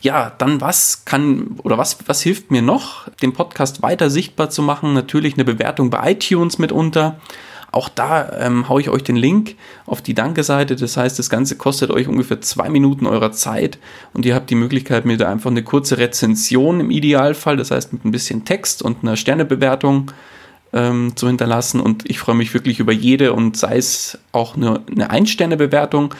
Ja, 0.00 0.32
dann 0.38 0.60
was 0.60 1.04
kann 1.04 1.58
oder 1.62 1.78
was, 1.78 1.98
was 2.06 2.22
hilft 2.22 2.50
mir 2.50 2.62
noch, 2.62 3.08
den 3.22 3.32
Podcast 3.32 3.82
weiter 3.82 4.10
sichtbar 4.10 4.50
zu 4.50 4.62
machen? 4.62 4.92
Natürlich 4.92 5.34
eine 5.34 5.44
Bewertung 5.44 5.90
bei 5.90 6.12
iTunes 6.12 6.58
mitunter. 6.58 7.18
Auch 7.72 7.88
da 7.88 8.32
ähm, 8.38 8.68
haue 8.68 8.80
ich 8.80 8.88
euch 8.88 9.02
den 9.02 9.16
Link 9.16 9.56
auf 9.84 10.00
die 10.00 10.14
Danke-Seite. 10.14 10.76
Das 10.76 10.96
heißt, 10.96 11.18
das 11.18 11.28
Ganze 11.28 11.56
kostet 11.56 11.90
euch 11.90 12.08
ungefähr 12.08 12.40
zwei 12.40 12.70
Minuten 12.70 13.06
eurer 13.06 13.32
Zeit 13.32 13.78
und 14.14 14.24
ihr 14.24 14.34
habt 14.34 14.48
die 14.48 14.54
Möglichkeit, 14.54 15.04
mir 15.04 15.16
da 15.16 15.30
einfach 15.30 15.50
eine 15.50 15.62
kurze 15.62 15.98
Rezension 15.98 16.80
im 16.80 16.90
Idealfall, 16.90 17.56
das 17.56 17.70
heißt 17.70 17.92
mit 17.92 18.04
ein 18.04 18.12
bisschen 18.12 18.44
Text 18.44 18.82
und 18.82 19.02
einer 19.02 19.16
Sternebewertung 19.16 20.12
ähm, 20.76 21.16
zu 21.16 21.26
hinterlassen. 21.26 21.80
Und 21.80 22.08
ich 22.08 22.18
freue 22.18 22.36
mich 22.36 22.52
wirklich 22.54 22.78
über 22.78 22.92
jede 22.92 23.32
und 23.32 23.56
sei 23.56 23.78
es 23.78 24.18
auch 24.32 24.56
eine, 24.56 24.82
eine 24.90 25.10
Ein-Sterne-Bewertung. 25.10 26.14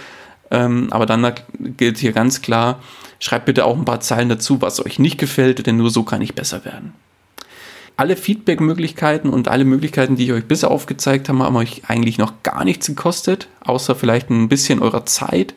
Ähm, 0.51 0.89
aber 0.91 1.07
dann 1.07 1.31
gilt 1.59 1.99
hier 1.99 2.13
ganz 2.13 2.41
klar, 2.41 2.81
schreibt 3.21 3.45
bitte 3.45 3.67
auch 3.67 3.77
ein 3.77 3.85
paar 3.85 4.01
Zeilen 4.01 4.29
dazu, 4.29 4.63
was 4.63 4.85
euch 4.85 4.99
nicht 4.99 5.19
gefällt, 5.19 5.67
denn 5.67 5.77
nur 5.77 5.91
so 5.91 6.03
kann 6.03 6.23
ich 6.23 6.35
besser 6.35 6.65
werden. 6.65 6.95
Alle 7.99 8.17
Feedback-Möglichkeiten 8.17 9.31
und 9.31 9.49
alle 9.49 9.65
Möglichkeiten, 9.65 10.17
die 10.17 10.25
ich 10.25 10.33
euch 10.33 10.45
bisher 10.45 10.71
aufgezeigt 10.71 11.29
habe, 11.29 11.41
haben 11.41 11.57
euch 11.57 11.83
eigentlich 11.89 12.19
noch 12.19 12.43
gar 12.43 12.65
nichts 12.65 12.87
gekostet, 12.87 13.49
außer 13.61 13.95
vielleicht 13.95 14.31
ein 14.31 14.49
bisschen 14.49 14.83
eurer 14.83 15.07
Zeit. 15.07 15.55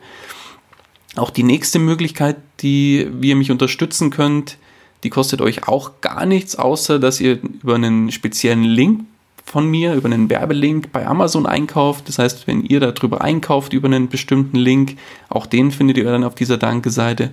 Auch 1.16 1.30
die 1.30 1.44
nächste 1.44 1.80
Möglichkeit, 1.80 2.38
die 2.62 3.10
wie 3.12 3.30
ihr 3.30 3.36
mich 3.36 3.52
unterstützen 3.52 4.10
könnt, 4.10 4.58
die 5.04 5.10
kostet 5.10 5.42
euch 5.42 5.68
auch 5.68 6.02
gar 6.02 6.26
nichts, 6.26 6.56
außer 6.56 7.00
dass 7.00 7.22
ihr 7.22 7.40
über 7.42 7.76
einen 7.76 8.12
speziellen 8.12 8.64
Link 8.64 9.06
von 9.46 9.68
mir, 9.68 9.96
über 9.96 10.06
einen 10.06 10.30
Werbelink 10.30 10.92
bei 10.92 11.08
Amazon 11.08 11.46
einkauft. 11.46 12.08
Das 12.08 12.20
heißt, 12.20 12.48
wenn 12.48 12.64
ihr 12.64 12.80
darüber 12.80 13.22
einkauft, 13.22 13.74
über 13.74 13.88
einen 13.88 14.10
bestimmten 14.10 14.58
Link, 14.58 14.98
auch 15.30 15.46
den 15.46 15.72
findet 15.72 15.98
ihr 15.98 16.04
dann 16.04 16.24
auf 16.24 16.36
dieser 16.36 16.58
Danke-Seite, 16.58 17.32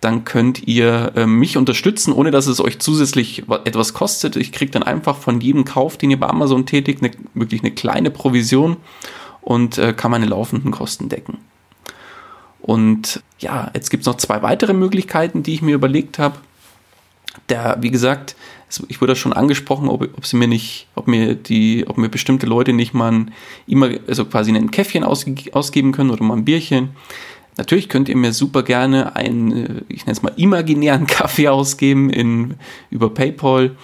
dann 0.00 0.24
könnt 0.24 0.68
ihr 0.68 1.12
äh, 1.16 1.26
mich 1.26 1.56
unterstützen, 1.56 2.12
ohne 2.12 2.30
dass 2.30 2.46
es 2.46 2.60
euch 2.60 2.78
zusätzlich 2.80 3.44
etwas 3.64 3.94
kostet. 3.94 4.36
Ich 4.36 4.52
kriege 4.52 4.70
dann 4.70 4.82
einfach 4.82 5.16
von 5.16 5.40
jedem 5.40 5.64
Kauf, 5.64 5.96
den 5.96 6.10
ihr 6.10 6.20
bei 6.20 6.28
Amazon 6.28 6.66
tätigt, 6.66 7.02
eine, 7.02 7.12
wirklich 7.32 7.62
eine 7.62 7.70
kleine 7.70 8.10
Provision 8.10 8.76
und 9.40 9.78
äh, 9.78 9.94
kann 9.94 10.10
meine 10.10 10.26
laufenden 10.26 10.72
Kosten 10.72 11.08
decken. 11.08 11.38
Und 12.60 13.22
ja, 13.38 13.70
jetzt 13.74 13.90
gibt 13.90 14.02
es 14.02 14.06
noch 14.06 14.16
zwei 14.16 14.42
weitere 14.42 14.74
Möglichkeiten, 14.74 15.42
die 15.42 15.54
ich 15.54 15.62
mir 15.62 15.74
überlegt 15.74 16.18
habe 16.18 16.36
der, 17.48 17.78
wie 17.80 17.90
gesagt, 17.90 18.36
ich 18.88 19.00
wurde 19.00 19.16
schon 19.16 19.32
angesprochen, 19.32 19.88
ob, 19.88 20.02
ob 20.02 20.26
sie 20.26 20.36
mir 20.36 20.48
nicht, 20.48 20.88
ob 20.94 21.06
mir 21.06 21.34
die, 21.34 21.84
ob 21.86 21.98
mir 21.98 22.08
bestimmte 22.08 22.46
Leute 22.46 22.72
nicht 22.72 22.94
mal 22.94 23.12
ein, 23.12 23.30
immer, 23.66 23.90
also 24.08 24.24
quasi 24.24 24.54
ein 24.54 24.70
Käffchen 24.70 25.04
ausge, 25.04 25.34
ausgeben 25.52 25.92
können 25.92 26.10
oder 26.10 26.24
mal 26.24 26.36
ein 26.36 26.44
Bierchen. 26.44 26.90
Natürlich 27.56 27.88
könnt 27.88 28.08
ihr 28.08 28.16
mir 28.16 28.32
super 28.32 28.62
gerne 28.62 29.16
einen, 29.16 29.84
ich 29.88 30.04
nenne 30.04 30.12
es 30.12 30.22
mal 30.22 30.32
imaginären 30.36 31.06
Kaffee 31.06 31.48
ausgeben 31.48 32.10
in, 32.10 32.54
über 32.90 33.10
PayPal. 33.10 33.76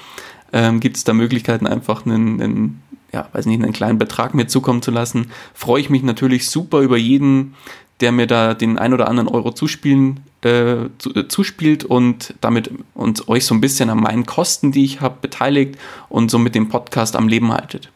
Ähm, 0.52 0.80
Gibt 0.80 0.96
es 0.96 1.04
da 1.04 1.14
Möglichkeiten, 1.14 1.66
einfach 1.66 2.04
einen, 2.04 2.42
einen, 2.42 2.82
ja, 3.12 3.28
weiß 3.32 3.46
nicht, 3.46 3.62
einen 3.62 3.72
kleinen 3.72 3.98
Betrag 3.98 4.34
mir 4.34 4.48
zukommen 4.48 4.82
zu 4.82 4.90
lassen. 4.90 5.30
Freue 5.54 5.80
ich 5.80 5.90
mich 5.90 6.02
natürlich 6.02 6.50
super 6.50 6.80
über 6.80 6.98
jeden, 6.98 7.54
der 8.02 8.12
mir 8.12 8.26
da 8.26 8.54
den 8.54 8.78
ein 8.78 8.92
oder 8.92 9.08
anderen 9.08 9.28
Euro 9.28 9.52
zuspielen, 9.52 10.20
äh, 10.44 10.72
äh, 10.72 10.88
zuspielt 11.28 11.84
und 11.84 12.34
damit 12.40 12.70
uns 12.94 13.28
euch 13.28 13.46
so 13.46 13.54
ein 13.54 13.60
bisschen 13.60 13.88
an 13.90 13.98
meinen 14.00 14.26
Kosten, 14.26 14.72
die 14.72 14.84
ich 14.84 15.00
habe, 15.00 15.16
beteiligt 15.22 15.76
und 16.08 16.30
somit 16.30 16.54
den 16.54 16.68
Podcast 16.68 17.16
am 17.16 17.28
Leben 17.28 17.52
haltet. 17.52 17.90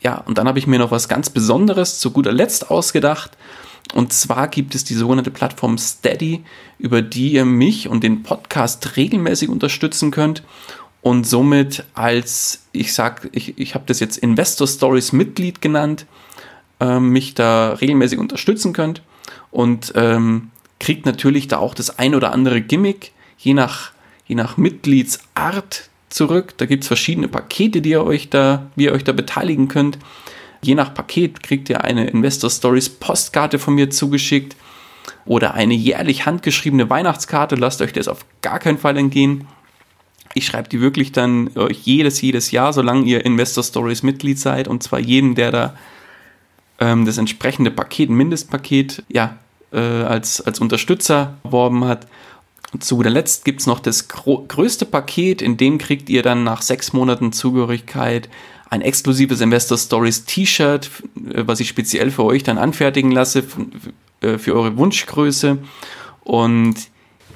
Ja, 0.00 0.18
und 0.18 0.38
dann 0.38 0.46
habe 0.46 0.58
ich 0.58 0.66
mir 0.66 0.78
noch 0.78 0.92
was 0.92 1.08
ganz 1.08 1.28
Besonderes 1.28 1.98
zu 1.98 2.12
guter 2.12 2.32
Letzt 2.32 2.70
ausgedacht. 2.70 3.32
Und 3.94 4.12
zwar 4.12 4.48
gibt 4.48 4.74
es 4.74 4.84
die 4.84 4.94
sogenannte 4.94 5.30
Plattform 5.30 5.78
Steady, 5.78 6.44
über 6.78 7.02
die 7.02 7.32
ihr 7.32 7.44
mich 7.44 7.88
und 7.88 8.04
den 8.04 8.22
Podcast 8.22 8.96
regelmäßig 8.96 9.48
unterstützen 9.48 10.10
könnt 10.10 10.42
und 11.02 11.24
somit 11.24 11.84
als, 11.94 12.64
ich 12.72 12.92
sag, 12.92 13.28
ich, 13.30 13.58
ich 13.58 13.74
habe 13.74 13.84
das 13.86 14.00
jetzt 14.00 14.18
Investor 14.18 14.66
Stories 14.66 15.12
Mitglied 15.12 15.60
genannt, 15.60 16.04
äh, 16.80 16.98
mich 16.98 17.34
da 17.34 17.74
regelmäßig 17.74 18.18
unterstützen 18.18 18.72
könnt 18.72 19.02
und 19.56 19.94
ähm, 19.96 20.50
kriegt 20.80 21.06
natürlich 21.06 21.48
da 21.48 21.56
auch 21.56 21.72
das 21.72 21.98
ein 21.98 22.14
oder 22.14 22.30
andere 22.32 22.60
Gimmick, 22.60 23.12
je 23.38 23.54
nach, 23.54 23.92
je 24.26 24.34
nach 24.34 24.58
Mitgliedsart 24.58 25.88
zurück. 26.10 26.52
Da 26.58 26.66
gibt 26.66 26.82
es 26.82 26.88
verschiedene 26.88 27.26
Pakete, 27.26 27.80
die 27.80 27.88
ihr 27.88 28.04
euch 28.04 28.28
da, 28.28 28.66
wie 28.76 28.84
ihr 28.84 28.92
euch 28.92 29.02
da 29.02 29.12
beteiligen 29.12 29.68
könnt. 29.68 29.98
Je 30.60 30.74
nach 30.74 30.92
Paket 30.92 31.42
kriegt 31.42 31.70
ihr 31.70 31.82
eine 31.84 32.06
Investor 32.06 32.50
Stories 32.50 32.90
Postkarte 32.90 33.58
von 33.58 33.74
mir 33.74 33.88
zugeschickt 33.88 34.56
oder 35.24 35.54
eine 35.54 35.72
jährlich 35.72 36.26
handgeschriebene 36.26 36.90
Weihnachtskarte. 36.90 37.54
Lasst 37.54 37.80
euch 37.80 37.94
das 37.94 38.08
auf 38.08 38.26
gar 38.42 38.58
keinen 38.58 38.76
Fall 38.76 38.98
entgehen. 38.98 39.48
Ich 40.34 40.44
schreibe 40.44 40.68
die 40.68 40.82
wirklich 40.82 41.12
dann 41.12 41.48
euch 41.56 41.78
jedes, 41.86 42.20
jedes 42.20 42.50
Jahr, 42.50 42.74
solange 42.74 43.06
ihr 43.06 43.24
Investor 43.24 43.64
Stories 43.64 44.02
Mitglied 44.02 44.38
seid 44.38 44.68
und 44.68 44.82
zwar 44.82 44.98
jedem, 44.98 45.34
der 45.34 45.50
da 45.50 45.76
ähm, 46.78 47.06
das 47.06 47.16
entsprechende 47.16 47.70
Paket, 47.70 48.10
Mindestpaket, 48.10 49.02
ja, 49.08 49.38
äh, 49.72 49.78
als, 49.78 50.40
als 50.40 50.60
Unterstützer 50.60 51.34
erworben 51.44 51.84
hat. 51.84 52.06
Zu 52.80 52.96
guter 52.96 53.10
Letzt 53.10 53.44
gibt 53.44 53.60
es 53.60 53.66
noch 53.66 53.80
das 53.80 54.08
größte 54.08 54.86
Paket, 54.86 55.40
in 55.40 55.56
dem 55.56 55.78
kriegt 55.78 56.08
ihr 56.08 56.22
dann 56.22 56.44
nach 56.44 56.62
sechs 56.62 56.92
Monaten 56.92 57.32
Zugehörigkeit 57.32 58.28
ein 58.68 58.80
exklusives 58.80 59.40
Investor 59.40 59.78
Stories 59.78 60.24
T-Shirt, 60.24 60.90
äh, 61.32 61.44
was 61.46 61.60
ich 61.60 61.68
speziell 61.68 62.10
für 62.10 62.24
euch 62.24 62.42
dann 62.42 62.58
anfertigen 62.58 63.10
lasse, 63.10 63.44
äh, 64.20 64.38
für 64.38 64.54
eure 64.54 64.76
Wunschgröße. 64.76 65.58
Und 66.24 66.74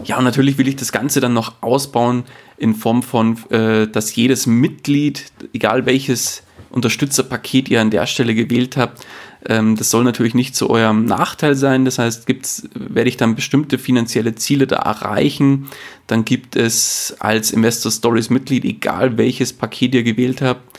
ja, 0.04 0.18
und 0.18 0.24
natürlich 0.24 0.58
will 0.58 0.68
ich 0.68 0.76
das 0.76 0.92
Ganze 0.92 1.20
dann 1.20 1.34
noch 1.34 1.54
ausbauen 1.60 2.24
in 2.56 2.74
Form 2.74 3.02
von, 3.02 3.38
äh, 3.50 3.86
dass 3.86 4.14
jedes 4.14 4.46
Mitglied, 4.46 5.32
egal 5.52 5.86
welches 5.86 6.42
Unterstützerpaket 6.70 7.68
ihr 7.68 7.80
an 7.80 7.90
der 7.90 8.06
Stelle 8.06 8.34
gewählt 8.34 8.76
habt, 8.76 9.04
ähm, 9.46 9.76
das 9.76 9.90
soll 9.90 10.04
natürlich 10.04 10.34
nicht 10.34 10.54
zu 10.54 10.68
eurem 10.70 11.04
Nachteil 11.04 11.54
sein. 11.54 11.84
Das 11.84 11.98
heißt, 11.98 12.26
gibt's, 12.26 12.68
werde 12.74 13.08
ich 13.08 13.16
dann 13.16 13.34
bestimmte 13.34 13.78
finanzielle 13.78 14.34
Ziele 14.34 14.66
da 14.66 14.76
erreichen, 14.76 15.68
dann 16.06 16.24
gibt 16.24 16.56
es 16.56 17.16
als 17.20 17.50
Investor 17.50 17.92
Stories 17.92 18.30
Mitglied, 18.30 18.64
egal 18.64 19.16
welches 19.16 19.52
Paket 19.52 19.94
ihr 19.94 20.02
gewählt 20.02 20.42
habt, 20.42 20.78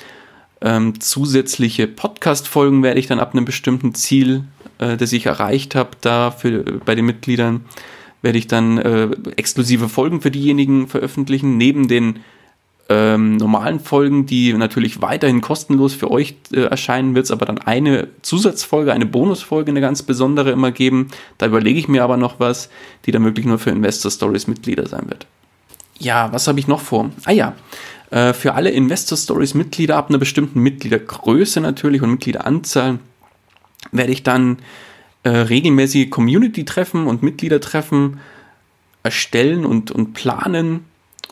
ähm, 0.61 0.99
zusätzliche 0.99 1.87
Podcast-Folgen 1.87 2.83
werde 2.83 2.99
ich 2.99 3.07
dann 3.07 3.19
ab 3.19 3.33
einem 3.33 3.45
bestimmten 3.45 3.95
Ziel, 3.95 4.43
äh, 4.77 4.95
das 4.95 5.11
ich 5.11 5.25
erreicht 5.25 5.73
habe, 5.73 5.91
da 6.01 6.29
für, 6.29 6.63
bei 6.85 6.93
den 6.93 7.05
Mitgliedern, 7.05 7.65
werde 8.21 8.37
ich 8.37 8.45
dann 8.45 8.77
äh, 8.77 9.09
exklusive 9.37 9.89
Folgen 9.89 10.21
für 10.21 10.29
diejenigen 10.29 10.87
veröffentlichen, 10.87 11.57
neben 11.57 11.87
den 11.87 12.19
ähm, 12.91 13.37
normalen 13.37 13.79
Folgen, 13.79 14.25
die 14.25 14.51
natürlich 14.53 15.01
weiterhin 15.01 15.39
kostenlos 15.39 15.93
für 15.93 16.11
euch 16.11 16.35
äh, 16.51 16.63
erscheinen, 16.63 17.15
wird 17.15 17.25
es 17.25 17.31
aber 17.31 17.45
dann 17.45 17.57
eine 17.57 18.09
Zusatzfolge, 18.21 18.91
eine 18.91 19.05
Bonusfolge, 19.05 19.71
eine 19.71 19.79
ganz 19.79 20.03
besondere 20.03 20.51
immer 20.51 20.71
geben. 20.71 21.07
Da 21.37 21.45
überlege 21.45 21.79
ich 21.79 21.87
mir 21.87 22.03
aber 22.03 22.17
noch 22.17 22.39
was, 22.39 22.69
die 23.05 23.11
dann 23.11 23.23
wirklich 23.23 23.45
nur 23.45 23.59
für 23.59 23.69
Investor 23.69 24.11
Stories 24.11 24.47
Mitglieder 24.47 24.87
sein 24.87 25.09
wird. 25.09 25.25
Ja, 25.99 26.33
was 26.33 26.47
habe 26.47 26.59
ich 26.59 26.67
noch 26.67 26.81
vor? 26.81 27.11
Ah 27.23 27.31
ja, 27.31 27.55
äh, 28.09 28.33
für 28.33 28.55
alle 28.55 28.71
Investor 28.71 29.17
Stories 29.17 29.53
Mitglieder 29.53 29.95
ab 29.95 30.09
einer 30.09 30.17
bestimmten 30.17 30.59
Mitgliedergröße 30.59 31.61
natürlich 31.61 32.01
und 32.01 32.11
Mitgliederanzahl 32.11 32.99
werde 33.93 34.11
ich 34.11 34.23
dann 34.23 34.57
äh, 35.23 35.29
regelmäßige 35.29 36.09
Community-Treffen 36.09 37.07
und 37.07 37.23
Mitgliedertreffen 37.23 38.19
erstellen 39.03 39.65
und, 39.65 39.91
und 39.91 40.13
planen 40.13 40.85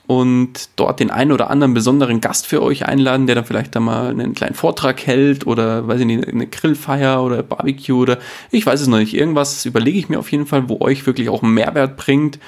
und 0.10 0.70
dort 0.76 1.00
den 1.00 1.12
einen 1.12 1.32
oder 1.32 1.52
anderen 1.52 1.76
besonderen 1.76 2.20
Gast 2.20 2.48
für 2.48 2.64
euch 2.64 2.84
einladen, 2.84 3.28
der 3.28 3.36
dann 3.36 3.46
vielleicht 3.46 3.76
da 3.76 3.80
mal 3.80 4.10
einen 4.10 4.34
kleinen 4.34 4.56
Vortrag 4.56 5.06
hält 5.06 5.46
oder 5.46 5.88
weiß 5.88 6.00
ich 6.00 6.08
nicht, 6.08 6.28
eine 6.28 6.48
Grillfeier 6.48 7.22
oder 7.22 7.44
Barbecue 7.44 7.96
oder 7.96 8.18
ich 8.50 8.66
weiß 8.66 8.82
es 8.82 8.88
noch 8.88 8.98
nicht. 8.98 9.14
Irgendwas 9.14 9.68
überlege 9.68 10.00
ich 10.00 10.10
mir 10.10 10.18
auf 10.18 10.32
jeden 10.32 10.48
Fall, 10.48 10.68
wo 10.68 10.82
euch 10.82 11.06
wirklich 11.06 11.30
auch 11.30 11.44
einen 11.44 11.54
Mehrwert 11.54 11.96
bringt 11.96 12.40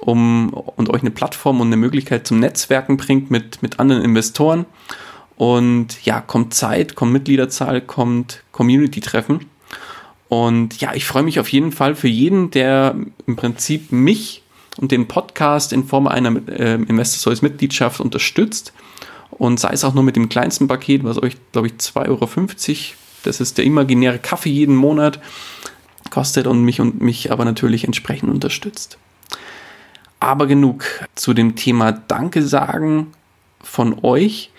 um, 0.00 0.50
und 0.52 0.90
euch 0.90 1.00
eine 1.00 1.10
Plattform 1.10 1.62
und 1.62 1.68
eine 1.68 1.78
Möglichkeit 1.78 2.26
zum 2.26 2.38
Netzwerken 2.38 2.98
bringt 2.98 3.30
mit, 3.30 3.62
mit 3.62 3.80
anderen 3.80 4.02
Investoren. 4.02 4.66
Und 5.38 6.04
ja, 6.04 6.20
kommt 6.20 6.52
Zeit, 6.52 6.96
kommt 6.96 7.14
Mitgliederzahl, 7.14 7.80
kommt 7.80 8.42
Community-Treffen. 8.52 9.46
Und 10.28 10.82
ja, 10.82 10.92
ich 10.92 11.06
freue 11.06 11.22
mich 11.22 11.40
auf 11.40 11.48
jeden 11.48 11.72
Fall 11.72 11.94
für 11.94 12.08
jeden, 12.08 12.50
der 12.50 12.94
im 13.26 13.36
Prinzip 13.36 13.90
mich 13.90 14.42
und 14.78 14.92
den 14.92 15.08
Podcast 15.08 15.72
in 15.72 15.84
Form 15.84 16.06
einer 16.06 16.48
äh, 16.48 16.74
Investor 16.74 17.18
Stories 17.20 17.42
Mitgliedschaft 17.42 18.00
unterstützt 18.00 18.72
und 19.30 19.60
sei 19.60 19.70
es 19.70 19.84
auch 19.84 19.94
nur 19.94 20.04
mit 20.04 20.16
dem 20.16 20.28
kleinsten 20.28 20.68
Paket, 20.68 21.04
was 21.04 21.22
euch, 21.22 21.36
glaube 21.52 21.68
ich, 21.68 21.74
2,50 21.74 22.08
Euro, 22.08 22.28
das 23.24 23.40
ist 23.40 23.58
der 23.58 23.64
imaginäre 23.64 24.18
Kaffee 24.18 24.50
jeden 24.50 24.76
Monat, 24.76 25.20
kostet 26.10 26.46
und 26.46 26.62
mich 26.62 26.80
und 26.80 27.00
mich 27.00 27.32
aber 27.32 27.44
natürlich 27.44 27.84
entsprechend 27.84 28.30
unterstützt. 28.30 28.98
Aber 30.20 30.46
genug 30.46 30.84
zu 31.14 31.34
dem 31.34 31.56
Thema 31.56 31.92
Danke 31.92 32.42
sagen 32.42 33.08
von 33.62 34.02
euch. 34.02 34.50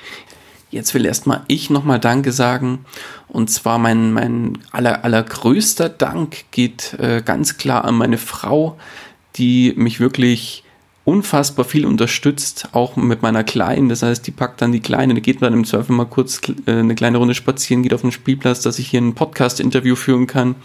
Jetzt 0.69 0.93
will 0.93 1.05
erstmal 1.05 1.43
ich 1.47 1.69
nochmal 1.69 1.99
Danke 1.99 2.31
sagen. 2.31 2.85
Und 3.27 3.49
zwar 3.49 3.79
mein, 3.79 4.11
mein 4.11 4.59
aller, 4.71 5.03
allergrößter 5.03 5.89
Dank 5.89 6.45
geht 6.51 6.93
äh, 6.99 7.21
ganz 7.25 7.57
klar 7.57 7.85
an 7.85 7.95
meine 7.95 8.17
Frau, 8.17 8.77
die 9.37 9.73
mich 9.75 9.99
wirklich 9.99 10.63
unfassbar 11.07 11.63
viel 11.63 11.85
unterstützt, 11.85 12.67
auch 12.73 12.97
mit 12.97 13.21
meiner 13.21 13.45
Kleinen. 13.45 13.87
Das 13.87 14.03
heißt, 14.03 14.27
die 14.27 14.31
packt 14.31 14.61
dann 14.61 14.73
die 14.73 14.81
Kleine, 14.81 15.13
die 15.13 15.21
geht 15.21 15.41
dann 15.41 15.53
im 15.53 15.63
Zweifel 15.63 15.93
mal 15.95 16.05
kurz 16.05 16.41
äh, 16.65 16.71
eine 16.71 16.95
kleine 16.95 17.17
Runde 17.17 17.33
spazieren, 17.33 17.81
geht 17.81 17.93
auf 17.93 18.01
den 18.01 18.11
Spielplatz, 18.11 18.61
dass 18.61 18.77
ich 18.77 18.89
hier 18.89 19.01
ein 19.01 19.15
Podcast-Interview 19.15 19.95
führen 19.95 20.27
kann. 20.27 20.55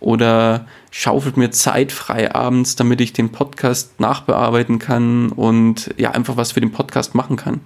Oder 0.00 0.66
schaufelt 0.90 1.36
mir 1.36 1.50
Zeit 1.50 1.92
frei 1.92 2.34
abends, 2.34 2.76
damit 2.76 3.00
ich 3.00 3.12
den 3.12 3.30
Podcast 3.30 4.00
nachbearbeiten 4.00 4.80
kann 4.80 5.30
und 5.30 5.94
ja, 5.96 6.10
einfach 6.10 6.36
was 6.36 6.52
für 6.52 6.60
den 6.60 6.72
Podcast 6.72 7.14
machen 7.14 7.36
kann. 7.36 7.60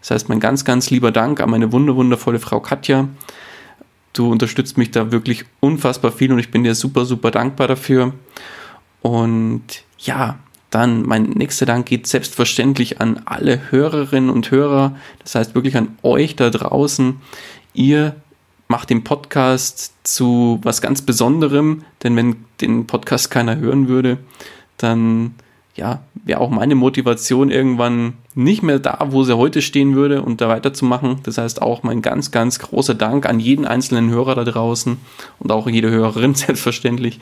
Das 0.00 0.10
heißt, 0.10 0.28
mein 0.28 0.40
ganz, 0.40 0.64
ganz 0.64 0.90
lieber 0.90 1.12
Dank 1.12 1.40
an 1.40 1.50
meine 1.50 1.72
wunderwundervolle 1.72 2.40
Frau 2.40 2.58
Katja. 2.58 3.08
Du 4.12 4.30
unterstützt 4.30 4.78
mich 4.78 4.90
da 4.90 5.10
wirklich 5.12 5.44
unfassbar 5.60 6.12
viel 6.12 6.32
und 6.32 6.38
ich 6.38 6.50
bin 6.50 6.64
dir 6.64 6.74
super, 6.74 7.04
super 7.04 7.30
dankbar 7.30 7.68
dafür. 7.68 8.12
Und 9.02 9.62
ja, 9.98 10.38
dann 10.70 11.02
mein 11.02 11.24
nächster 11.24 11.66
Dank 11.66 11.86
geht 11.86 12.06
selbstverständlich 12.06 13.00
an 13.00 13.20
alle 13.26 13.70
Hörerinnen 13.70 14.30
und 14.30 14.50
Hörer, 14.50 14.96
das 15.22 15.34
heißt 15.34 15.54
wirklich 15.54 15.76
an 15.76 15.98
euch 16.02 16.34
da 16.34 16.48
draußen. 16.48 17.16
Ihr 17.74 18.16
macht 18.68 18.88
den 18.88 19.04
Podcast 19.04 19.92
zu 20.02 20.60
was 20.62 20.80
ganz 20.80 21.02
Besonderem, 21.02 21.84
denn 22.02 22.16
wenn 22.16 22.36
den 22.62 22.86
Podcast 22.86 23.30
keiner 23.30 23.56
hören 23.56 23.88
würde, 23.88 24.16
dann 24.78 25.34
ja, 25.74 26.02
wäre 26.14 26.40
auch 26.40 26.50
meine 26.50 26.74
Motivation 26.74 27.50
irgendwann 27.50 28.14
nicht 28.34 28.62
mehr 28.62 28.78
da, 28.78 28.98
wo 29.10 29.24
sie 29.24 29.36
heute 29.36 29.62
stehen 29.62 29.94
würde 29.94 30.22
und 30.22 30.40
da 30.40 30.48
weiterzumachen. 30.48 31.20
Das 31.22 31.38
heißt 31.38 31.62
auch 31.62 31.82
mein 31.82 32.02
ganz, 32.02 32.30
ganz 32.30 32.58
großer 32.58 32.94
Dank 32.94 33.26
an 33.26 33.40
jeden 33.40 33.64
einzelnen 33.64 34.10
Hörer 34.10 34.34
da 34.34 34.44
draußen 34.44 34.98
und 35.38 35.52
auch 35.52 35.68
jede 35.68 35.90
Hörerin 35.90 36.34
selbstverständlich. 36.34 37.20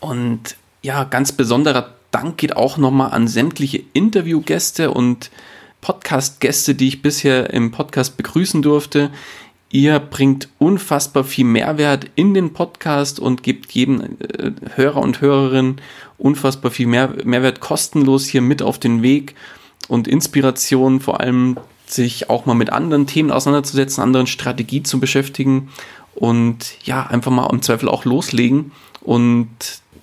Und 0.00 0.56
ja, 0.82 1.04
ganz 1.04 1.32
besonderer 1.32 1.94
Dank 2.10 2.38
geht 2.38 2.56
auch 2.56 2.78
nochmal 2.78 3.10
an 3.10 3.28
sämtliche 3.28 3.82
Interviewgäste 3.92 4.90
und 4.90 5.30
Podcast-Gäste, 5.80 6.74
die 6.74 6.88
ich 6.88 7.02
bisher 7.02 7.52
im 7.52 7.70
Podcast 7.70 8.16
begrüßen 8.16 8.62
durfte. 8.62 9.10
Ihr 9.70 9.98
bringt 9.98 10.48
unfassbar 10.58 11.24
viel 11.24 11.44
Mehrwert 11.44 12.06
in 12.14 12.34
den 12.34 12.52
Podcast 12.52 13.18
und 13.18 13.42
gebt 13.42 13.72
jedem 13.72 14.16
äh, 14.20 14.52
Hörer 14.76 15.00
und 15.00 15.20
Hörerin 15.20 15.76
unfassbar 16.18 16.70
viel 16.70 16.86
Mehr 16.86 17.14
Mehrwert 17.24 17.60
kostenlos 17.60 18.26
hier 18.26 18.42
mit 18.42 18.62
auf 18.62 18.78
den 18.78 19.02
Weg 19.02 19.34
und 19.88 20.08
Inspiration, 20.08 21.00
vor 21.00 21.20
allem 21.20 21.58
sich 21.86 22.30
auch 22.30 22.46
mal 22.46 22.54
mit 22.54 22.70
anderen 22.70 23.06
Themen 23.06 23.30
auseinanderzusetzen, 23.30 24.02
anderen 24.02 24.26
Strategie 24.26 24.82
zu 24.82 24.98
beschäftigen 24.98 25.68
und 26.14 26.76
ja, 26.84 27.06
einfach 27.06 27.30
mal 27.30 27.48
im 27.50 27.62
Zweifel 27.62 27.88
auch 27.88 28.04
loslegen 28.04 28.72
und 29.02 29.48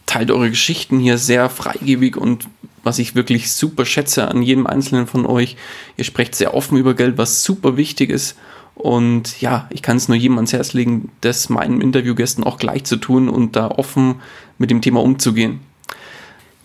teilt 0.05 0.31
eure 0.31 0.49
Geschichten 0.49 0.99
hier 0.99 1.17
sehr 1.17 1.49
freigebig 1.49 2.17
und 2.17 2.47
was 2.83 2.99
ich 2.99 3.15
wirklich 3.15 3.51
super 3.51 3.85
schätze 3.85 4.27
an 4.27 4.43
jedem 4.43 4.67
einzelnen 4.67 5.07
von 5.07 5.25
euch. 5.25 5.55
Ihr 5.97 6.03
sprecht 6.03 6.35
sehr 6.35 6.53
offen 6.53 6.77
über 6.77 6.93
Geld, 6.93 7.17
was 7.17 7.43
super 7.43 7.77
wichtig 7.77 8.09
ist. 8.09 8.35
Und 8.75 9.39
ja, 9.39 9.67
ich 9.69 9.81
kann 9.81 9.97
es 9.97 10.07
nur 10.07 10.17
jedem 10.17 10.37
ans 10.37 10.51
Herz 10.51 10.73
legen, 10.73 11.11
das 11.21 11.49
meinen 11.49 11.79
Interviewgästen 11.79 12.43
auch 12.43 12.57
gleich 12.57 12.83
zu 12.83 12.97
tun 12.97 13.29
und 13.29 13.55
da 13.55 13.69
offen 13.69 14.15
mit 14.57 14.71
dem 14.71 14.81
Thema 14.81 15.01
umzugehen. 15.01 15.59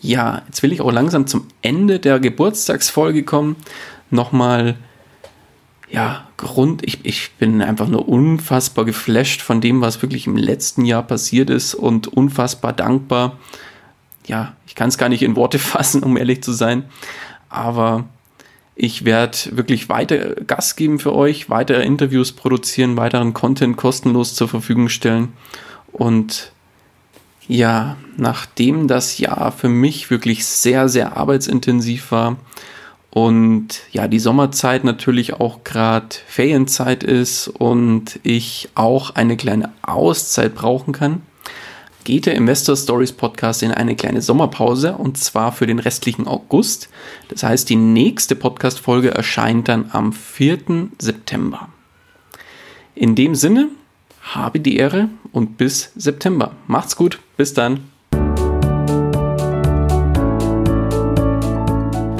Ja, 0.00 0.42
jetzt 0.46 0.62
will 0.62 0.72
ich 0.72 0.80
auch 0.80 0.92
langsam 0.92 1.26
zum 1.26 1.46
Ende 1.60 1.98
der 1.98 2.18
Geburtstagsfolge 2.18 3.24
kommen. 3.24 3.56
Nochmal 4.10 4.76
ja, 5.90 6.28
Grund, 6.36 6.84
ich, 6.84 7.04
ich 7.04 7.32
bin 7.38 7.62
einfach 7.62 7.88
nur 7.88 8.08
unfassbar 8.08 8.84
geflasht 8.84 9.40
von 9.40 9.60
dem, 9.60 9.80
was 9.80 10.02
wirklich 10.02 10.26
im 10.26 10.36
letzten 10.36 10.84
Jahr 10.84 11.02
passiert 11.02 11.50
ist 11.50 11.74
und 11.74 12.08
unfassbar 12.08 12.72
dankbar. 12.72 13.38
Ja, 14.26 14.54
ich 14.66 14.74
kann 14.74 14.90
es 14.90 14.98
gar 14.98 15.08
nicht 15.08 15.22
in 15.22 15.36
Worte 15.36 15.58
fassen, 15.58 16.02
um 16.02 16.16
ehrlich 16.16 16.42
zu 16.42 16.52
sein. 16.52 16.84
Aber 17.48 18.04
ich 18.74 19.04
werde 19.04 19.38
wirklich 19.52 19.88
weiter 19.88 20.36
Gas 20.36 20.76
geben 20.76 20.98
für 20.98 21.14
euch, 21.14 21.50
weitere 21.50 21.82
Interviews 21.82 22.32
produzieren, 22.32 22.96
weiteren 22.96 23.34
Content 23.34 23.76
kostenlos 23.76 24.34
zur 24.34 24.48
Verfügung 24.48 24.88
stellen. 24.88 25.32
Und 25.90 26.52
ja, 27.48 27.96
nachdem 28.16 28.86
das 28.88 29.18
Jahr 29.18 29.52
für 29.52 29.70
mich 29.70 30.10
wirklich 30.10 30.46
sehr, 30.46 30.88
sehr 30.88 31.16
arbeitsintensiv 31.16 32.12
war, 32.12 32.36
und 33.18 33.80
ja, 33.90 34.06
die 34.06 34.20
Sommerzeit 34.20 34.84
natürlich 34.84 35.34
auch 35.34 35.64
gerade 35.64 36.14
Ferienzeit 36.28 37.02
ist 37.02 37.48
und 37.48 38.20
ich 38.22 38.68
auch 38.76 39.16
eine 39.16 39.36
kleine 39.36 39.72
Auszeit 39.82 40.54
brauchen 40.54 40.92
kann, 40.92 41.22
geht 42.04 42.26
der 42.26 42.36
Investor 42.36 42.76
Stories 42.76 43.10
Podcast 43.10 43.64
in 43.64 43.72
eine 43.72 43.96
kleine 43.96 44.22
Sommerpause 44.22 44.92
und 44.92 45.18
zwar 45.18 45.50
für 45.50 45.66
den 45.66 45.80
restlichen 45.80 46.28
August. 46.28 46.90
Das 47.28 47.42
heißt, 47.42 47.68
die 47.68 47.74
nächste 47.74 48.36
Podcast-Folge 48.36 49.10
erscheint 49.10 49.66
dann 49.66 49.86
am 49.90 50.12
4. 50.12 50.90
September. 51.00 51.70
In 52.94 53.16
dem 53.16 53.34
Sinne, 53.34 53.66
habe 54.20 54.60
die 54.60 54.76
Ehre 54.76 55.08
und 55.32 55.58
bis 55.58 55.90
September. 55.96 56.52
Macht's 56.68 56.94
gut, 56.94 57.18
bis 57.36 57.52
dann. 57.52 57.80